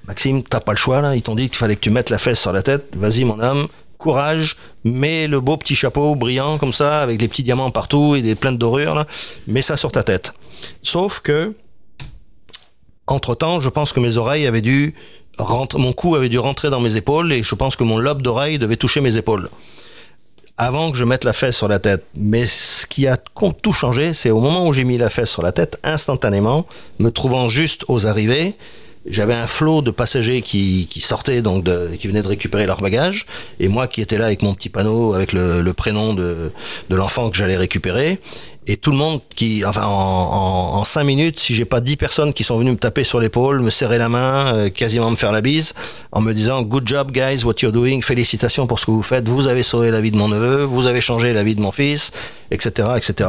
Maxime, 0.06 0.42
t'as 0.42 0.60
pas 0.60 0.72
le 0.72 0.76
choix 0.76 1.00
là. 1.00 1.16
Ils 1.16 1.22
t'ont 1.22 1.34
dit 1.34 1.48
qu'il 1.48 1.56
fallait 1.56 1.76
que 1.76 1.80
tu 1.80 1.90
mettes 1.90 2.10
la 2.10 2.18
fesse 2.18 2.40
sur 2.40 2.52
la 2.52 2.62
tête. 2.62 2.88
Vas-y, 2.94 3.24
mon 3.24 3.40
homme, 3.40 3.68
courage. 3.98 4.56
Mets 4.84 5.26
le 5.26 5.40
beau 5.40 5.56
petit 5.56 5.74
chapeau 5.74 6.14
brillant 6.14 6.58
comme 6.58 6.74
ça, 6.74 7.00
avec 7.00 7.20
les 7.20 7.28
petits 7.28 7.42
diamants 7.42 7.70
partout 7.70 8.14
et 8.14 8.22
des 8.22 8.34
pleines 8.34 8.58
dorures. 8.58 9.06
Mets 9.46 9.62
ça 9.62 9.76
sur 9.76 9.92
ta 9.92 10.02
tête. 10.02 10.32
Sauf 10.82 11.20
que, 11.20 11.54
entre 13.06 13.34
temps, 13.34 13.60
je 13.60 13.68
pense 13.68 13.92
que 13.92 14.00
mes 14.00 14.16
oreilles 14.16 14.46
avaient 14.46 14.60
dû 14.60 14.94
mon 15.76 15.92
cou 15.92 16.14
avait 16.14 16.28
dû 16.28 16.38
rentrer 16.38 16.70
dans 16.70 16.80
mes 16.80 16.96
épaules 16.96 17.32
et 17.32 17.42
je 17.42 17.54
pense 17.54 17.76
que 17.76 17.84
mon 17.84 17.98
lobe 17.98 18.22
d'oreille 18.22 18.58
devait 18.58 18.76
toucher 18.76 19.00
mes 19.00 19.16
épaules 19.16 19.48
avant 20.56 20.92
que 20.92 20.96
je 20.96 21.04
mette 21.04 21.24
la 21.24 21.32
fesse 21.32 21.56
sur 21.56 21.68
la 21.68 21.78
tête. 21.78 22.04
Mais 22.14 22.46
ce 22.46 22.86
qui 22.86 23.06
a 23.06 23.16
tout 23.16 23.72
changé, 23.72 24.12
c'est 24.12 24.30
au 24.30 24.40
moment 24.40 24.68
où 24.68 24.72
j'ai 24.72 24.84
mis 24.84 24.98
la 24.98 25.10
fesse 25.10 25.30
sur 25.30 25.42
la 25.42 25.52
tête, 25.52 25.78
instantanément, 25.82 26.66
me 27.00 27.10
trouvant 27.10 27.48
juste 27.48 27.84
aux 27.88 28.06
arrivées, 28.06 28.54
j'avais 29.06 29.34
un 29.34 29.46
flot 29.46 29.82
de 29.82 29.90
passagers 29.90 30.40
qui, 30.40 30.86
qui 30.88 31.00
sortaient, 31.00 31.42
donc 31.42 31.64
qui 31.98 32.08
venaient 32.08 32.22
de 32.22 32.28
récupérer 32.28 32.66
leur 32.66 32.80
bagage, 32.80 33.26
et 33.60 33.68
moi 33.68 33.86
qui 33.86 34.00
étais 34.00 34.16
là 34.16 34.26
avec 34.26 34.42
mon 34.42 34.54
petit 34.54 34.70
panneau, 34.70 35.12
avec 35.12 35.32
le, 35.32 35.60
le 35.60 35.72
prénom 35.74 36.14
de, 36.14 36.52
de 36.88 36.96
l'enfant 36.96 37.28
que 37.28 37.36
j'allais 37.36 37.56
récupérer, 37.56 38.18
et 38.66 38.76
tout 38.78 38.90
le 38.90 38.96
monde 38.96 39.20
qui, 39.36 39.64
enfin, 39.64 39.84
en, 39.84 39.90
en, 39.90 40.76
en 40.78 40.84
cinq 40.84 41.04
minutes, 41.04 41.38
si 41.38 41.54
j'ai 41.54 41.66
pas 41.66 41.80
dix 41.80 41.96
personnes 41.96 42.32
qui 42.32 42.44
sont 42.44 42.56
venues 42.56 42.70
me 42.72 42.78
taper 42.78 43.04
sur 43.04 43.20
l'épaule, 43.20 43.60
me 43.60 43.68
serrer 43.68 43.98
la 43.98 44.08
main, 44.08 44.54
euh, 44.54 44.70
quasiment 44.70 45.10
me 45.10 45.16
faire 45.16 45.32
la 45.32 45.42
bise, 45.42 45.74
en 46.12 46.22
me 46.22 46.32
disant 46.32 46.62
Good 46.62 46.88
job, 46.88 47.12
guys, 47.12 47.44
what 47.44 47.54
you're 47.60 47.72
doing, 47.72 48.00
félicitations 48.00 48.66
pour 48.66 48.78
ce 48.78 48.86
que 48.86 48.90
vous 48.90 49.02
faites, 49.02 49.28
vous 49.28 49.48
avez 49.48 49.62
sauvé 49.62 49.90
la 49.90 50.00
vie 50.00 50.10
de 50.10 50.16
mon 50.16 50.28
neveu, 50.28 50.64
vous 50.64 50.86
avez 50.86 51.02
changé 51.02 51.34
la 51.34 51.42
vie 51.42 51.54
de 51.54 51.60
mon 51.60 51.72
fils, 51.72 52.12
etc., 52.50 52.88
etc. 52.96 53.28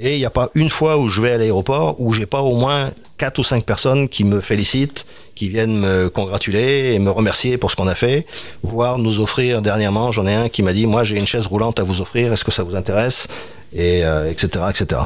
Et 0.00 0.14
il 0.14 0.18
n'y 0.18 0.24
a 0.24 0.30
pas 0.30 0.50
une 0.54 0.70
fois 0.70 0.98
où 0.98 1.08
je 1.08 1.20
vais 1.20 1.30
à 1.32 1.38
l'aéroport 1.38 2.00
où 2.00 2.12
j'ai 2.12 2.26
pas 2.26 2.40
au 2.40 2.56
moins 2.56 2.90
quatre 3.18 3.38
ou 3.38 3.44
cinq 3.44 3.64
personnes 3.64 4.08
qui 4.08 4.24
me 4.24 4.40
félicitent, 4.40 5.06
qui 5.36 5.48
viennent 5.48 5.78
me 5.78 6.08
congratuler 6.08 6.92
et 6.94 6.98
me 6.98 7.10
remercier 7.10 7.56
pour 7.56 7.70
ce 7.70 7.76
qu'on 7.76 7.86
a 7.86 7.94
fait, 7.94 8.26
voire 8.64 8.98
nous 8.98 9.20
offrir 9.20 9.62
dernièrement, 9.62 10.10
j'en 10.10 10.26
ai 10.26 10.34
un 10.34 10.48
qui 10.48 10.62
m'a 10.64 10.72
dit 10.72 10.86
Moi, 10.86 11.04
j'ai 11.04 11.18
une 11.18 11.26
chaise 11.26 11.46
roulante 11.46 11.78
à 11.78 11.84
vous 11.84 12.00
offrir, 12.00 12.32
est-ce 12.32 12.44
que 12.44 12.50
ça 12.50 12.64
vous 12.64 12.74
intéresse? 12.74 13.28
Et 13.74 14.04
euh, 14.04 14.30
etc 14.30 14.64
etc 14.70 15.02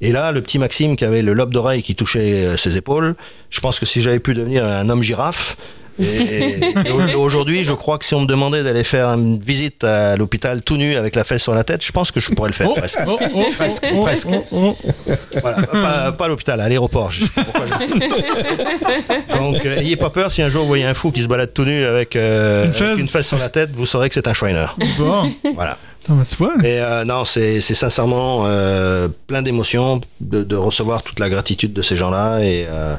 et 0.00 0.12
là 0.12 0.32
le 0.32 0.40
petit 0.42 0.58
Maxime 0.58 0.96
qui 0.96 1.04
avait 1.04 1.22
le 1.22 1.32
lobe 1.32 1.52
d'oreille 1.52 1.82
qui 1.82 1.94
touchait 1.94 2.44
euh, 2.46 2.56
ses 2.56 2.76
épaules 2.76 3.14
je 3.50 3.60
pense 3.60 3.78
que 3.80 3.86
si 3.86 4.02
j'avais 4.02 4.18
pu 4.20 4.34
devenir 4.34 4.64
un 4.64 4.88
homme 4.90 5.02
girafe 5.02 5.56
et, 6.00 6.60
et 6.86 6.90
au- 6.92 7.18
aujourd'hui 7.20 7.64
je 7.64 7.72
crois 7.72 7.98
que 7.98 8.04
si 8.04 8.14
on 8.14 8.20
me 8.20 8.26
demandait 8.26 8.62
d'aller 8.62 8.84
faire 8.84 9.08
une 9.08 9.36
visite 9.40 9.82
à 9.82 10.16
l'hôpital 10.16 10.62
tout 10.62 10.76
nu 10.76 10.94
avec 10.94 11.16
la 11.16 11.24
fesse 11.24 11.42
sur 11.42 11.54
la 11.54 11.64
tête 11.64 11.84
je 11.84 11.90
pense 11.90 12.12
que 12.12 12.20
je 12.20 12.30
pourrais 12.30 12.50
le 12.50 12.54
faire 12.54 12.68
Oh, 12.70 12.74
presque 12.74 13.00
oh, 13.08 13.16
oh, 13.34 13.44
Presque, 13.56 13.86
presque. 14.04 14.28
voilà, 15.42 15.62
pas, 15.66 16.12
pas 16.12 16.24
à 16.26 16.28
l'hôpital, 16.28 16.60
à 16.60 16.68
l'aéroport. 16.68 17.10
Je 17.10 17.24
sais 17.24 17.30
pas 17.34 17.42
pourquoi 17.44 17.64
je 17.66 17.94
dis 17.94 18.00
ça. 18.78 19.36
Donc, 19.38 19.64
euh, 19.66 19.76
ayez 19.78 19.96
pas 19.96 20.10
peur 20.10 20.30
si 20.30 20.40
un 20.42 20.48
jour 20.48 20.62
vous 20.62 20.68
voyez 20.68 20.84
un 20.84 20.94
fou 20.94 21.10
qui 21.10 21.22
se 21.22 21.26
balade 21.26 21.52
tout 21.52 21.64
nu 21.64 21.84
avec, 21.84 22.14
euh, 22.14 22.62
Une 22.66 22.70
avec 22.70 22.76
fesse. 22.76 22.98
une 23.00 23.08
fesse 23.08 23.26
sur 23.26 23.38
la 23.38 23.48
tête, 23.48 23.70
vous 23.72 23.86
saurez 23.86 24.08
que 24.08 24.14
c'est 24.14 24.28
un 24.28 24.34
Schreiner. 24.34 24.66
Bon. 24.98 25.28
Voilà. 25.54 25.78
Tu 26.08 26.36
vois. 26.36 26.54
Et 26.64 26.80
euh, 26.80 27.04
non, 27.04 27.24
c'est 27.24 27.60
c'est 27.60 27.74
sincèrement 27.74 28.44
euh, 28.46 29.08
plein 29.26 29.42
d'émotions 29.42 30.00
de, 30.20 30.42
de 30.42 30.56
recevoir 30.56 31.02
toute 31.02 31.20
la 31.20 31.28
gratitude 31.28 31.72
de 31.72 31.82
ces 31.82 31.96
gens-là. 31.96 32.40
Et 32.40 32.66
euh, 32.68 32.94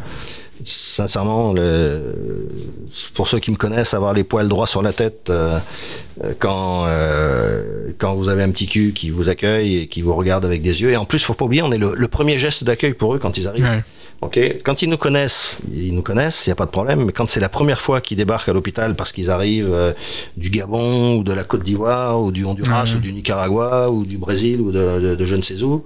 sincèrement, 0.63 1.53
le, 1.53 2.47
pour 3.13 3.27
ceux 3.27 3.39
qui 3.39 3.51
me 3.51 3.55
connaissent, 3.55 3.93
avoir 3.93 4.13
les 4.13 4.23
poils 4.23 4.47
droits 4.47 4.67
sur 4.67 4.81
la 4.81 4.93
tête 4.93 5.31
quand, 6.39 6.85
quand 7.97 8.13
vous 8.15 8.29
avez 8.29 8.43
un 8.43 8.49
petit 8.51 8.67
cul 8.67 8.93
qui 8.93 9.09
vous 9.09 9.29
accueille 9.29 9.77
et 9.77 9.87
qui 9.87 10.01
vous 10.01 10.13
regarde 10.15 10.45
avec 10.45 10.61
des 10.61 10.81
yeux. 10.81 10.91
Et 10.91 10.97
en 10.97 11.05
plus, 11.05 11.19
faut 11.23 11.33
pas 11.33 11.45
oublier, 11.45 11.61
on 11.63 11.71
est 11.71 11.77
le, 11.77 11.93
le 11.95 12.07
premier 12.07 12.37
geste 12.37 12.63
d'accueil 12.63 12.93
pour 12.93 13.15
eux 13.15 13.19
quand 13.19 13.37
ils 13.37 13.47
arrivent. 13.47 13.63
Ouais. 13.63 13.83
Quand 14.63 14.81
ils 14.81 14.89
nous 14.89 14.97
connaissent, 14.97 15.59
ils 15.73 15.93
nous 15.95 16.01
connaissent, 16.01 16.45
il 16.45 16.49
n'y 16.49 16.53
a 16.53 16.55
pas 16.55 16.65
de 16.65 16.71
problème. 16.71 17.05
Mais 17.05 17.11
quand 17.13 17.29
c'est 17.29 17.39
la 17.39 17.47
première 17.49 17.79
fois 17.81 18.01
qu'ils 18.01 18.17
débarquent 18.17 18.49
à 18.49 18.53
l'hôpital 18.53 18.95
parce 18.95 19.11
qu'ils 19.13 19.29
arrivent 19.31 19.73
euh, 19.73 19.93
du 20.35 20.49
Gabon 20.49 21.17
ou 21.17 21.23
de 21.23 21.31
la 21.33 21.43
Côte 21.43 21.63
d'Ivoire 21.63 22.19
ou 22.21 22.31
du 22.31 22.43
Honduras 22.45 22.83
Ouais. 22.83 22.95
ou 22.95 22.99
du 22.99 23.13
Nicaragua 23.13 23.89
ou 23.89 24.03
du 24.05 24.17
Brésil 24.17 24.59
ou 24.61 24.71
de, 24.71 24.99
de- 24.99 25.15
de 25.15 25.25
je 25.25 25.35
ne 25.35 25.41
sais 25.41 25.63
où, 25.63 25.85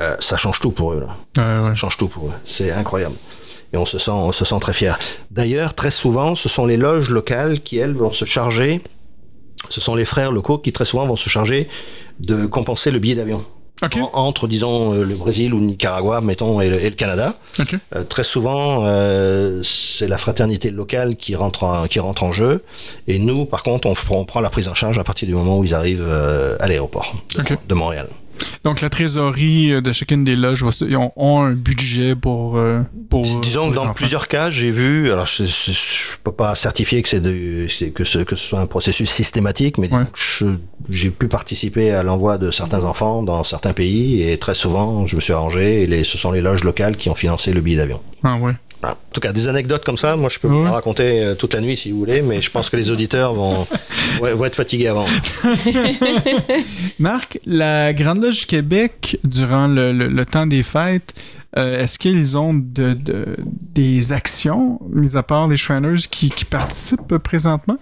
euh, 0.00 0.16
ça 0.20 0.36
change 0.36 0.60
tout 0.60 0.70
pour 0.70 0.92
eux. 0.92 1.00
Là. 1.00 1.16
Ouais. 1.62 1.68
Ça 1.70 1.74
change 1.74 1.96
tout 1.96 2.08
pour 2.08 2.26
eux. 2.26 2.32
C'est 2.44 2.70
incroyable. 2.70 3.16
Et 3.72 3.76
on 3.78 3.84
se 3.86 3.98
sent, 3.98 4.10
on 4.12 4.32
se 4.32 4.44
sent 4.44 4.58
très 4.60 4.74
fiers. 4.74 4.94
D'ailleurs, 5.30 5.74
très 5.74 5.90
souvent, 5.90 6.34
ce 6.34 6.48
sont 6.48 6.66
les 6.66 6.76
loges 6.76 7.08
locales 7.10 7.60
qui 7.60 7.78
elles 7.78 7.94
vont 7.94 8.10
se 8.10 8.24
charger. 8.24 8.80
Ce 9.70 9.80
sont 9.80 9.94
les 9.94 10.04
frères 10.04 10.30
locaux 10.30 10.58
qui 10.58 10.72
très 10.72 10.84
souvent 10.84 11.06
vont 11.06 11.16
se 11.16 11.28
charger 11.30 11.68
de 12.20 12.46
compenser 12.46 12.90
le 12.90 12.98
billet 12.98 13.14
d'avion. 13.14 13.44
En- 14.02 14.10
entre, 14.14 14.46
disons, 14.48 14.94
euh, 14.94 15.04
le 15.04 15.14
Brésil 15.14 15.52
ou 15.54 15.58
le 15.58 15.66
Nicaragua, 15.66 16.20
mettons, 16.20 16.60
et 16.60 16.68
le, 16.68 16.80
et 16.82 16.90
le 16.90 16.96
Canada. 16.96 17.34
Euh, 17.94 18.04
très 18.04 18.24
souvent, 18.24 18.84
euh, 18.86 19.60
c'est 19.62 20.06
la 20.08 20.18
fraternité 20.18 20.70
locale 20.70 21.16
qui 21.16 21.34
rentre, 21.34 21.64
en, 21.64 21.86
qui 21.86 21.98
rentre 22.00 22.22
en 22.22 22.32
jeu. 22.32 22.62
Et 23.08 23.18
nous, 23.18 23.44
par 23.44 23.62
contre, 23.62 23.88
on, 24.10 24.24
prend 24.24 24.40
la 24.40 24.50
prise 24.50 24.68
en 24.68 24.74
charge 24.74 24.98
à 24.98 25.04
partir 25.04 25.26
du 25.28 25.34
moment 25.34 25.58
où 25.58 25.64
ils 25.64 25.74
arrivent 25.74 26.08
à 26.60 26.66
l'aéroport 26.68 27.14
de 27.68 27.74
Montréal. 27.74 28.08
Donc, 28.64 28.80
la 28.80 28.88
trésorerie 28.88 29.72
euh, 29.72 29.80
de 29.80 29.92
chacune 29.92 30.24
des 30.24 30.36
loges 30.36 30.62
ont, 30.62 31.12
ont 31.16 31.40
un 31.42 31.52
budget 31.52 32.14
pour. 32.14 32.56
euh, 32.56 32.80
pour 33.10 33.22
Disons 33.40 33.70
que 33.70 33.76
dans 33.76 33.82
enfants. 33.84 33.94
plusieurs 33.94 34.28
cas, 34.28 34.50
j'ai 34.50 34.70
vu, 34.70 35.10
alors 35.12 35.26
je 35.26 35.42
ne 35.42 36.16
peux 36.24 36.32
pas 36.32 36.54
certifier 36.54 37.02
que, 37.02 37.08
c'est 37.08 37.20
de- 37.20 37.66
que, 37.90 38.04
ce, 38.04 38.18
que 38.20 38.36
ce 38.36 38.46
soit 38.48 38.60
un 38.60 38.66
processus 38.66 39.10
systématique, 39.10 39.78
mais 39.78 39.88
Ouais. 39.92 40.04
j'ai 40.90 41.10
pu 41.10 41.28
participer 41.28 41.90
à 41.90 42.02
l'envoi 42.02 42.38
de 42.38 42.50
certains 42.50 42.84
enfants 42.84 43.22
dans 43.22 43.44
certains 43.44 43.72
pays 43.72 44.22
et 44.22 44.38
très 44.38 44.54
souvent, 44.54 45.04
je 45.06 45.16
me 45.16 45.20
suis 45.20 45.32
arrangé 45.32 45.82
et 45.82 45.86
les, 45.86 46.04
ce 46.04 46.16
sont 46.18 46.32
les 46.32 46.40
loges 46.40 46.64
locales 46.64 46.96
qui 46.96 47.08
ont 47.10 47.14
financé 47.14 47.52
le 47.52 47.60
billet 47.60 47.76
d'avion. 47.76 48.00
Ah, 48.22 48.36
ouais. 48.36 48.52
Voilà. 48.82 48.96
En 48.96 49.12
tout 49.14 49.20
cas, 49.20 49.32
des 49.32 49.46
anecdotes 49.48 49.84
comme 49.84 49.96
ça, 49.96 50.16
moi 50.16 50.28
je 50.28 50.38
peux 50.40 50.48
vous 50.48 50.66
en 50.66 50.72
raconter 50.72 51.22
euh, 51.22 51.34
toute 51.36 51.54
la 51.54 51.60
nuit 51.60 51.76
si 51.76 51.92
vous 51.92 52.00
voulez, 52.00 52.20
mais 52.20 52.42
je 52.42 52.50
pense 52.50 52.68
que 52.68 52.76
les 52.76 52.90
auditeurs 52.90 53.32
vont, 53.32 53.64
vont- 54.20 54.34
vont 54.34 54.44
être 54.44 54.56
fatigués 54.56 54.88
avant. 54.88 55.06
Marc, 56.98 57.38
la 57.46 57.92
Grande 57.92 58.22
Loge 58.22 58.40
du 58.40 58.46
Québec, 58.46 59.18
durant 59.24 59.66
le, 59.68 59.92
le- 59.92 60.08
le 60.08 60.26
temps 60.26 60.46
des 60.46 60.62
fêtes, 60.62 61.14
euh, 61.56 61.80
est-ce 61.82 61.98
qu'ils 61.98 62.36
ont 62.38 62.54
de, 62.54 62.94
de- 62.94 63.36
des 63.74 64.12
actions, 64.12 64.80
mis 64.90 65.16
à 65.16 65.22
part 65.22 65.48
les 65.48 65.56
Shriners, 65.56 66.06
qui, 66.10 66.30
qui 66.30 66.44
participent 66.44 67.18
présentement? 67.18 67.76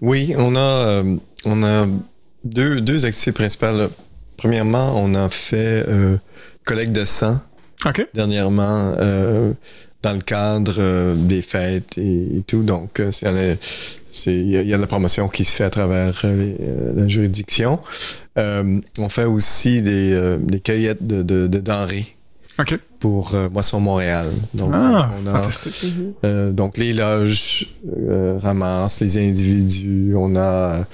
Oui, 0.00 0.34
on 0.36 0.54
a, 0.56 0.60
euh, 0.60 1.16
on 1.44 1.62
a 1.62 1.86
deux, 2.44 2.80
deux 2.80 3.04
activités 3.04 3.32
principales. 3.32 3.88
Premièrement, 4.36 4.92
on 5.02 5.14
a 5.14 5.28
fait 5.30 5.84
euh, 5.88 6.16
collecte 6.64 6.92
de 6.92 7.04
sang 7.04 7.40
dernièrement 8.14 8.94
euh, 8.98 9.52
dans 10.06 10.12
le 10.12 10.20
cadre 10.20 10.76
euh, 10.78 11.14
des 11.16 11.42
fêtes 11.42 11.98
et, 11.98 12.42
tout. 12.46 12.62
Donc, 12.62 13.00
euh, 13.00 13.10
il 14.26 14.50
y 14.50 14.56
a- 14.72 14.76
de 14.76 14.80
la 14.80 14.86
promotion 14.86 15.28
qui 15.28 15.44
se 15.44 15.50
fait 15.50 15.64
à 15.64 15.70
travers 15.70 16.20
euh, 16.24 16.36
les- 16.94 17.00
la 17.00 17.08
juridiction. 17.08 17.80
On 18.36 19.08
fait 19.08 19.24
aussi 19.24 19.82
des, 19.82 20.60
cueillettes 20.62 21.04
de 21.06 21.46
denrées 21.48 22.15
OK. 22.58 22.78
pour 23.00 23.34
euh, 23.34 23.48
Moisson 23.50 23.80
Montréal. 23.80 24.26
Donc, 24.54 24.70
Ah, 24.72 25.10
on 25.22 25.26
a 25.26 25.50
euh, 26.24 26.52
donc 26.52 26.78
les 26.78 26.92
loges 26.94 27.66
euh, 28.08 28.38
ramassent 28.42 29.00
les 29.00 29.18
individus. 29.18 30.12
On 30.16 30.34
a, 30.36 30.78
en 30.80 30.84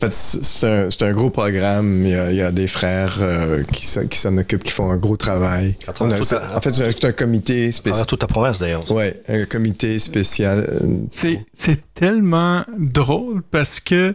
fait, 0.00 0.12
c'est 0.12 1.02
un, 1.02 1.12
gros 1.12 1.30
programme. 1.30 2.04
Il 2.04 2.10
y 2.10 2.14
a, 2.14 2.30
il 2.30 2.36
y 2.36 2.42
a 2.42 2.52
des 2.52 2.66
frères 2.66 3.16
euh, 3.20 3.62
qui, 3.72 3.86
s'en- 3.86 4.06
qui 4.06 4.18
s'en 4.18 4.36
occupent, 4.36 4.62
qui 4.64 4.72
font 4.72 4.90
un 4.90 4.98
gros 4.98 5.16
travail. 5.16 5.76
On 6.00 6.10
a- 6.10 6.18
en 6.56 6.60
fait, 6.60 6.70
c'est 6.74 7.04
un, 7.04 7.12
comité 7.12 7.72
spécial. 7.72 8.06
toute 8.06 8.20
la 8.22 8.28
province 8.28 8.58
d'ailleurs. 8.58 8.90
Ouais, 8.90 9.22
un 9.28 9.44
comité 9.46 9.98
spécial. 9.98 10.68
C'est, 11.10 11.44
c'est 11.52 11.80
tellement 11.94 12.64
drôle 12.78 13.42
parce 13.50 13.80
que 13.80 14.14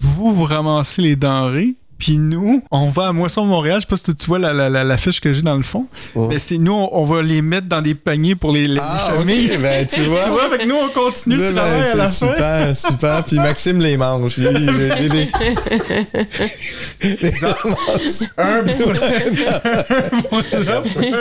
vous, 0.00 0.32
vous 0.34 0.44
ramassez 0.44 1.02
les 1.02 1.16
denrées, 1.16 1.74
puis 1.98 2.18
nous, 2.18 2.62
on 2.70 2.90
va 2.90 3.08
à 3.08 3.12
Moisson 3.12 3.44
Montréal. 3.44 3.76
Je 3.76 3.80
sais 3.82 3.86
pas 3.88 3.96
si 3.96 4.14
tu 4.14 4.26
vois 4.26 4.38
la, 4.38 4.52
la, 4.52 4.68
la, 4.68 4.84
la 4.84 4.96
fiche 4.96 5.20
que 5.20 5.32
j'ai 5.32 5.42
dans 5.42 5.56
le 5.56 5.62
fond. 5.62 5.86
Mais 6.16 6.38
c'est 6.38 6.58
nous, 6.58 6.72
on, 6.72 6.88
on 6.92 7.04
va 7.04 7.22
les 7.22 7.40
mettre 7.42 7.68
dans 7.68 7.80
des 7.82 7.94
paniers 7.94 8.34
pour 8.34 8.52
les, 8.52 8.66
les 8.68 8.80
Ah, 8.80 9.12
familles. 9.16 9.56
ben, 9.62 9.86
tu 9.86 9.96
tu 9.96 10.02
vois. 10.02 10.28
vois, 10.28 10.50
fait 10.50 10.58
que 10.58 10.68
nous, 10.68 10.74
on 10.76 10.88
continue 10.88 11.36
Là, 11.38 11.48
le 11.48 11.54
ben, 11.54 11.60
travail 11.62 11.80
à 11.80 11.84
c'est 11.84 11.96
la 11.96 12.06
fin. 12.06 12.12
super, 12.34 12.76
super. 12.76 13.24
Puis 13.24 13.36
Maxime 13.36 13.80
les 13.80 13.96
mange. 13.96 14.36
Lui, 14.38 14.46
il- 14.50 14.52
il- 15.00 15.14
il- 15.14 15.28
il- 17.02 17.18
les 17.22 17.30
ramasse. 17.30 18.24
Un 18.36 18.62
pour 18.64 18.90
un 18.90 18.94
pour 20.28 20.38
un 20.38 20.42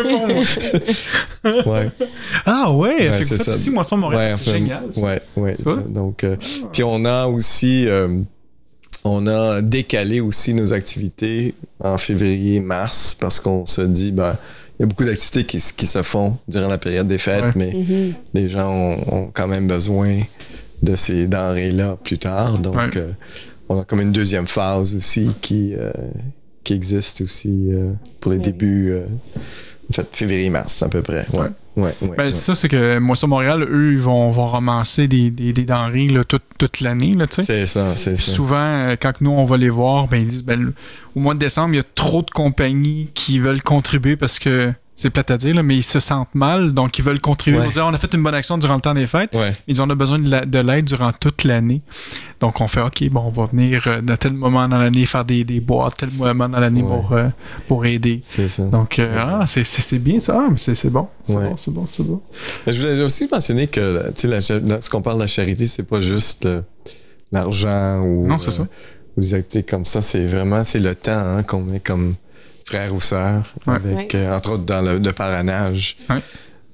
pour 0.01 0.27
moi. 0.27 1.73
Ouais. 1.73 1.89
Ah 2.45 2.71
ouais, 2.71 3.11
c'est 3.23 3.37
ça. 3.37 3.51
aussi 3.51 3.69
Moisson 3.71 3.97
Montréal, 3.97 4.31
Ouais, 4.33 4.37
c'est 4.41 4.51
génial. 4.51 4.83
ça. 4.91 5.01
Ouais, 5.05 5.21
ouais. 5.37 5.55
Tu 5.55 5.63
vois? 5.63 5.75
ça. 5.75 5.81
Donc, 5.87 6.23
euh, 6.23 6.35
puis 6.71 6.83
on 6.83 7.03
a 7.05 7.25
aussi, 7.27 7.87
euh, 7.87 8.19
on 9.05 9.27
a 9.27 9.61
décalé 9.61 10.19
aussi 10.21 10.53
nos 10.53 10.73
activités 10.73 11.53
en 11.79 11.97
février, 11.97 12.59
mars, 12.59 13.15
parce 13.19 13.39
qu'on 13.39 13.65
se 13.65 13.81
dit, 13.81 14.11
ben, 14.11 14.35
il 14.79 14.81
y 14.81 14.83
a 14.83 14.85
beaucoup 14.87 15.03
d'activités 15.03 15.43
qui, 15.43 15.59
se 15.87 16.01
font 16.03 16.37
durant 16.47 16.67
la 16.67 16.77
période 16.77 17.07
des 17.07 17.17
fêtes, 17.17 17.43
Ouais. 17.43 17.51
mais 17.55 17.73
Mhm. 17.73 18.13
les 18.33 18.49
gens 18.49 18.71
ont, 18.71 19.15
ont 19.15 19.29
quand 19.33 19.47
même 19.47 19.67
besoin 19.67 20.19
de 20.81 20.95
ces 20.95 21.27
denrées-là 21.27 21.97
plus 22.03 22.17
tard. 22.17 22.57
Donc, 22.59 22.75
Ouais. 22.75 22.89
euh, 22.97 23.11
on 23.69 23.79
a 23.79 23.83
comme 23.85 24.01
une 24.01 24.11
deuxième 24.11 24.47
phase 24.47 24.95
aussi 24.95 25.31
qui, 25.41 25.73
euh, 25.75 25.91
qui 26.63 26.73
existe 26.73 27.21
aussi 27.21 27.69
euh, 27.71 27.91
pour 28.19 28.31
les 28.31 28.39
débuts, 28.39 28.91
euh, 28.91 29.05
en 29.89 29.93
fait, 29.93 30.07
février-mars 30.13 30.81
à 30.83 30.89
peu 30.89 31.01
près. 31.01 31.25
Ouais. 31.33 31.47
Ouais, 31.75 31.93
ouais, 32.01 32.15
Ben, 32.15 32.23
ouais. 32.25 32.31
ça, 32.31 32.53
c'est 32.55 32.69
que 32.69 32.99
Moisson 32.99 33.27
Montréal, 33.27 33.63
eux, 33.69 33.93
ils 33.93 33.99
vont, 33.99 34.29
vont 34.31 34.47
ramasser 34.47 35.07
des, 35.07 35.31
des, 35.31 35.53
des 35.53 35.63
denrées 35.65 36.07
là, 36.07 36.23
toute, 36.23 36.43
toute 36.59 36.81
l'année. 36.81 37.13
C'est 37.29 37.65
ça, 37.65 37.95
c'est 37.97 38.15
ça. 38.15 38.31
souvent, 38.31 38.55
euh, 38.57 38.95
quand 38.99 39.21
nous, 39.21 39.31
on 39.31 39.45
va 39.45 39.57
les 39.57 39.69
voir, 39.69 40.07
ben, 40.07 40.17
ils 40.17 40.25
disent, 40.27 40.45
ben, 40.45 40.71
au 41.15 41.19
mois 41.19 41.33
de 41.33 41.39
décembre, 41.39 41.73
il 41.73 41.77
y 41.77 41.79
a 41.79 41.85
trop 41.95 42.21
de 42.21 42.29
compagnies 42.29 43.09
qui 43.15 43.39
veulent 43.39 43.63
contribuer 43.63 44.15
parce 44.15 44.37
que, 44.37 44.71
c'est 44.95 45.09
plate 45.09 45.31
à 45.31 45.37
dire, 45.37 45.55
là, 45.55 45.63
mais 45.63 45.75
ils 45.77 45.83
se 45.83 45.99
sentent 45.99 46.33
mal, 46.35 46.71
donc 46.71 46.97
ils 46.99 47.03
veulent 47.03 47.19
contribuer. 47.19 47.59
Ouais. 47.59 47.65
Ils 47.65 47.67
vont 47.67 47.73
dire, 47.73 47.85
on 47.87 47.93
a 47.93 47.97
fait 47.97 48.13
une 48.13 48.21
bonne 48.21 48.35
action 48.35 48.57
durant 48.57 48.75
le 48.75 48.81
temps 48.81 48.93
des 48.93 49.07
fêtes. 49.07 49.33
Ouais. 49.33 49.51
Ils 49.67 49.73
disent, 49.73 49.81
on 49.81 49.89
a 49.89 49.95
besoin 49.95 50.19
de 50.19 50.29
la- 50.29 50.45
de 50.45 50.59
l'aide 50.59 50.85
durant 50.85 51.11
toute 51.11 51.43
l'année. 51.45 51.81
Donc, 52.39 52.61
on 52.61 52.67
fait, 52.67 52.81
OK, 52.81 53.03
bon, 53.09 53.21
on 53.21 53.29
va 53.29 53.45
venir 53.45 53.81
euh, 53.87 54.01
dans 54.01 54.17
tel 54.17 54.33
moment 54.33 54.67
dans 54.67 54.77
l'année 54.77 55.05
faire 55.05 55.25
des, 55.25 55.43
des 55.43 55.59
boîtes, 55.59 55.95
tel 55.97 56.09
moment 56.19 56.47
dans 56.49 56.59
l'année 56.59 56.83
Ouais. 56.83 56.87
pour, 56.89 57.13
euh, 57.13 57.29
pour 57.67 57.85
aider. 57.85 58.19
C'est 58.21 58.47
ça. 58.47 58.63
Donc, 58.65 58.99
euh, 58.99 59.17
ah, 59.19 59.45
c'est- 59.47 59.97
bien 59.99 60.19
ça. 60.19 60.43
Ah, 60.45 60.47
mais 60.51 60.57
c'est 60.57 60.89
bon. 60.89 61.07
C'est 61.23 61.33
bon, 61.33 61.55
c'est 61.57 61.71
bon, 61.73 61.85
c'est 61.87 62.03
bon. 62.03 62.21
Mais 62.67 62.73
je 62.73 62.79
voulais 62.81 63.01
aussi 63.03 63.27
mentionner 63.31 63.67
que 63.67 64.05
tu 64.09 64.21
sais, 64.21 64.27
la 64.27 64.41
cha- 64.41 64.59
la- 64.59 64.79
ce 64.81 64.89
qu'on 64.89 65.01
parle 65.01 65.17
de 65.17 65.21
la 65.21 65.27
charité, 65.27 65.67
c'est 65.67 65.83
pas 65.83 66.01
juste 66.01 66.45
euh, 66.45 66.61
l'argent 67.31 68.01
ou, 68.01 68.27
Non, 68.27 68.37
c'est 68.37 68.51
ça. 68.51 68.63
ou 69.17 69.21
des 69.21 69.33
activités 69.33 69.63
comme 69.69 69.85
ça. 69.85 70.01
C'est 70.01 70.25
vraiment 70.25 70.63
c'est 70.63 70.79
le 70.79 70.93
temps 70.95 71.11
hein, 71.13 71.43
qu'on 71.43 71.61
met 71.61 71.79
comme 71.79 72.15
frère 72.65 72.93
ou 72.93 72.99
sœur, 73.01 73.43
Ouais. 73.67 73.75
avec, 73.75 73.95
Ouais. 73.95 74.07
euh, 74.15 74.35
entre 74.35 74.51
autres 74.53 74.65
dans 74.65 74.81
le, 74.81 74.97
le 74.99 75.11
parrainage. 75.11 75.97
Ouais. 76.09 76.21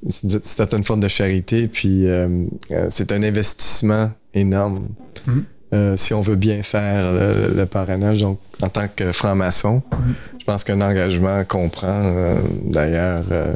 C'est 0.08 0.44
c'est 0.46 0.74
une 0.74 0.84
forme 0.84 1.02
de 1.02 1.08
charité, 1.10 1.68
puis 1.68 2.08
euh, 2.08 2.46
euh, 2.72 2.88
c'est 2.90 3.12
un 3.12 3.22
investissement 3.22 4.12
énorme. 4.34 4.88
Mhm. 5.28 5.44
Euh, 5.72 5.98
si 5.98 6.14
on 6.16 6.22
veut 6.22 6.36
bien 6.38 6.64
faire 6.64 7.12
le, 7.14 7.54
le 7.56 7.66
parrainage, 7.66 8.22
donc 8.22 8.40
en 8.62 8.70
tant 8.70 8.88
que 8.96 9.12
franc-maçon, 9.12 9.84
Mhm. 9.92 10.14
je 10.40 10.46
pense 10.46 10.64
qu'un 10.64 10.82
engagement 10.82 11.44
qu'on 11.44 11.70
prend, 11.70 11.88
euh, 12.06 12.36
d'ailleurs, 12.64 13.24
euh, 13.32 13.54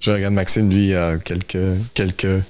je 0.00 0.10
regarde 0.10 0.34
Maxime, 0.34 0.70
lui, 0.70 0.88
il 0.88 0.96
a 0.96 1.18
quelques, 1.18 1.58
quelques 1.94 2.42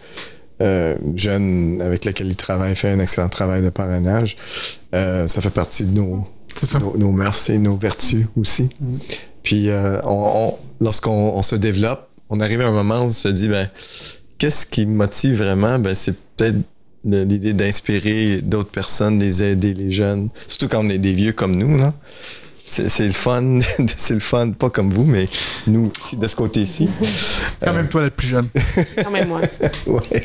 euh, 0.61 0.95
jeunes 1.17 1.83
avec 1.83 2.05
lesquels 2.05 2.29
il 2.29 2.37
travaille, 2.37 2.77
fait 2.77 2.91
un 2.91 3.01
excellent 3.01 3.29
travail 3.29 3.63
de 3.63 3.71
parrainage. 3.71 4.37
Euh, 4.95 5.27
ça 5.27 5.41
fait 5.41 5.51
partie 5.51 5.85
de 5.85 5.95
nos, 5.99 6.25
ça. 6.57 6.79
nos, 6.79 6.97
nos 6.97 7.11
mœurs 7.13 7.51
et 7.51 7.59
nos 7.59 7.77
vertus 7.77 8.27
aussi. 8.37 8.69
Mhm. 8.81 8.99
Puis 9.43 9.69
euh, 9.71 10.01
on- 10.05 10.49
on- 10.49 10.59
lorsqu'on 10.81 11.11
on 11.37 11.43
se 11.43 11.57
développe, 11.57 12.09
on 12.31 12.41
arrive 12.41 12.61
à 12.61 12.67
un 12.69 12.73
moment 12.73 13.01
où 13.01 13.09
on 13.09 13.13
se 13.13 13.29
dit, 13.29 13.49
ben, 13.49 13.69
qu'est-ce 14.39 14.67
qui 14.67 14.87
me 14.87 14.95
motive 14.95 15.37
vraiment? 15.43 15.79
Ben, 15.79 15.95
c'est 15.95 16.15
peut-être 16.37 16.57
l'idée 17.05 17.53
d'inspirer 17.53 18.41
d'autres 18.43 18.71
personnes, 18.71 19.19
les 19.19 19.43
aider, 19.43 19.75
les 19.75 19.91
jeunes, 19.91 20.29
surtout 20.47 20.69
quand 20.69 20.85
on 20.85 20.89
est 20.89 20.99
des 20.99 21.15
vieux 21.15 21.33
comme 21.33 21.57
nous, 21.57 21.77
là. 21.77 21.93
C'est 22.65 22.89
c'est 22.89 23.09
le 23.09 23.13
fun, 23.13 23.59
c'est 23.99 24.15
le 24.15 24.21
fun, 24.21 24.51
pas 24.53 24.71
comme 24.71 24.91
vous, 24.91 25.03
mais 25.05 25.29
nous, 25.67 25.91
de 26.13 26.27
ce 26.29 26.37
côté-ci. 26.37 26.89
C'est 27.59 27.67
quand 27.67 27.73
même 27.73 27.89
toi 27.89 28.03
la 28.03 28.11
plus 28.11 28.29
jeune. 28.29 28.49
Quand 29.03 29.11
même, 29.11 29.27
moi. 29.29 29.41
ouais. 29.89 30.23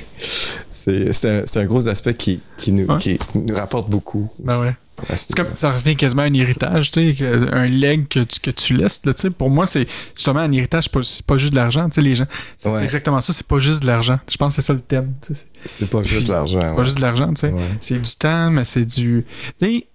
C'est 0.77 1.25
un, 1.25 1.43
un 1.61 1.65
gros 1.65 1.87
aspect 1.87 2.13
qui, 2.13 2.41
qui, 2.57 2.71
nous, 2.71 2.85
Ouais. 2.85 2.97
qui 2.97 3.19
nous 3.35 3.55
rapporte 3.55 3.89
beaucoup. 3.89 4.31
Ben 4.39 4.59
ouais. 4.61 4.75
C'est 5.15 5.35
comme, 5.35 5.47
ça 5.53 5.71
revient 5.73 5.95
quasiment 5.95 6.23
à 6.23 6.25
un 6.25 6.33
héritage, 6.33 6.89
tu 6.89 7.13
sais, 7.13 7.15
que- 7.17 7.53
un 7.53 7.67
leg 7.67 8.07
que 8.07 8.21
tu, 8.21 8.39
que 8.39 8.49
tu 8.49 8.73
laisses. 8.73 9.05
Là, 9.05 9.13
tu 9.13 9.21
sais. 9.21 9.29
pour 9.29 9.49
moi, 9.51 9.67
c'est 9.67 9.85
justement 10.15 10.39
un 10.39 10.51
héritage, 10.51 10.85
c'est 10.85 10.91
pas, 10.91 11.33
pas 11.33 11.37
juste 11.37 11.51
de 11.51 11.57
l'argent. 11.57 11.85
tu 11.87 11.95
sais, 11.95 12.01
Les 12.01 12.15
gens, 12.15 12.25
c'est 12.55 12.69
Ouais. 12.69 12.83
exactement 12.83 13.21
ça, 13.21 13.31
c'est 13.31 13.45
pas 13.45 13.59
juste 13.59 13.83
de 13.83 13.87
l'argent. 13.87 14.19
Je 14.29 14.37
pense 14.37 14.55
que 14.55 14.61
c'est 14.61 14.65
ça 14.65 14.73
le 14.73 14.79
thème. 14.81 15.13
tu 15.25 15.35
sais. 15.35 15.41
C'est 15.67 15.89
pas 15.89 16.01
juste 16.01 16.29
l'argent. 16.29 16.59
C'est 16.61 16.75
pas 16.75 16.83
juste 16.83 16.97
de 16.97 17.01
l'argent, 17.03 17.27
tu 17.33 17.41
sais. 17.41 17.53
C'est 17.79 18.01
du 18.01 18.15
temps, 18.15 18.49
mais 18.49 18.65
c'est 18.65 18.85
du. 18.85 19.23
Tu 19.59 19.65
sais, 19.67 19.87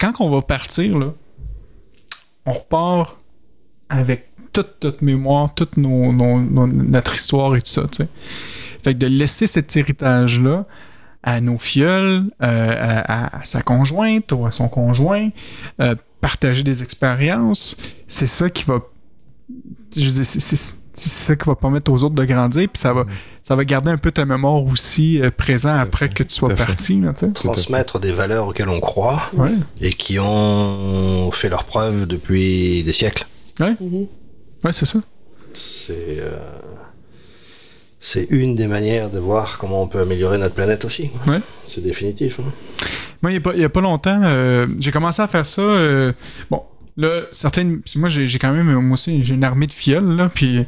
quand 0.00 0.12
on 0.20 0.30
va 0.30 0.42
partir, 0.42 0.98
là, 0.98 1.12
on 2.44 2.52
repart 2.52 3.18
avec 3.88 4.30
toute 4.52 4.82
notre 4.82 5.04
mémoire, 5.04 5.54
toute 5.54 5.76
nos, 5.76 6.12
nos- 6.12 6.40
nos- 6.40 6.66
notre 6.66 7.14
histoire 7.14 7.54
et 7.54 7.60
tout 7.62 7.70
ça, 7.70 7.82
tu 7.82 8.02
sais. 8.02 8.08
Fait 8.88 8.94
que 8.94 8.98
de 9.00 9.06
laisser 9.06 9.46
cet 9.46 9.76
héritage-là 9.76 10.64
à 11.22 11.42
nos 11.42 11.58
fioles, 11.58 12.24
euh, 12.42 13.02
à, 13.06 13.40
sa 13.44 13.60
conjointe 13.60 14.32
ou 14.32 14.46
à 14.46 14.50
son 14.50 14.68
conjoint, 14.68 15.28
euh, 15.82 15.94
partager 16.22 16.62
des 16.62 16.82
expériences, 16.82 17.76
c'est 18.06 18.26
ça 18.26 18.48
qui 18.48 18.64
va. 18.64 18.80
Je 19.94 20.00
dire, 20.08 20.24
c'est- 20.24 20.40
c'est 20.40 20.56
c'est 20.94 21.10
ça 21.10 21.36
qui 21.36 21.44
va 21.44 21.54
permettre 21.54 21.92
aux 21.92 22.02
autres 22.02 22.14
de 22.14 22.24
grandir, 22.24 22.66
puis 22.72 22.80
ça 22.80 22.92
va, 22.94 23.04
ça 23.42 23.54
va 23.54 23.64
garder 23.66 23.90
un 23.90 23.98
peu 23.98 24.10
ta 24.10 24.24
mémoire 24.24 24.64
aussi 24.64 25.20
euh, 25.20 25.30
présent 25.30 25.76
après 25.78 26.08
fait. 26.08 26.14
que 26.14 26.22
tu 26.24 26.34
sois 26.34 26.48
parti, 26.54 27.00
là. 27.00 27.12
Transmettre 27.34 28.00
des 28.00 28.10
valeurs 28.12 28.48
auxquelles 28.48 28.68
on 28.70 28.80
croit 28.80 29.20
Ouais. 29.34 29.52
et 29.82 29.92
qui 29.92 30.18
ont 30.18 31.30
fait 31.30 31.50
leur 31.50 31.64
preuve 31.64 32.06
depuis 32.06 32.82
des 32.84 32.92
siècles. 32.94 33.26
Mhm. 33.60 34.06
Ouais, 34.64 34.72
c'est 34.72 34.86
ça. 34.86 34.98
C'est 35.54 36.18
euh, 36.20 36.38
c'est 38.00 38.26
une 38.30 38.54
des 38.54 38.66
manières 38.68 39.10
de 39.10 39.18
voir 39.18 39.58
comment 39.58 39.82
on 39.82 39.88
peut 39.88 40.00
améliorer 40.00 40.38
notre 40.38 40.54
planète 40.54 40.84
aussi. 40.84 41.10
Ouais. 41.26 41.40
C'est 41.66 41.82
définitif. 41.82 42.38
hein. 42.40 42.44
Moi, 43.22 43.32
il 43.32 43.34
n'y 43.56 43.64
a, 43.64 43.68
pas- 43.68 43.78
a 43.78 43.82
longtemps, 43.82 44.20
euh, 44.22 44.66
j'ai 44.78 44.92
commencé 44.92 45.20
à 45.22 45.26
faire 45.26 45.44
ça. 45.44 45.62
euh, 45.62 46.12
bon, 46.50 46.62
là, 46.96 47.22
certaines. 47.32 47.80
Moi, 47.96 48.08
j'ai 48.08 48.38
quand 48.38 48.52
même. 48.52 48.70
Moi 48.72 48.92
aussi, 48.94 49.22
j'ai 49.24 49.34
une 49.34 49.42
armée 49.42 49.66
de 49.66 49.72
fioles, 49.72 50.14
là. 50.16 50.30
Puis 50.32 50.64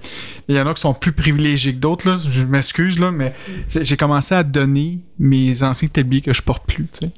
il 0.49 0.57
y 0.57 0.61
en 0.61 0.67
a 0.67 0.75
qui 0.75 0.81
sont 0.81 0.93
plus 0.95 1.13
privilégiés 1.13 1.73
que 1.73 1.79
d'autres, 1.79 2.09
là. 2.11 2.17
Je 2.17 2.43
m'excuse, 2.43 2.99
là. 2.99 3.13
Mais 3.13 3.35
j'ai 3.69 3.97
commencé 3.97 4.35
à 4.35 4.43
donner 4.43 4.99
mes 5.21 5.63
anciens 5.63 5.89
tabliers 5.89 6.23
que 6.23 6.33
je 6.33 6.43
porte 6.43 6.67
plus, 6.67 6.85
tu 6.93 7.07
sais. 7.07 7.11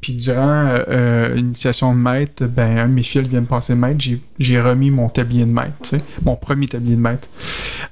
Puis 0.00 0.14
durant 0.14 0.66
euh, 0.66 0.84
euh, 0.88 1.34
l'initiation 1.34 1.92
de 1.94 1.98
maître, 1.98 2.44
ben, 2.46 2.78
un 2.78 2.88
de 2.88 2.92
mes 2.92 3.02
fils 3.02 3.26
vient 3.28 3.42
de 3.42 3.46
passer 3.46 3.74
maître, 3.74 3.98
j'ai- 4.38 4.60
remis 4.60 4.90
mon 4.90 5.08
tablier 5.08 5.44
de 5.44 5.50
maître, 5.50 5.94
mon 6.22 6.36
premier 6.36 6.66
tablier 6.68 6.96
de 6.96 7.00
maître. 7.00 7.28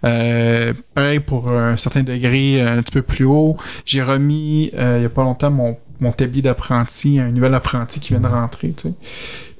Euh, 0.04 0.72
pareil 0.94 1.20
pour 1.20 1.52
un 1.52 1.76
certain 1.76 2.02
degré 2.02 2.61
euh, 2.62 2.78
un 2.78 2.82
petit 2.82 2.92
peu 2.92 3.02
plus 3.02 3.24
haut, 3.26 3.56
j'ai 3.84 4.02
remis 4.02 4.70
euh, 4.74 4.96
il 4.98 5.02
y 5.02 5.06
a 5.06 5.09
pas 5.11 5.22
longtemps 5.22 5.50
mon, 5.50 5.76
mon 6.00 6.12
tablier 6.12 6.42
d'apprenti 6.42 7.18
à 7.18 7.24
un 7.24 7.30
nouvel 7.30 7.52
apprenti 7.54 8.00
qui 8.00 8.09
vient 8.14 8.20
de 8.20 8.26
rentrer. 8.26 8.74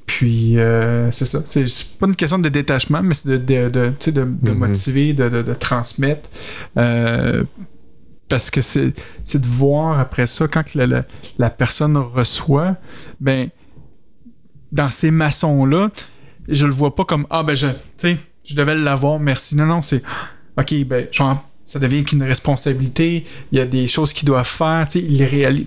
Puis 0.07 0.57
c'est 1.11 1.25
ça, 1.25 1.39
c'est 1.45 1.65
pas 1.99 2.07
une 2.07 2.15
question 2.15 2.39
de 2.39 2.49
détachement, 2.49 3.01
mais 3.03 3.13
c'est 3.13 3.29
de, 3.45 3.69
de, 3.69 4.23
Mhm. 4.23 4.53
motiver, 4.57 5.13
de 5.13 5.53
transmettre. 5.53 6.29
Parce 8.29 8.49
que 8.51 8.61
c'est 8.61 8.85
de 8.87 9.45
voir 9.47 9.99
après 9.99 10.27
ça, 10.27 10.47
quand 10.47 10.73
la, 10.75 10.85
la, 10.87 11.05
la 11.39 11.49
personne 11.49 11.97
reçoit, 11.97 12.75
ben, 13.19 13.49
dans 14.71 14.91
ces 14.91 15.11
maçons-là, 15.11 15.89
je 16.47 16.65
le 16.65 16.71
vois 16.71 16.95
pas 16.95 17.05
comme 17.05 17.25
Ah, 17.29 17.43
ben, 17.43 17.55
je, 17.55 17.67
je 18.43 18.55
devais 18.55 18.75
l'avoir, 18.75 19.19
merci. 19.19 19.55
Non, 19.55 19.65
non, 19.65 19.81
c'est 19.81 20.03
Ah, 20.55 20.61
OK, 20.61 20.75
ben, 20.85 21.07
genre, 21.11 21.43
ça 21.65 21.79
devient 21.79 22.03
qu'une 22.03 22.23
responsabilité. 22.23 23.25
Il 23.51 23.57
y 23.57 23.61
a 23.61 23.65
des 23.65 23.87
choses 23.87 24.13
qu'ils 24.13 24.27
doivent 24.27 24.47
faire, 24.47 24.85
Tout 24.89 24.99
à 24.99 24.99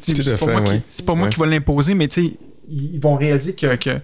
C'est 0.02 0.24
pas, 0.24 0.36
fait, 0.36 0.52
moi 0.52 0.60
qui- 0.62 0.70
ouais. 0.70 0.82
pas 1.06 1.14
moi 1.14 1.24
Ouais. 1.26 1.32
qui 1.32 1.40
va 1.40 1.46
l'imposer, 1.46 1.94
mais 1.94 2.06
ils 2.06 3.00
vont 3.00 3.16
réaliser 3.16 3.54
que- 3.54 3.98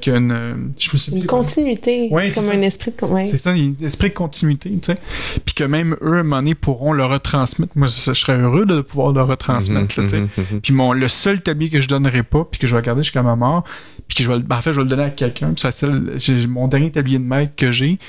qu'une, 0.00 0.32
euh, 0.32 0.54
je 0.78 0.90
me 0.92 0.98
suis 0.98 1.12
Une 1.12 1.26
continuité, 1.26 2.08
Ouais, 2.10 2.28
c'est 2.30 2.40
comme 2.40 2.50
ça. 2.50 2.56
un 2.56 2.62
esprit 2.62 2.92
de. 2.92 3.06
Ouais. 3.06 3.26
c'est 3.26 3.38
ça, 3.38 3.50
un 3.50 3.74
esprit 3.84 4.08
de 4.10 4.14
continuité, 4.14 4.70
tu 4.70 4.78
sais. 4.82 4.96
Puis 5.44 5.54
que 5.54 5.64
même 5.64 5.96
eux, 6.02 6.16
à 6.16 6.20
un 6.20 6.22
moment 6.22 6.36
donné, 6.36 6.54
pourront 6.54 6.92
le 6.92 7.04
retransmettre. 7.04 7.72
Moi, 7.76 7.86
je, 7.86 8.00
je 8.00 8.12
serais 8.12 8.36
heureux 8.38 8.66
de 8.66 8.80
pouvoir 8.80 9.12
le 9.12 9.22
retransmettre, 9.22 9.98
là, 10.00 10.04
tu 10.04 10.08
sais. 10.08 10.20
Mhm, 10.20 10.28
mhm. 10.52 10.60
Puis 10.60 10.72
mon, 10.72 10.92
le 10.92 11.08
seul 11.08 11.40
tablier 11.40 11.70
que 11.70 11.80
je 11.80 11.88
donnerai 11.88 12.22
pas, 12.22 12.44
puis 12.50 12.58
que 12.60 12.66
je 12.66 12.76
vais 12.76 12.82
garder 12.82 13.02
jusqu'à 13.02 13.22
ma 13.22 13.36
mort, 13.36 13.64
puis 14.10 14.16
que 14.16 14.24
je 14.24 14.28
vais, 14.28 14.38
le- 14.38 14.42
ben, 14.42 14.56
en 14.56 14.60
fait, 14.60 14.72
je 14.72 14.78
vais 14.78 14.82
le 14.82 14.88
donner 14.88 15.04
à 15.04 15.10
quelqu'un. 15.10 15.52
Puis 15.52 15.60
c'est 15.62 15.70
celle- 15.70 16.48
mon 16.48 16.66
dernier 16.66 16.90
tablier 16.90 17.20
de 17.20 17.24
maître 17.24 17.52
que 17.56 17.70
j'ai, 17.70 18.00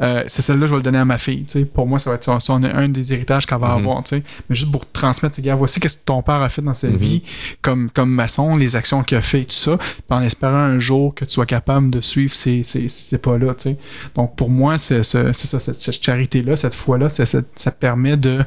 euh, 0.00 0.22
c'est 0.28 0.40
celle-là, 0.40 0.66
je 0.66 0.70
vais 0.70 0.76
le 0.76 0.82
donner 0.82 0.98
à 0.98 1.04
ma 1.04 1.18
fille. 1.18 1.42
tu 1.44 1.58
sais. 1.58 1.64
Pour 1.64 1.88
moi, 1.88 1.98
ça 1.98 2.10
va 2.10 2.16
être 2.16 2.22
son- 2.40 2.62
un 2.62 2.88
des 2.88 3.12
héritages 3.12 3.44
qu'elle 3.44 3.58
va 3.58 3.70
Mhm. 3.70 3.74
avoir. 3.78 4.02
tu 4.04 4.10
sais. 4.10 4.22
Mais 4.48 4.54
juste 4.54 4.70
pour 4.70 4.88
transmettre, 4.92 5.40
gars, 5.42 5.56
voici 5.56 5.80
qu'est-ce 5.80 5.96
que 5.96 6.04
ton 6.04 6.22
père 6.22 6.36
a 6.36 6.48
fait 6.48 6.62
dans 6.62 6.74
sa 6.74 6.88
Mhm. 6.88 6.96
vie 6.96 7.22
comme, 7.60 7.90
comme 7.90 8.10
maçon, 8.10 8.54
les 8.54 8.76
actions 8.76 9.02
qu'il 9.02 9.18
a 9.18 9.22
fait 9.22 9.40
et 9.40 9.44
tout 9.46 9.56
ça. 9.56 9.76
Puis 9.78 9.98
en 10.10 10.22
espérant 10.22 10.54
un 10.54 10.78
jour 10.78 11.12
que 11.14 11.24
tu 11.24 11.32
sois 11.32 11.46
capable 11.46 11.90
de 11.90 12.00
suivre 12.00 12.34
ces, 12.36 12.62
ces, 12.62 12.88
ces 12.88 13.18
pas-là. 13.20 13.54
tu 13.54 13.70
sais. 13.70 13.78
Donc 14.14 14.36
pour 14.36 14.48
moi, 14.50 14.76
c'est 14.76 15.02
ça, 15.02 15.32
cette, 15.32 15.80
cette 15.80 16.02
charité-là, 16.04 16.54
cette 16.54 16.74
foi-là, 16.76 17.08
c'est- 17.08 17.26
ça 17.56 17.70
permet 17.72 18.16
de, 18.16 18.44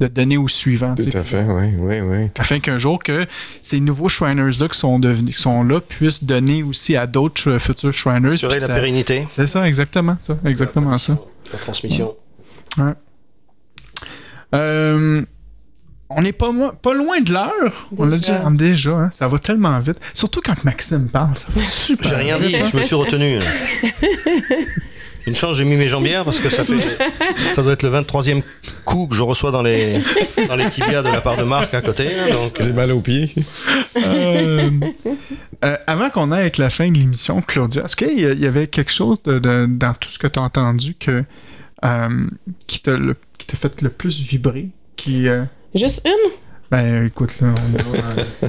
de 0.00 0.06
donner 0.06 0.36
au 0.38 0.48
suivant. 0.48 0.94
Tout 0.94 1.16
à 1.16 1.22
fait, 1.22 1.42
oui, 1.44 1.74
oui, 1.78 2.00
oui. 2.00 2.28
Afin 2.38 2.58
qu'un 2.58 2.78
jour 2.78 3.02
que 3.02 3.26
ces 3.60 3.80
nouveaux 3.80 4.08
Shriners-là 4.08 4.68
qui 4.68 4.78
sont 4.78 4.98
devenus, 4.98 5.36
qui 5.36 5.42
sont 5.42 5.62
là 5.62 5.80
puissent 5.80 6.24
donner 6.24 6.62
aussi 6.62 6.96
à 6.96 7.06
d'autres 7.06 7.50
euh, 7.50 7.58
futurs 7.58 7.92
Shriners. 7.92 8.32
Assurer 8.34 8.58
la 8.60 8.66
ça- 8.66 8.74
pérennité. 8.74 9.26
C'est 9.30 9.46
ça, 9.46 9.68
exactement 9.68 10.16
ça. 10.18 10.38
Exactement 10.46 10.96
ça. 10.98 11.18
La 11.52 11.58
transmission. 11.58 12.14
Euh, 14.54 15.22
on 16.08 16.22
n'est 16.22 16.32
pas, 16.32 16.50
loin 16.50 17.20
de 17.20 17.32
l'heure. 17.32 17.88
On 17.96 18.04
l'a 18.04 18.16
Déjà. 18.16 18.42
déjà. 18.50 18.90
hein. 18.92 19.10
ça 19.12 19.28
va 19.28 19.38
tellement 19.38 19.78
vite. 19.78 19.98
Surtout 20.14 20.40
quand 20.44 20.64
Maxime 20.64 21.08
parle, 21.08 21.36
ça 21.36 21.46
va 21.54 21.60
super 21.60 22.08
J'ai 22.08 22.16
rien 22.16 22.38
dit, 22.40 22.56
hein. 22.56 22.64
je 22.70 22.76
me 22.76 22.82
suis 22.82 22.96
retenu. 22.96 23.38
Une 25.26 25.34
chance, 25.34 25.56
j'ai 25.56 25.64
mis 25.64 25.76
mes 25.76 25.88
jambières 25.88 26.24
parce 26.24 26.40
que 26.40 26.48
ça 26.48 26.64
fait. 26.64 26.74
Ça 27.54 27.62
doit 27.62 27.72
être 27.74 27.82
le 27.82 27.90
23e 27.90 28.42
coup 28.84 29.06
que 29.06 29.14
je 29.14 29.22
reçois 29.22 29.50
dans 29.50 29.62
les, 29.62 29.94
dans 30.48 30.56
les 30.56 30.68
tibias 30.70 31.02
de 31.02 31.08
la 31.08 31.20
part 31.20 31.36
de 31.36 31.44
Marc 31.44 31.74
à 31.74 31.80
côté. 31.82 32.06
hein, 32.18 32.32
Donc, 32.32 32.60
J'ai 32.60 32.72
mal 32.72 32.90
aux 32.92 33.00
pieds. 33.00 33.32
Euh, 34.04 34.70
euh, 35.64 35.76
avant 35.86 36.10
qu'on 36.10 36.30
aille 36.32 36.42
avec 36.42 36.58
la 36.58 36.70
fin 36.70 36.88
de 36.90 36.96
l'émission, 36.96 37.40
Claudia, 37.42 37.84
est-ce 37.84 37.96
qu'il 37.96 38.18
y 38.18 38.46
avait 38.46 38.66
quelque 38.66 38.92
chose 38.92 39.22
de, 39.22 39.38
de- 39.38 39.66
dans 39.68 39.92
tout 39.94 40.10
ce 40.10 40.18
que 40.18 40.26
tu 40.26 40.38
as 40.38 40.42
entendu 40.42 40.94
que, 40.94 41.24
euh, 41.84 42.08
qui 42.66 42.80
t'a 42.82 42.92
le- 42.96 43.16
qui 43.38 43.46
t'a 43.46 43.56
fait 43.56 43.80
le 43.82 43.90
plus 43.90 44.20
vibrer? 44.22 44.68
Qui, 44.96 45.28
euh, 45.28 45.44
Juste 45.74 46.02
une? 46.06 46.30
Ben 46.70 47.06
écoute, 47.06 47.30
là, 47.40 47.48
on 47.56 47.90
va, 47.90 47.98
euh, 47.98 48.48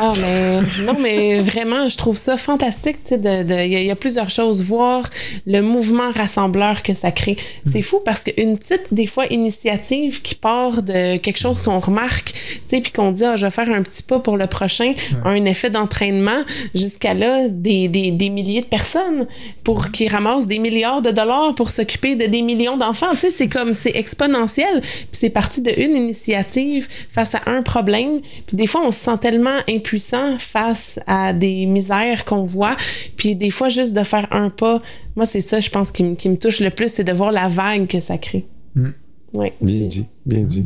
Ah, 0.00 0.12
mais 0.18 0.84
non, 0.86 0.98
mais 1.02 1.40
vraiment, 1.40 1.88
je 1.88 1.96
trouve 1.98 2.16
ça 2.16 2.36
fantastique. 2.38 2.96
tu 3.04 3.10
sais, 3.10 3.18
de- 3.18 3.42
de- 3.42 3.62
Il 3.64 3.72
y, 3.72 3.76
a- 3.76 3.80
il 3.80 3.86
y 3.86 3.90
a 3.90 3.96
plusieurs 3.96 4.30
choses. 4.30 4.62
Voir 4.62 5.02
le 5.46 5.60
mouvement 5.60 6.10
rassembleur 6.10 6.82
que 6.82 6.94
ça 6.94 7.10
crée. 7.10 7.36
C'est 7.66 7.82
fou 7.82 8.00
parce 8.04 8.24
qu'une 8.24 8.56
petite, 8.56 8.84
des 8.92 9.06
fois, 9.06 9.26
initiative 9.26 10.22
qui 10.22 10.34
part 10.34 10.82
de 10.82 11.16
quelque 11.18 11.36
chose 11.38 11.60
qu'on 11.60 11.78
remarque, 11.78 12.32
tu 12.32 12.60
sais, 12.68 12.80
puis 12.80 12.90
qu'on 12.92 13.12
dit, 13.12 13.24
ah, 13.24 13.36
je 13.36 13.44
vais 13.44 13.50
faire 13.52 13.68
un 13.70 13.82
petit 13.82 14.02
pas 14.02 14.18
pour 14.20 14.36
le 14.38 14.46
prochain, 14.46 14.92
a 15.24 15.28
un 15.28 15.44
effet 15.44 15.68
d'entraînement 15.68 16.42
jusqu'à 16.74 17.12
là, 17.12 17.48
des, 17.48 17.88
des, 17.88 18.10
des 18.12 18.28
milliers 18.30 18.62
de 18.62 18.66
personnes 18.66 19.26
pour 19.64 19.90
qui 19.90 20.08
ramassent 20.08 20.46
des 20.46 20.58
milliards 20.58 21.02
de 21.02 21.10
dollars 21.10 21.54
pour 21.54 21.70
s'occuper 21.70 22.14
de 22.16 22.24
des 22.26 22.40
millions 22.42 22.76
d'enfants. 22.78 23.10
Tu 23.12 23.18
sais, 23.18 23.30
c'est 23.30 23.48
comme, 23.48 23.74
c'est 23.74 23.94
exponentiel. 23.94 24.80
Puis 24.80 25.08
c'est 25.12 25.30
parti 25.30 25.60
de 25.60 25.70
une 25.76 25.94
initiative 25.96 26.88
face 27.10 27.34
à 27.34 27.40
un 27.46 27.57
problème. 27.62 28.20
Puis 28.46 28.56
des 28.56 28.66
fois, 28.66 28.82
on 28.84 28.90
se 28.90 29.00
sent 29.00 29.18
tellement 29.20 29.58
impuissant 29.68 30.38
face 30.38 30.98
à 31.06 31.32
des 31.32 31.66
misères 31.66 32.24
qu'on 32.24 32.44
voit. 32.44 32.76
Puis 33.16 33.34
des 33.34 33.50
fois, 33.50 33.68
juste 33.68 33.94
de 33.94 34.02
faire 34.04 34.26
un 34.30 34.48
pas, 34.50 34.80
moi, 35.16 35.26
c'est 35.26 35.40
ça, 35.40 35.60
je 35.60 35.70
pense, 35.70 35.92
qui, 35.92 36.02
me- 36.04 36.14
qui 36.14 36.28
me 36.28 36.36
touche 36.36 36.60
le 36.60 36.70
plus, 36.70 36.88
c'est 36.92 37.04
de 37.04 37.12
voir 37.12 37.32
la 37.32 37.48
vague 37.48 37.86
que 37.86 38.00
ça 38.00 38.18
crée. 38.18 38.44
Mm. 38.74 38.88
Ouais. 39.34 39.52
Bien 39.60 39.86
dit, 39.86 40.06
bien 40.24 40.40
dit. 40.40 40.64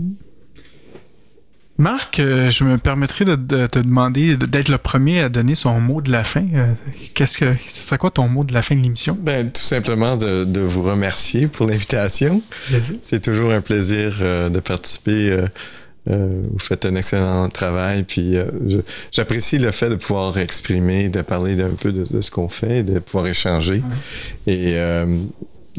Marc, 1.79 2.21
euh, 2.21 2.51
je 2.51 2.65
me 2.65 2.77
permettrai 2.77 3.25
de, 3.25 3.35
de 3.35 3.67
te 3.67 3.79
demander 3.79 4.37
de- 4.37 4.47
d'être 4.47 4.69
le 4.69 4.77
premier 4.79 5.21
à 5.21 5.29
donner 5.31 5.55
son 5.55 5.81
mot 5.81 6.01
de 6.03 6.13
la 6.13 6.23
fin. 6.23 6.45
Euh, 6.55 6.75
Qu'est-ce 7.15 7.39
que 7.39 7.51
ce 7.67 7.83
serait 7.87 7.99
quoi 7.99 8.11
ton 8.11 8.29
mot 8.29 8.45
de 8.45 8.53
la 8.53 8.61
fin 8.63 8.77
de 8.77 8.83
l'émission? 8.83 9.17
Ben, 9.21 9.49
tout 9.51 9.63
simplement 9.63 10.17
de, 10.17 10.45
de 10.45 10.61
vous 10.61 10.83
remercier 10.83 11.47
pour 11.49 11.67
l'invitation. 11.67 12.41
C'est 13.01 13.23
toujours 13.23 13.51
un 13.53 13.63
plaisir 13.63 14.13
euh, 14.21 14.49
de 14.51 14.61
participer. 14.61 15.31
Euh, 16.11 16.43
vous 16.53 16.59
faites 16.59 16.85
un 16.85 16.95
excellent 16.97 17.49
travail, 17.49 18.03
puis 18.03 18.37
euh, 18.37 18.45
j'apprécie 19.13 19.59
le 19.59 19.71
fait 19.71 19.89
de 19.89 19.95
pouvoir 19.95 20.37
exprimer, 20.39 21.09
de 21.09 21.23
parler 21.23 21.55
d'un 21.57 21.71
peu 21.71 21.93
de, 21.93 22.05
de 22.05 22.21
ce 22.21 22.31
qu'on 22.31 22.49
fait, 22.49 22.83
de 22.83 22.99
pouvoir 22.99 23.27
échanger. 23.29 23.83
Et 24.47 24.75
euh, 24.77 25.07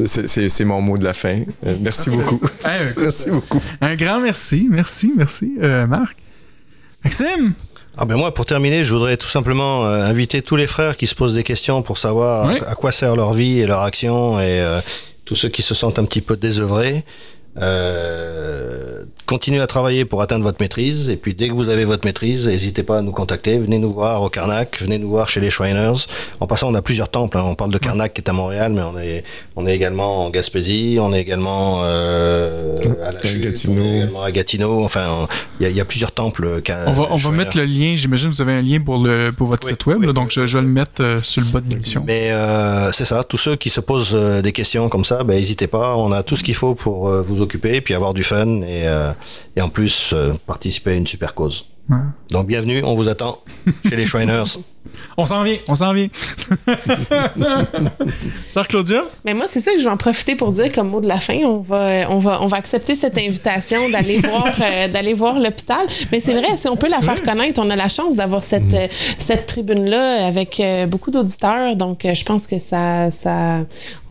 c'est- 0.05 0.27
c'est 0.27 0.47
c'est 0.49 0.63
mon 0.65 0.81
mot 0.81 0.97
de 0.97 1.03
la 1.03 1.13
fin. 1.13 1.41
Euh, 1.65 1.75
merci 1.81 2.09
beaucoup. 2.09 2.39
Hey, 2.65 2.89
écoute, 2.91 3.03
merci 3.03 3.29
beaucoup. 3.31 3.61
un 3.81 3.95
grand 3.95 4.19
merci, 4.21 4.67
merci, 4.71 5.11
merci, 5.15 5.53
euh, 5.61 5.85
Marc. 5.87 6.15
Maxime? 7.03 7.53
Ah 7.97 8.05
ben 8.05 8.15
moi, 8.15 8.33
pour 8.33 8.45
terminer, 8.47 8.83
je 8.83 8.91
voudrais 8.93 9.17
tout 9.17 9.27
simplement 9.27 9.85
euh, 9.85 10.03
inviter 10.05 10.41
tous 10.41 10.55
les 10.55 10.65
frères 10.67 10.95
qui 10.97 11.05
se 11.05 11.13
posent 11.13 11.35
des 11.35 11.43
questions 11.43 11.83
pour 11.83 11.97
savoir 11.99 12.47
Oui. 12.47 12.59
à, 12.65 12.71
à 12.71 12.75
quoi 12.75 12.91
sert 12.91 13.15
leur 13.15 13.33
vie 13.33 13.59
et 13.59 13.67
leur 13.67 13.81
action 13.81 14.39
et 14.39 14.61
euh, 14.61 14.79
tous 15.25 15.35
ceux 15.35 15.49
qui 15.49 15.61
se 15.61 15.75
sentent 15.75 15.99
un 15.99 16.05
petit 16.05 16.21
peu 16.21 16.35
désœuvrés. 16.37 17.03
Euh, 17.61 19.03
continuez 19.25 19.61
à 19.61 19.67
travailler 19.67 20.05
pour 20.05 20.21
atteindre 20.21 20.43
votre 20.43 20.57
maîtrise 20.61 21.09
et 21.09 21.15
puis 21.15 21.33
dès 21.33 21.47
que 21.47 21.53
vous 21.53 21.69
avez 21.69 21.85
votre 21.85 22.05
maîtrise, 22.05 22.47
n'hésitez 22.47 22.83
pas 22.83 22.97
à 22.97 23.01
nous 23.01 23.11
contacter. 23.11 23.57
Venez 23.57 23.77
nous 23.79 23.93
voir 23.93 24.21
au 24.21 24.29
Karnak, 24.29 24.79
venez 24.81 24.97
nous 24.97 25.09
voir 25.09 25.29
chez 25.29 25.39
les 25.39 25.49
Shriners. 25.49 26.05
En 26.39 26.47
passant, 26.47 26.69
on 26.69 26.75
a 26.75 26.81
plusieurs 26.81 27.09
temples. 27.09 27.37
hein. 27.37 27.43
On 27.45 27.55
parle 27.55 27.71
de 27.71 27.77
Karnak 27.77 28.13
qui 28.13 28.21
est 28.21 28.29
à 28.29 28.33
Montréal, 28.33 28.73
mais 28.73 28.81
on 28.81 28.99
est 28.99 29.23
on 29.55 29.67
est 29.67 29.75
également 29.75 30.25
en 30.25 30.29
Gaspésie, 30.29 30.97
on 30.99 31.13
est 31.13 31.21
également 31.21 31.81
euh, 31.83 32.77
à 33.03 33.11
la 33.11 33.19
À 33.19 33.21
Chute, 33.21 33.43
Gatineau. 33.43 33.81
on 33.81 33.85
est 33.85 33.97
également 33.97 34.23
à 34.23 34.31
Gatineau. 34.31 34.83
Enfin, 34.83 35.27
il 35.59 35.63
y, 35.63 35.65
a- 35.67 35.69
il 35.69 35.75
y 35.77 35.81
a 35.81 35.85
plusieurs 35.85 36.11
temples. 36.11 36.61
qu'a- 36.61 36.85
On 36.87 36.91
va, 36.91 37.07
on 37.11 37.15
va 37.17 37.31
mettre 37.31 37.57
le 37.57 37.65
lien, 37.65 37.93
j'imagine 37.95 38.29
que 38.29 38.35
vous 38.35 38.41
avez 38.41 38.53
un 38.53 38.61
lien 38.61 38.79
pour, 38.81 38.97
le, 38.97 39.31
pour 39.31 39.47
votre 39.47 39.65
Oui, 39.67 39.73
site 39.73 39.85
web, 39.85 39.97
oui, 40.01 40.13
donc 40.13 40.27
oui, 40.27 40.31
je, 40.31 40.45
je 40.47 40.57
vais 40.57 40.63
le 40.63 40.69
mettre 40.69 41.01
euh, 41.01 41.21
sur 41.21 41.41
le 41.43 41.49
bas 41.49 41.59
de 41.61 41.69
l'émission. 41.69 42.03
Mais 42.05 42.31
euh, 42.31 42.91
c'est 42.91 43.05
ça, 43.05 43.23
tous 43.23 43.37
ceux 43.37 43.55
qui 43.55 43.69
se 43.69 43.79
posent 43.79 44.13
euh, 44.15 44.41
des 44.41 44.51
questions 44.51 44.89
comme 44.89 45.05
ça, 45.05 45.23
ben, 45.23 45.35
n'hésitez 45.35 45.67
pas, 45.67 45.95
on 45.95 46.11
a 46.11 46.23
tout 46.23 46.35
ce 46.35 46.43
qu'il 46.43 46.55
faut 46.55 46.75
pour 46.75 47.09
euh, 47.09 47.21
vous 47.25 47.41
occuper, 47.41 47.79
puis 47.81 47.93
avoir 47.93 48.13
du 48.13 48.23
fun 48.23 48.61
et, 48.61 48.87
euh, 48.87 49.11
et 49.55 49.61
en 49.61 49.69
plus 49.69 50.11
euh, 50.13 50.33
participer 50.45 50.91
à 50.91 50.95
une 50.95 51.07
super 51.07 51.33
cause. 51.33 51.65
Ouais. 51.89 51.97
Donc 52.31 52.47
bienvenue, 52.47 52.81
on 52.83 52.93
vous 52.95 53.09
attend 53.09 53.39
chez 53.89 53.95
les 53.95 54.05
Shriners. 54.05 54.43
On 55.17 55.25
s'en 55.25 55.43
vient, 55.43 55.57
on 55.69 55.75
s'en 55.75 55.93
vient. 55.93 56.07
Sœur 58.47 58.67
Claudia? 58.67 59.01
Mais 59.25 59.33
moi, 59.33 59.45
c'est 59.47 59.59
ça 59.59 59.71
que 59.71 59.77
je 59.79 59.83
vais 59.83 59.89
en 59.91 59.97
profiter 59.97 60.35
pour 60.35 60.51
dire 60.51 60.71
comme 60.73 60.89
mot 60.89 61.01
de 61.01 61.07
la 61.07 61.19
fin. 61.19 61.35
On 61.45 61.59
va, 61.59 62.09
on 62.09 62.17
va, 62.19 62.41
on 62.41 62.47
va 62.47 62.57
accepter 62.57 62.95
cette 62.95 63.17
invitation 63.17 63.79
d'aller 63.91 64.19
voir, 64.23 64.47
euh, 64.61 64.87
d'aller 64.87 65.13
voir 65.13 65.39
l'hôpital. 65.39 65.85
Mais 66.11 66.19
c'est 66.19 66.33
vrai, 66.33 66.55
si 66.55 66.67
on 66.67 66.75
peut 66.75 66.89
la 66.89 67.01
faire 67.01 67.21
connaître, 67.21 67.61
on 67.63 67.69
a 67.69 67.75
la 67.75 67.89
chance 67.89 68.15
d'avoir 68.15 68.43
cette, 68.43 68.73
euh, 68.73 68.87
cette 68.89 69.45
tribune-là 69.45 70.25
avec 70.27 70.59
euh, 70.59 70.85
beaucoup 70.87 71.11
d'auditeurs. 71.11 71.75
Donc, 71.75 72.05
euh, 72.05 72.13
je 72.13 72.23
pense 72.23 72.47
que 72.47 72.59
ça, 72.59 73.09
ça, 73.11 73.59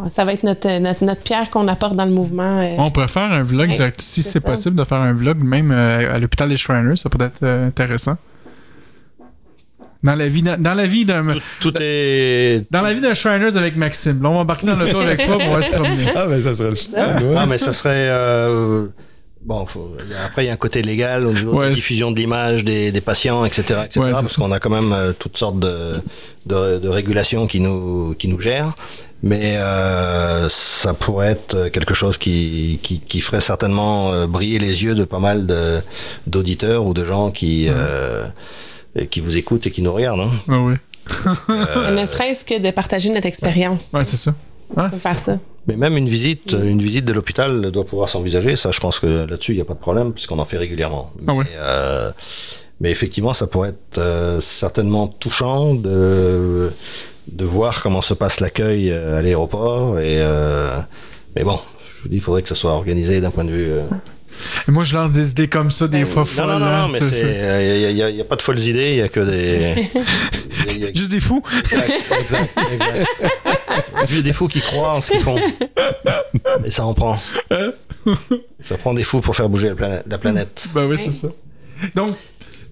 ça 0.09 0.25
va 0.25 0.33
être 0.33 0.45
notre, 0.45 0.79
notre, 0.79 1.05
notre 1.05 1.23
pierre 1.23 1.51
qu'on 1.51 1.67
apporte 1.69 1.97
dans 1.97 2.07
le 2.07 2.13
mouvement. 2.13 2.61
euh. 2.61 2.75
On 2.79 2.91
pourrait 2.91 3.09
faire 3.09 3.31
un 3.33 3.43
vlog 3.43 3.69
Ouais, 3.71 3.75
direct. 3.75 4.01
Si 4.01 4.23
c'est 4.23 4.41
possible 4.41 4.77
de 4.77 4.85
faire 4.85 4.99
un 4.99 5.13
vlog 5.13 5.39
même 5.45 5.71
euh, 5.73 6.15
à 6.15 6.19
l'hôpital 6.19 6.49
des 6.49 6.57
Shriners, 6.57 6.97
ça 6.97 7.11
pourrait 7.11 7.27
être 7.27 7.43
euh, 7.43 7.62
intéressant. 7.63 8.17
Dans 10.03 10.17
la 10.17 10.27
vie, 10.29 10.43
dans 10.43 10.75
la 10.75 10.87
vie 10.87 11.05
d'un, 11.05 11.25
Tout, 11.29 11.41
tout 11.61 11.75
est. 11.81 12.65
dans 12.73 12.83
la 12.83 12.93
vie 12.93 13.01
d'un 13.01 13.15
Shriners 13.15 13.57
avec 13.57 13.77
Maxime. 13.77 14.21
Là, 14.21 14.31
on 14.31 14.35
va 14.35 14.39
embarquer 14.41 14.67
dans 14.67 14.75
l'auto 14.75 14.99
avec 14.99 15.25
toi, 15.25 15.37
va 15.37 15.63
se 15.63 15.71
promener. 15.71 16.13
Ah, 16.17 16.27
ben 16.27 16.43
ça 16.43 16.55
serait 16.57 16.71
le. 17.21 17.37
Ah, 17.37 17.47
mais 17.47 17.59
ça 17.59 17.73
serait. 17.73 18.09
euh, 18.11 18.87
Bon, 19.45 19.67
faut- 19.67 19.91
après, 20.25 20.45
il 20.45 20.47
y 20.47 20.51
a 20.51 20.53
un 20.53 20.57
côté 20.57 20.83
légal 20.83 21.27
au 21.27 21.33
niveau 21.33 21.53
de 21.53 21.57
la 21.65 21.75
diffusion 21.75 22.13
de 22.13 22.17
l'image 22.17 22.65
des, 22.65 22.93
des 22.93 23.01
patients, 23.01 23.45
etc. 23.45 23.81
etc. 23.87 24.01
Ouais, 24.01 24.13
parce 24.13 24.37
qu'on 24.37 24.53
a 24.53 24.61
quand 24.61 24.71
même 24.71 24.93
euh, 24.93 25.13
toutes 25.19 25.37
sortes 25.37 25.59
de, 25.59 25.95
de, 26.47 26.79
de 26.79 26.89
régulations 26.89 27.47
qui 27.49 27.59
nous, 27.59 28.15
qui 28.19 28.29
nous 28.29 28.39
gèrent. 28.39 28.73
Mais 29.25 29.57
euh, 29.57 30.49
ça 30.49 30.95
pourrait 30.95 31.29
être 31.33 31.69
quelque 31.69 31.95
chose 31.95 32.19
qui, 32.19 32.79
qui, 32.83 33.01
qui 33.01 33.21
ferait 33.21 33.41
certainement 33.41 34.13
euh, 34.13 34.27
briller 34.27 34.59
les 34.61 34.85
yeux 34.85 34.95
de 34.95 35.05
pas 35.05 35.19
mal 35.21 35.47
d'auditeurs 36.27 36.87
ou 36.87 36.95
de 36.95 37.05
gens 37.05 37.31
qui, 37.31 37.67
euh, 37.69 38.27
qui 39.11 39.21
vous 39.21 39.37
écoutent 39.37 39.67
et 39.67 39.71
qui 39.71 39.83
nous 39.83 39.93
regardent. 39.93 40.21
hein. 40.21 40.31
Ah 40.49 40.59
oui. 40.61 40.75
Ne 41.49 42.07
serait-ce 42.07 42.45
que 42.45 42.61
de 42.61 42.71
partager 42.71 43.11
notre 43.11 43.27
expérience. 43.27 43.91
Ouais, 43.93 44.05
c'est 44.05 44.17
ça. 44.17 44.35
Peut 44.75 44.97
faire 44.99 45.19
ça. 45.19 45.39
Mais 45.69 45.77
même 45.77 45.97
une 45.97 46.09
visite, 46.09 46.53
une 46.61 46.83
visite 46.83 47.05
de 47.05 47.13
l'hôpital 47.13 47.71
doit 47.71 47.85
pouvoir 47.85 48.09
s'envisager. 48.09 48.57
Ça, 48.57 48.71
je 48.73 48.81
pense 48.81 48.99
que 48.99 49.07
là-dessus, 49.29 49.53
il 49.53 49.57
n'y 49.57 49.61
a 49.61 49.65
pas 49.65 49.75
de 49.75 49.79
problème 49.79 50.13
puisqu'on 50.13 50.39
en 50.41 50.45
fait 50.45 50.57
régulièrement. 50.59 51.13
Ah 51.27 51.35
ouais. 51.35 51.45
euh, 51.57 52.11
mais 52.81 52.91
effectivement, 52.91 53.33
ça 53.33 53.47
pourrait 53.47 53.69
être 53.71 53.99
euh, 53.99 54.41
certainement 54.41 55.07
touchant 55.07 55.75
de, 55.75 56.73
de 57.31 57.45
voir 57.45 57.81
comment 57.81 58.03
se 58.03 58.15
passe 58.15 58.41
l'accueil 58.41 58.91
euh, 58.91 59.19
à 59.21 59.23
l'aéroport. 59.23 60.01
Et, 60.01 60.17
euh, 60.19 60.77
mais 61.37 61.45
bon, 61.45 61.61
je 61.99 62.03
vous 62.03 62.09
dis, 62.09 62.17
il 62.17 62.23
faudrait 62.23 62.43
que 62.43 62.49
ça 62.49 62.57
soit 62.57 62.73
organisé 62.73 63.21
d'un 63.21 63.31
point 63.31 63.45
de 63.45 63.51
vue. 63.53 63.71
euh, 63.71 63.85
Et 64.67 64.73
moi, 64.73 64.83
je 64.83 64.97
lance 64.97 65.13
des 65.13 65.31
idées 65.31 65.47
comme 65.49 65.71
ça, 65.71 65.87
des 65.87 66.05
fois. 66.05 66.23
Non, 66.23 66.25
folles. 66.25 66.47
non, 66.49 66.59
non, 66.59 66.67
hein, 66.67 66.89
non, 66.89 66.93
mais 66.93 66.99
il 66.99 67.95
n'y 67.95 68.03
a, 68.03 68.11
il 68.11 68.17
y 68.17 68.21
a 68.21 68.25
pas 68.25 68.35
de 68.35 68.43
folles 68.43 68.59
idées, 68.59 68.89
il 68.91 68.95
n'y 68.97 69.01
a 69.03 69.09
que 69.09 69.21
des. 69.21 69.89
il 69.95 70.67
y 70.67 70.71
a- 70.71 70.73
il 70.73 70.79
y 70.81 70.85
a- 70.87 70.93
Juste 70.93 71.13
des 71.13 71.21
fous. 71.21 71.41
Exact, 71.71 71.93
exact, 72.19 72.59
exact. 72.75 73.07
Juste 74.09 74.25
des 74.25 74.33
fous 74.33 74.49
qui 74.49 74.61
croient 74.61 74.95
en 74.95 75.01
ce 75.01 75.13
qu'ils 75.13 75.21
font. 75.21 75.39
Et 76.65 76.71
ça 76.71 76.85
en 76.85 76.95
prend. 76.95 77.17
Ça 78.61 78.77
prend 78.79 78.95
des 78.95 79.05
fous 79.05 79.21
pour 79.21 79.37
faire 79.37 79.49
bouger 79.49 79.69
la 79.69 79.75
planète. 79.75 80.05
La 80.09 80.19
planète. 80.19 80.69
Ben 80.75 80.87
oui, 80.87 80.99
c'est 80.99 81.13
ça. 81.13 81.29
Donc, 81.95 82.09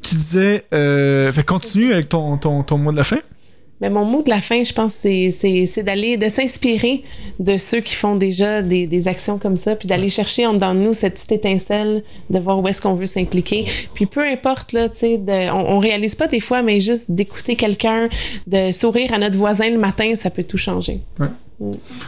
tu 0.03 0.15
disais. 0.15 0.65
Euh, 0.73 1.33
fait 1.33 1.45
continue 1.45 1.93
avec 1.93 2.09
ton, 2.09 2.37
ton, 2.37 2.63
ton 2.63 2.79
mot 2.79 2.91
de 2.93 2.97
la 2.97 3.05
fin? 3.05 3.19
Mais 3.81 3.89
mon 3.91 4.05
mot 4.05 4.22
de 4.22 4.28
la 4.28 4.41
fin, 4.41 4.62
je 4.62 4.72
pense, 4.72 4.95
c'est- 4.95 5.31
c'est 5.31 5.64
c'est 5.66 5.83
d'aller, 5.83 6.16
de 6.16 6.28
s'inspirer 6.28 7.03
de 7.39 7.57
ceux 7.57 7.81
qui 7.81 7.95
font 7.95 8.16
déjà 8.16 8.61
des, 8.62 8.87
des 8.87 9.09
actions 9.09 9.39
comme 9.39 9.57
ça, 9.57 9.74
puis 9.76 9.89
d'aller 9.89 10.09
chercher 10.11 10.47
en 10.47 10.53
dedans 10.55 10.74
de 10.74 10.81
nous 10.81 10.95
cette 10.95 11.14
petite 11.14 11.33
étincelle, 11.33 12.03
de 12.28 12.39
voir 12.39 12.59
où 12.61 12.68
est-ce 12.68 12.83
qu'on 12.83 12.95
veut 12.95 13.07
s'impliquer. 13.07 13.64
Puis 13.95 14.07
peu 14.07 14.20
importe, 14.26 14.72
là, 14.72 14.89
tu 14.89 14.99
sais, 14.99 15.16
de- 15.18 15.51
on, 15.51 15.76
on 15.76 15.78
réalise 15.78 16.14
pas 16.14 16.26
des 16.26 16.41
fois, 16.41 16.62
mais 16.62 16.81
juste 16.81 17.11
d'écouter 17.12 17.57
quelqu'un, 17.57 18.09
de 18.47 18.70
sourire 18.70 19.14
à 19.14 19.18
notre 19.18 19.39
voisin 19.39 19.70
le 19.70 19.78
matin, 19.78 20.14
ça 20.14 20.28
peut 20.31 20.45
tout 20.45 20.59
changer. 20.59 21.01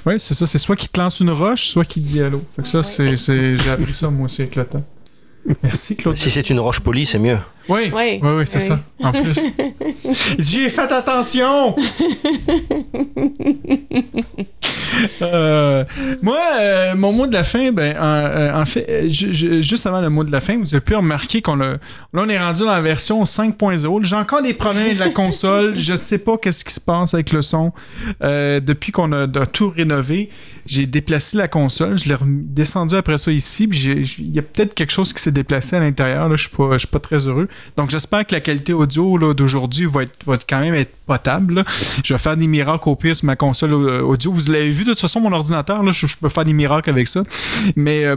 Oui, 0.07 0.15
c'est 0.19 0.35
ça. 0.35 0.47
C'est 0.47 0.59
soit 0.59 0.77
qui 0.77 0.89
te 0.89 0.99
lance 1.01 1.21
une 1.21 1.31
roche, 1.31 1.69
soit 1.69 1.85
qui 1.85 2.01
te 2.01 2.07
dit 2.09 2.23
allô. 2.23 2.43
Fait 2.57 2.63
que 2.63 2.69
ça, 2.69 2.83
c'est, 2.83 3.17
c'est- 3.17 3.57
j'ai 3.57 3.71
appris 3.71 3.95
ça 3.95 4.11
moi 4.11 4.25
aussi 4.25 4.43
avec 4.43 4.57
le 4.57 4.65
temps. 4.65 4.83
Merci, 5.63 5.97
Claude. 5.97 6.17
Si 6.17 6.31
c'est 6.31 6.49
une 6.51 6.61
roche 6.61 6.81
polie, 6.81 7.05
c'est 7.05 7.19
mieux. 7.19 7.39
Oui, 7.69 7.91
oui, 7.95 8.21
Oui, 8.23 8.31
oui, 8.39 8.43
c'est 8.47 8.59
oui. 8.59 8.65
ça. 8.65 8.81
En 9.03 9.13
plus. 9.13 9.49
J'ai 10.39 10.69
fait 10.69 10.91
attention! 10.93 11.75
Euh, 15.23 15.85
moi, 16.21 16.39
euh, 16.61 16.95
mon 16.95 17.13
mot 17.13 17.27
de 17.27 17.33
la 17.33 17.45
fin, 17.45 17.73
ben, 17.73 17.97
en, 17.99 18.05
euh, 18.05 18.61
en 18.61 18.65
fait, 18.67 19.09
ju- 19.09 19.33
ju- 19.33 19.63
juste 19.63 19.87
avant 19.87 20.01
le 20.03 20.11
mot 20.11 20.23
de 20.23 20.31
la 20.31 20.41
fin, 20.41 20.59
vous 20.59 20.75
avez 20.75 20.83
pu 20.83 20.95
remarquer 20.95 21.41
qu'on 21.41 21.57
là, 21.57 21.79
on 22.13 22.29
est 22.29 22.39
rendu 22.39 22.61
dans 22.61 22.73
la 22.73 22.81
version 22.83 23.23
5.0. 23.25 24.05
J'ai 24.05 24.17
encore 24.17 24.43
des 24.43 24.53
problèmes 24.55 24.87
avec 24.87 24.99
la 24.99 25.09
console. 25.09 25.75
Je 25.77 25.97
sais 25.97 26.19
pas 26.19 26.37
qu'est-ce 26.37 26.65
qui 26.65 26.75
se 26.75 26.81
passe 26.81 27.15
avec 27.15 27.33
le 27.33 27.41
son. 27.41 27.73
Euh, 28.23 28.61
depuis 28.61 28.93
qu'on 28.93 29.13
a, 29.13 29.23
a 29.23 29.47
tout 29.47 29.71
rénové, 29.75 30.29
j'ai 30.67 30.87
déplacé 30.87 31.37
la 31.39 31.49
console. 31.49 31.97
Je 31.97 32.09
l'ai 32.09 32.15
remis- 32.15 32.43
descendu 32.45 32.95
après 32.95 33.17
ça 33.19 33.33
ici. 33.33 33.65
Il 33.73 34.35
y 34.37 34.39
a 34.39 34.43
peut-être 34.43 34.75
quelque 34.75 34.93
chose 34.93 35.13
qui 35.15 35.23
s'est 35.23 35.33
déplacé 35.33 35.77
à 35.77 35.81
l'intérieur. 35.81 36.29
là. 36.29 36.37
Je 36.37 36.43
suis 36.49 36.57
pas, 36.57 36.69
je 36.73 36.79
suis 36.79 36.89
pas 36.89 37.01
très 37.01 37.27
heureux. 37.29 37.49
Donc, 37.77 37.91
j'espère 37.91 38.27
que 38.27 38.35
la 38.35 38.41
qualité 38.41 38.73
audio 38.73 39.17
là, 39.17 39.35
d'aujourd'hui 39.35 39.87
va 39.87 40.03
quand 40.49 40.61
même 40.61 40.75
être 40.75 40.95
potable. 41.07 41.65
Je 42.05 42.15
vais 42.15 42.19
faire 42.19 42.37
des 42.37 42.47
miracles 42.47 42.89
au 42.89 42.97
pire 42.97 43.15
sur 43.17 43.27
ma 43.27 43.37
console 43.37 43.73
euh, 43.73 44.03
audio. 44.03 44.33
Vous 44.33 44.51
l'avez 44.51 44.71
vu, 44.71 44.85
de 44.85 44.91
toute 44.91 45.01
façon, 45.01 45.21
mon 45.21 45.33
ordinateur, 45.33 45.91
je 45.93 46.17
peux 46.17 46.29
faire 46.29 46.45
des 46.45 46.53
miracles 46.53 46.91
avec 46.91 47.09
ça. 47.09 47.23
Mais. 47.77 48.05
euh, 48.05 48.17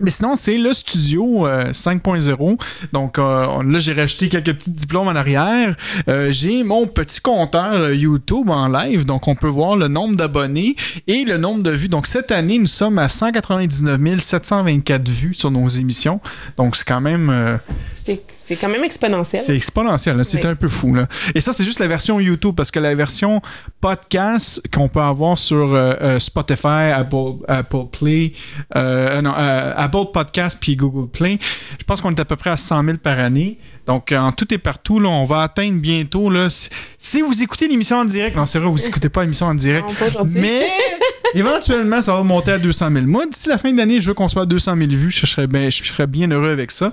mais 0.00 0.10
sinon, 0.10 0.34
c'est 0.36 0.58
le 0.58 0.72
studio 0.72 1.46
euh, 1.46 1.72
5.0. 1.72 2.58
Donc 2.92 3.18
euh, 3.18 3.62
là, 3.62 3.78
j'ai 3.78 3.92
rajouté 3.92 4.28
quelques 4.28 4.54
petits 4.54 4.70
diplômes 4.72 5.08
en 5.08 5.14
arrière. 5.16 5.74
Euh, 6.08 6.30
j'ai 6.30 6.62
mon 6.64 6.86
petit 6.86 7.20
compteur 7.20 7.72
euh, 7.72 7.94
YouTube 7.94 8.50
en 8.50 8.68
live. 8.68 9.04
Donc 9.04 9.28
on 9.28 9.34
peut 9.34 9.48
voir 9.48 9.76
le 9.76 9.88
nombre 9.88 10.16
d'abonnés 10.16 10.76
et 11.06 11.24
le 11.24 11.38
nombre 11.38 11.62
de 11.62 11.70
vues. 11.70 11.88
Donc 11.88 12.06
cette 12.06 12.30
année, 12.30 12.58
nous 12.58 12.66
sommes 12.66 12.98
à 12.98 13.08
199 13.08 14.20
724 14.20 15.08
vues 15.08 15.34
sur 15.34 15.50
nos 15.50 15.68
émissions. 15.68 16.20
Donc 16.56 16.76
c'est 16.76 16.86
quand 16.86 17.00
même... 17.00 17.30
euh, 17.30 17.56
C'est 17.92 18.56
quand 18.60 18.68
même 18.68 18.84
exponentiel. 18.84 19.42
c'est 19.44 19.56
exponentiel, 19.56 20.24
c'est 20.24 20.44
Oui. 20.44 20.50
un 20.50 20.54
peu 20.54 20.68
fou. 20.68 20.94
Là. 20.94 21.08
Et 21.34 21.40
ça, 21.40 21.52
c'est 21.52 21.64
juste 21.64 21.80
la 21.80 21.86
version 21.88 22.20
YouTube, 22.20 22.54
parce 22.56 22.70
que 22.70 22.78
la 22.78 22.94
version 22.94 23.40
podcast 23.80 24.62
qu'on 24.72 24.88
peut 24.88 25.00
avoir 25.00 25.38
sur 25.38 25.74
euh, 25.74 25.94
euh, 26.00 26.18
Spotify, 26.18 26.90
Apple, 26.94 27.34
Apple 27.48 27.84
Play, 27.92 28.32
euh, 28.74 29.20
non, 29.22 29.32
euh, 29.36 29.72
Apple 29.76 30.10
Podcast 30.12 30.58
puis 30.60 30.76
Google 30.76 31.08
Play, 31.08 31.38
je 31.78 31.84
pense 31.84 32.00
qu'on 32.00 32.10
est 32.10 32.20
à 32.20 32.24
peu 32.24 32.36
près 32.36 32.50
à 32.50 32.56
100 32.56 32.84
000 32.84 32.98
par 32.98 33.18
année. 33.18 33.58
Donc, 33.86 34.12
en 34.12 34.32
tout 34.32 34.52
et 34.52 34.58
partout, 34.58 35.00
là, 35.00 35.08
on 35.08 35.24
va 35.24 35.42
atteindre 35.42 35.78
bientôt. 35.78 36.30
Là, 36.30 36.50
si, 36.50 36.70
si 36.98 37.20
vous 37.20 37.42
écoutez 37.42 37.68
l'émission 37.68 37.98
en 37.98 38.04
direct, 38.04 38.36
non, 38.36 38.46
c'est 38.46 38.58
vrai, 38.58 38.68
vous 38.68 38.86
écoutez 38.86 39.08
pas 39.08 39.22
l'émission 39.22 39.46
en 39.46 39.54
direct, 39.54 39.86
Non, 39.88 40.24
mais 40.36 40.66
éventuellement, 41.34 42.02
ça 42.02 42.14
va 42.14 42.22
monter 42.22 42.52
à 42.52 42.58
200 42.58 42.90
000. 42.92 43.06
Moi, 43.06 43.26
d'ici 43.26 43.48
la 43.48 43.58
fin 43.58 43.72
de 43.72 43.76
l'année, 43.76 44.00
je 44.00 44.08
veux 44.08 44.14
qu'on 44.14 44.28
soit 44.28 44.42
à 44.42 44.46
200 44.46 44.76
000 44.76 44.90
vues. 44.90 45.10
Je 45.10 45.26
serais 45.26 45.46
bien, 45.46 45.70
je 45.70 45.82
serais 45.82 46.06
bien 46.06 46.30
heureux 46.30 46.50
avec 46.50 46.70
ça. 46.72 46.92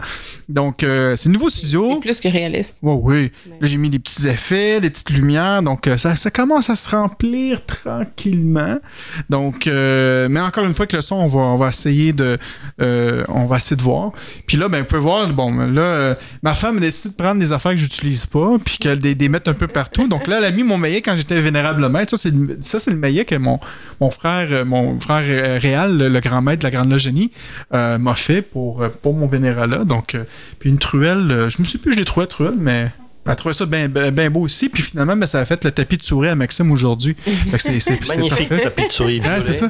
Donc, 0.50 0.84
euh, 0.84 1.16
c'est 1.16 1.30
le 1.30 1.34
nouveau 1.34 1.50
studio. 1.50 1.90
C'est 1.94 2.00
plus 2.00 2.20
que 2.20 2.30
réaliste. 2.30 2.80
Ouais, 2.82 2.94
oui. 3.02 3.14
Ouais. 3.14 3.32
Là, 3.60 3.68
j'ai 3.68 3.78
mis 3.78 3.90
des 3.90 4.00
petits 4.00 4.28
effets, 4.28 4.80
des 4.80 4.90
petites 4.90 5.10
lumières. 5.12 5.64
Donc, 5.64 5.88
euh, 5.88 5.98
ça, 5.98 6.16
ça 6.16 6.32
commence 6.32 6.70
à 6.70 6.76
se 6.76 6.90
remplir 6.90 7.66
tranquillement. 7.66 8.78
Donc, 9.30 9.68
euh, 9.68 10.28
mais 10.30 10.40
encore 10.40 10.66
une 10.66 10.74
fois, 10.74 10.88
que 10.88 10.96
le 10.96 11.02
son, 11.02 11.16
on 11.16 11.28
va, 11.28 11.40
on 11.40 11.56
va 11.56 11.70
essayer 11.70 12.14
de, 12.14 12.38
euh, 12.82 13.24
on 13.30 13.46
va 13.46 13.58
essayer 13.58 13.78
de 13.78 13.82
voir. 13.82 14.12
Puis 14.48 14.58
là, 14.58 14.70
ben, 14.70 14.80
vous 14.80 14.86
pouvez 14.86 15.02
voir, 15.02 15.28
bon, 15.30 15.56
là, 15.56 15.82
euh, 15.82 16.16
ma 16.42 16.54
femme 16.54 16.80
a 16.84 16.88
décidé 16.88 17.16
de 17.16 17.22
prendre 17.22 17.40
des 17.40 17.52
affaires 17.52 17.72
que 17.72 17.78
j'utilise 17.78 18.26
pas, 18.26 18.58
puis 18.64 18.78
qu'elle 18.78 19.00
les, 19.00 19.16
les 19.16 19.30
mette 19.30 19.48
un 19.48 19.54
peu 19.54 19.68
partout. 19.68 20.08
Donc 20.08 20.28
là, 20.28 20.38
elle 20.40 20.46
a 20.46 20.52
mis 20.52 20.64
mon 20.64 20.78
maillet 20.78 21.02
quand 21.02 21.16
j'étais 21.16 21.40
vénérable 21.40 21.88
maître. 21.90 22.16
Ça, 22.16 22.18
c'est 22.18 22.32
le, 22.32 22.94
le 22.94 23.00
maillet 23.00 23.26
que 23.26 23.36
mon, 23.36 23.60
mon 24.00 24.12
frère, 24.12 24.48
euh, 24.52 24.66
mon 24.66 25.00
frère 25.00 25.24
euh, 25.26 25.58
Réal, 25.60 25.98
le, 25.98 26.20
grand 26.20 26.42
maître 26.42 26.64
la 26.64 26.72
Grande 26.72 26.92
Loge 26.92 27.02
Génie, 27.02 27.32
euh, 27.74 27.98
m'a 27.98 28.16
fait 28.16 28.42
pour, 28.42 28.84
pour 29.02 29.14
mon 29.14 29.28
vénéralat. 29.28 29.84
Donc, 29.84 30.18
puis 30.60 30.70
une 30.70 30.80
truelle, 30.80 31.48
je 31.50 31.62
me 31.62 31.66
suis 31.66 31.78
plus, 31.78 31.94
je 31.94 32.00
l'ai 32.00 32.06
trouvé 32.06 32.28
truelle, 32.28 32.56
mais 32.58 32.92
elle 33.26 33.32
a 33.32 33.36
trouvé 33.36 33.54
ça 33.54 33.66
bien 33.66 34.30
beau 34.30 34.42
aussi. 34.42 34.70
Puis 34.70 34.84
finalement, 34.84 35.16
ben, 35.16 35.26
ça 35.26 35.40
a 35.40 35.46
fait 35.46 35.64
le 35.64 35.72
tapis 35.72 35.98
de 35.98 36.04
souris 36.04 36.30
à 36.30 36.36
Maxime 36.36 36.72
aujourd'hui. 36.72 37.16
C'est- 37.58 38.18
Magnifique 38.18 38.50
parfait. 38.50 38.62
tapis 38.62 38.88
de 38.88 38.92
souris. 38.92 39.20
Ouais, 39.22 39.40
c'est 39.42 39.54
ça. 39.54 39.70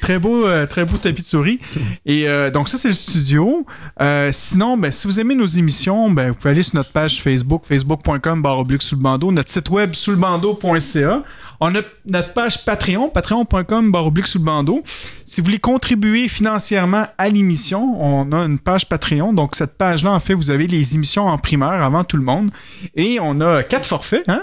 Très 0.00 0.18
beau, 0.18 0.46
euh, 0.46 0.66
très 0.66 0.84
beau 0.84 0.96
tapis 0.96 1.22
de 1.22 1.26
souris. 1.26 1.58
Et 2.06 2.28
euh, 2.28 2.50
donc 2.50 2.68
ça, 2.68 2.76
c'est 2.76 2.88
le 2.88 2.94
studio. 2.94 3.66
Euh, 4.00 4.30
sinon, 4.32 4.76
ben, 4.76 4.90
si 4.90 5.06
vous 5.06 5.18
aimez 5.20 5.34
nos 5.34 5.46
émissions, 5.46 6.10
ben, 6.10 6.28
vous 6.30 6.34
pouvez 6.34 6.50
aller 6.50 6.62
sur 6.62 6.76
notre 6.76 6.92
page 6.92 7.20
Facebook, 7.22 7.62
facebook.com 7.66 8.42
sous 8.80 8.96
le 8.96 9.00
bandeau, 9.02 9.32
notre 9.32 9.50
site 9.50 9.70
web 9.70 9.94
sous 9.94 10.10
le 10.12 10.16
bandeau.ca. 10.16 11.22
On 11.60 11.74
a 11.74 11.80
notre 12.06 12.32
page 12.32 12.64
Patreon, 12.64 13.10
patreon.com 13.10 13.92
baroblique 13.92 14.26
sous 14.26 14.38
le 14.38 14.44
bandeau. 14.44 14.82
Si 15.26 15.40
vous 15.40 15.44
voulez 15.44 15.58
contribuer 15.58 16.26
financièrement 16.26 17.04
à 17.18 17.28
l'émission, 17.28 18.02
on 18.02 18.32
a 18.32 18.38
une 18.38 18.58
page 18.58 18.88
Patreon. 18.88 19.34
Donc 19.34 19.54
cette 19.54 19.76
page-là, 19.76 20.12
en 20.12 20.20
fait, 20.20 20.32
vous 20.32 20.50
avez 20.50 20.66
les 20.66 20.94
émissions 20.94 21.28
en 21.28 21.36
primeur 21.36 21.82
avant 21.82 22.02
tout 22.02 22.16
le 22.16 22.22
monde. 22.22 22.50
Et 22.94 23.18
on 23.20 23.40
a 23.42 23.62
quatre 23.62 23.86
forfaits. 23.86 24.26
Hein? 24.28 24.42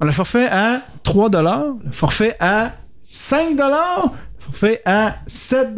On 0.00 0.04
a 0.04 0.06
le 0.06 0.12
forfait 0.12 0.48
à 0.48 0.82
3 1.04 1.30
le 1.84 1.92
forfait 1.92 2.34
à 2.40 2.72
5 3.04 3.56
le 3.56 4.10
forfait 4.40 4.82
à 4.84 5.16
7 5.26 5.74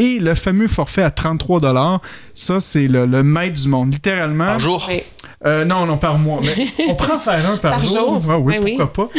et 0.00 0.18
le 0.18 0.34
fameux 0.34 0.66
forfait 0.66 1.02
à 1.02 1.10
33 1.10 2.00
Ça, 2.32 2.58
c'est 2.58 2.88
le, 2.88 3.04
le 3.04 3.22
maître 3.22 3.60
du 3.60 3.68
monde, 3.68 3.92
littéralement. 3.92 4.46
Par 4.46 4.58
jour? 4.58 4.86
Oui. 4.88 5.02
Euh, 5.44 5.64
non, 5.66 5.84
non, 5.86 5.98
par 5.98 6.18
mois. 6.18 6.40
Mais 6.42 6.66
on 6.88 6.94
prend 6.94 7.18
faire 7.18 7.50
un 7.50 7.56
par, 7.58 7.72
Par 7.72 7.82
jour. 7.82 8.22
oui, 8.40 8.54
Ben 8.56 8.64
oui. 8.64 8.76
pourquoi 8.78 9.06
pas. 9.06 9.12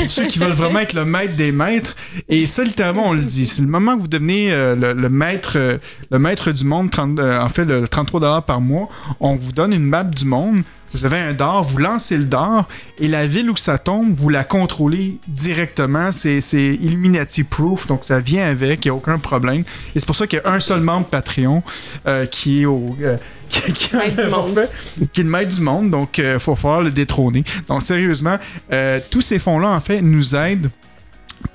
Pour 0.00 0.10
ceux 0.10 0.26
qui 0.26 0.38
veulent 0.38 0.52
vraiment 0.52 0.78
être 0.78 0.92
le 0.94 1.04
maître 1.04 1.34
des 1.34 1.50
maîtres. 1.50 1.96
Et 2.28 2.46
ça, 2.46 2.62
littéralement, 2.62 3.08
on 3.08 3.12
le 3.14 3.22
dit. 3.24 3.46
C'est 3.48 3.62
le 3.62 3.68
moment 3.68 3.96
que 3.96 4.02
vous 4.02 4.08
devenez 4.08 4.52
euh, 4.52 4.76
le, 4.76 4.92
le 4.92 5.08
maître, 5.08 5.54
euh, 5.56 5.78
le 6.10 6.18
maître 6.20 6.52
du 6.52 6.64
monde, 6.64 6.90
30, 6.90 7.18
euh, 7.18 7.40
en 7.40 7.48
fait, 7.48 7.64
le 7.64 7.86
33 7.88 8.42
par 8.42 8.60
mois, 8.60 8.88
on 9.18 9.34
vous 9.36 9.52
donne 9.52 9.72
une 9.72 9.84
map 9.84 10.04
du 10.04 10.24
monde 10.24 10.62
Vous 10.92 11.04
avez 11.04 11.18
un 11.18 11.32
dard, 11.32 11.62
vous 11.62 11.78
lancez 11.78 12.16
le 12.16 12.24
dard 12.24 12.66
et 12.98 13.08
la 13.08 13.26
ville 13.26 13.50
où 13.50 13.56
ça 13.56 13.78
tombe, 13.78 14.12
vous 14.14 14.28
la 14.28 14.44
contrôlez 14.44 15.18
directement. 15.28 16.12
C'est 16.12 16.40
c'est 16.40 16.64
Illuminati 16.80 17.44
proof, 17.44 17.86
donc 17.86 18.04
ça 18.04 18.20
vient 18.20 18.48
avec, 18.48 18.84
il 18.84 18.88
n'y 18.88 18.92
a 18.92 18.94
aucun 18.94 19.18
problème. 19.18 19.60
Et 19.94 20.00
c'est 20.00 20.06
pour 20.06 20.16
ça 20.16 20.26
qu'il 20.26 20.40
y 20.42 20.46
a 20.46 20.52
un 20.52 20.60
seul 20.60 20.80
membre 20.80 21.06
Patreon 21.06 21.62
euh, 22.06 22.26
qui 22.26 22.62
est 22.62 22.66
au. 22.66 22.96
euh, 23.02 23.16
qui, 23.48 23.72
qui 23.72 23.96
en 23.96 24.00
Maître 24.00 24.16
du 24.16 24.22
a 24.22 24.28
monde. 24.28 24.54
fait, 24.58 25.06
qui 25.12 25.20
est 25.20 25.24
le 25.24 25.30
maître 25.30 25.54
du 25.56 25.62
monde, 25.62 25.90
donc 25.90 26.18
il 26.18 26.38
faut 26.38 26.54
falloir 26.54 26.82
le 26.82 26.90
détrôner. 26.90 27.44
Donc 27.66 27.82
sérieusement, 27.82 28.36
euh, 28.72 29.00
tous 29.10 29.22
ces 29.22 29.38
fonds-là, 29.38 29.68
en 29.70 29.80
fait, 29.80 30.02
nous 30.02 30.36
aident 30.36 30.68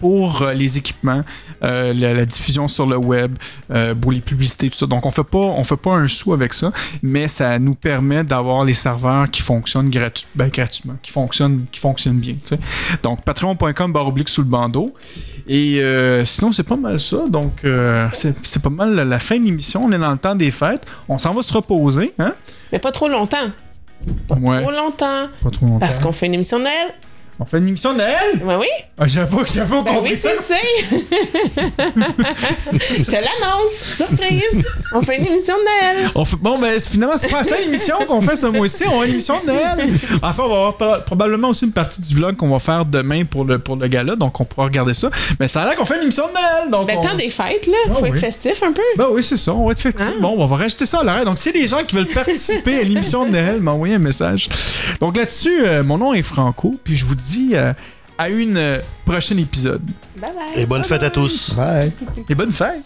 pour 0.04 0.42
euh, 0.42 0.52
les 0.52 0.78
équipements, 0.78 1.22
euh, 1.64 1.94
la, 1.94 2.14
la 2.14 2.26
diffusion 2.26 2.68
sur 2.68 2.86
le 2.86 2.98
web, 2.98 3.38
euh, 3.72 3.96
pour 3.96 4.12
les 4.12 4.20
publicités, 4.20 4.70
tout 4.70 4.76
ça. 4.76 4.86
Donc 4.86 5.06
on 5.06 5.12
fait 5.12 5.24
pas, 5.24 5.38
on 5.38 5.64
fait 5.64 5.78
pas 5.78 5.92
un 5.92 6.08
sou 6.08 6.34
avec 6.34 6.54
ça, 6.54 6.74
mais 7.02 7.30
ça 7.30 7.58
nous 7.58 7.74
permet 7.74 8.26
d'avoir 8.26 8.66
les 8.66 8.74
serveurs 8.74 9.32
qui 9.32 9.42
fonctionnent 9.42 9.90
gratu- 9.90 10.26
ben, 10.36 10.50
gratuitement, 10.50 10.96
qui 11.02 11.10
fonctionnent, 11.14 11.64
qui 11.72 11.80
fonctionnent 11.80 12.20
bien. 12.20 12.36
Donc 13.02 13.24
patreon.com 13.24 13.94
barre 13.94 14.08
oblique 14.08 14.28
sous 14.28 14.42
le 14.42 14.50
bandeau. 14.50 14.94
Et 15.48 15.80
euh, 15.80 16.26
sinon 16.26 16.52
c'est 16.52 16.64
pas 16.64 16.76
mal 16.76 17.00
ça. 17.00 17.24
Donc 17.30 17.54
c'est 18.12 18.62
pas 18.62 18.70
mal 18.70 18.94
la, 18.94 19.20
fin 19.20 19.40
de 19.40 19.46
l'émission. 19.46 19.86
On 19.86 19.92
est 19.94 20.00
dans 20.00 20.12
le 20.12 20.18
temps 20.18 20.36
des 20.36 20.52
fêtes. 20.52 20.86
On 21.08 21.18
s'en 21.18 21.34
va 21.34 21.42
se 21.42 21.54
reposer, 21.54 22.14
hein? 22.20 22.34
Mais 22.74 22.80
pas 22.80 22.92
trop 22.92 23.08
longtemps. 23.08 23.38
Ouais. 24.32 24.62
Trop 24.62 24.72
longtemps. 24.72 25.28
Pas 25.42 25.50
trop 25.50 25.66
longtemps. 25.66 25.80
Parce 25.80 26.00
qu'on 26.00 26.12
fait 26.12 26.26
une 26.26 26.34
émission 26.34 26.60
de 26.60 26.64
Noël. 26.66 26.94
On 27.40 27.46
fait 27.46 27.58
une 27.58 27.70
émission 27.70 27.94
de 27.94 27.98
Noël? 27.98 28.42
Ben 28.46 28.60
oui. 28.60 28.68
Ah, 28.98 29.08
j'avoue 29.08 29.40
que 29.44 29.50
j'avais 29.52 29.70
pas 29.70 29.82
Ben 29.82 29.98
oui, 30.04 30.16
ça. 30.16 30.30
tu 30.32 30.44
sais. 30.44 30.94
Je 33.00 33.04
te 33.04 33.12
l'annonce. 33.12 33.96
Surprise. 33.98 34.66
On 34.94 35.02
fait 35.02 35.18
une 35.18 35.28
émission 35.28 35.56
de 35.56 35.62
Noël. 35.64 36.10
On 36.16 36.26
fait- 36.26 36.36
bon, 36.38 36.60
ben 36.60 36.80
finalement, 36.80 37.18
c'est 37.18 37.30
pas 37.30 37.40
la 37.40 37.44
seule 37.44 37.62
émission 37.64 37.96
qu'on 38.08 38.22
fait 38.22 38.36
ce 38.36 38.48
mois-ci. 38.48 38.84
On 38.92 39.02
a 39.02 39.06
une 39.06 39.12
émission 39.14 39.36
de 39.42 39.48
Noël. 39.52 39.90
Enfin, 40.22 40.44
on 40.44 40.50
va 40.50 40.56
avoir 40.56 40.78
pro- 40.78 41.02
probablement 41.06 41.50
aussi 41.50 41.66
une 41.66 41.74
partie 41.74 42.02
du 42.02 42.16
vlog 42.16 42.36
qu'on 42.36 42.50
va 42.50 42.60
faire 42.60 42.86
demain 42.86 43.24
pour 43.26 43.46
le, 43.46 43.60
pour 43.60 43.76
le 43.78 43.88
gala, 43.88 44.16
donc 44.16 44.40
on 44.40 44.44
pourra 44.46 44.66
regarder 44.68 44.94
ça. 44.94 45.10
Mais 45.40 45.48
ça 45.48 45.64
a 45.64 45.68
l'air 45.68 45.76
qu'on 45.76 45.86
fait 45.86 45.98
une 45.98 46.04
émission 46.04 46.26
de 46.28 46.34
Noël. 46.34 46.72
Donc 46.72 46.88
Ben, 46.88 46.98
on- 47.00 47.02
temps 47.02 47.16
des 47.16 47.30
fêtes, 47.30 47.68
là. 47.68 47.74
Ah 47.90 47.94
Faut 47.96 48.04
oui. 48.04 48.10
être 48.10 48.20
festif 48.20 48.62
un 48.64 48.72
peu. 48.72 48.82
Ben 48.98 49.08
oui, 49.12 49.24
c'est 49.24 49.38
ça. 49.38 49.54
On 49.54 49.66
va 49.66 49.72
être 49.72 49.80
fait. 49.82 49.96
Ah. 50.00 50.04
Bon, 50.22 50.36
on 50.38 50.46
va 50.46 50.56
rajouter 50.56 50.86
ça 50.86 51.00
à 51.00 51.04
l'arrêt. 51.04 51.26
Donc, 51.26 51.40
s'il 51.40 51.56
y 51.56 51.58
a 51.58 51.62
des 51.62 51.68
gens 51.68 51.84
qui 51.84 51.96
veulent 51.96 52.08
participer 52.08 52.80
à 52.80 52.84
l'émission 52.84 53.26
de 53.26 53.32
Noël, 53.32 53.60
m'envoyer 53.60 53.96
un 53.96 54.00
message. 54.00 54.50
Donc 55.00 55.18
là-dessus, 55.18 55.66
euh, 55.66 55.84
mon 55.84 55.98
nom 55.98 56.14
est 56.14 56.22
Franco, 56.22 56.76
puis 56.84 56.96
je 56.96 57.06
vous 57.06 57.16
euh, 57.54 57.74
à 58.18 58.30
une 58.30 58.58
euh, 58.58 58.80
prochaine 59.06 59.40
épisode. 59.40 59.84
Bye 60.18 60.32
bye. 60.34 60.62
Et 60.62 60.66
bonne 60.66 60.84
fête 60.84 61.04
à 61.04 61.10
tous. 61.10 61.54
Bye. 61.56 61.92
Et 62.30 62.36
bonne 62.36 62.52
fête! 62.52 62.84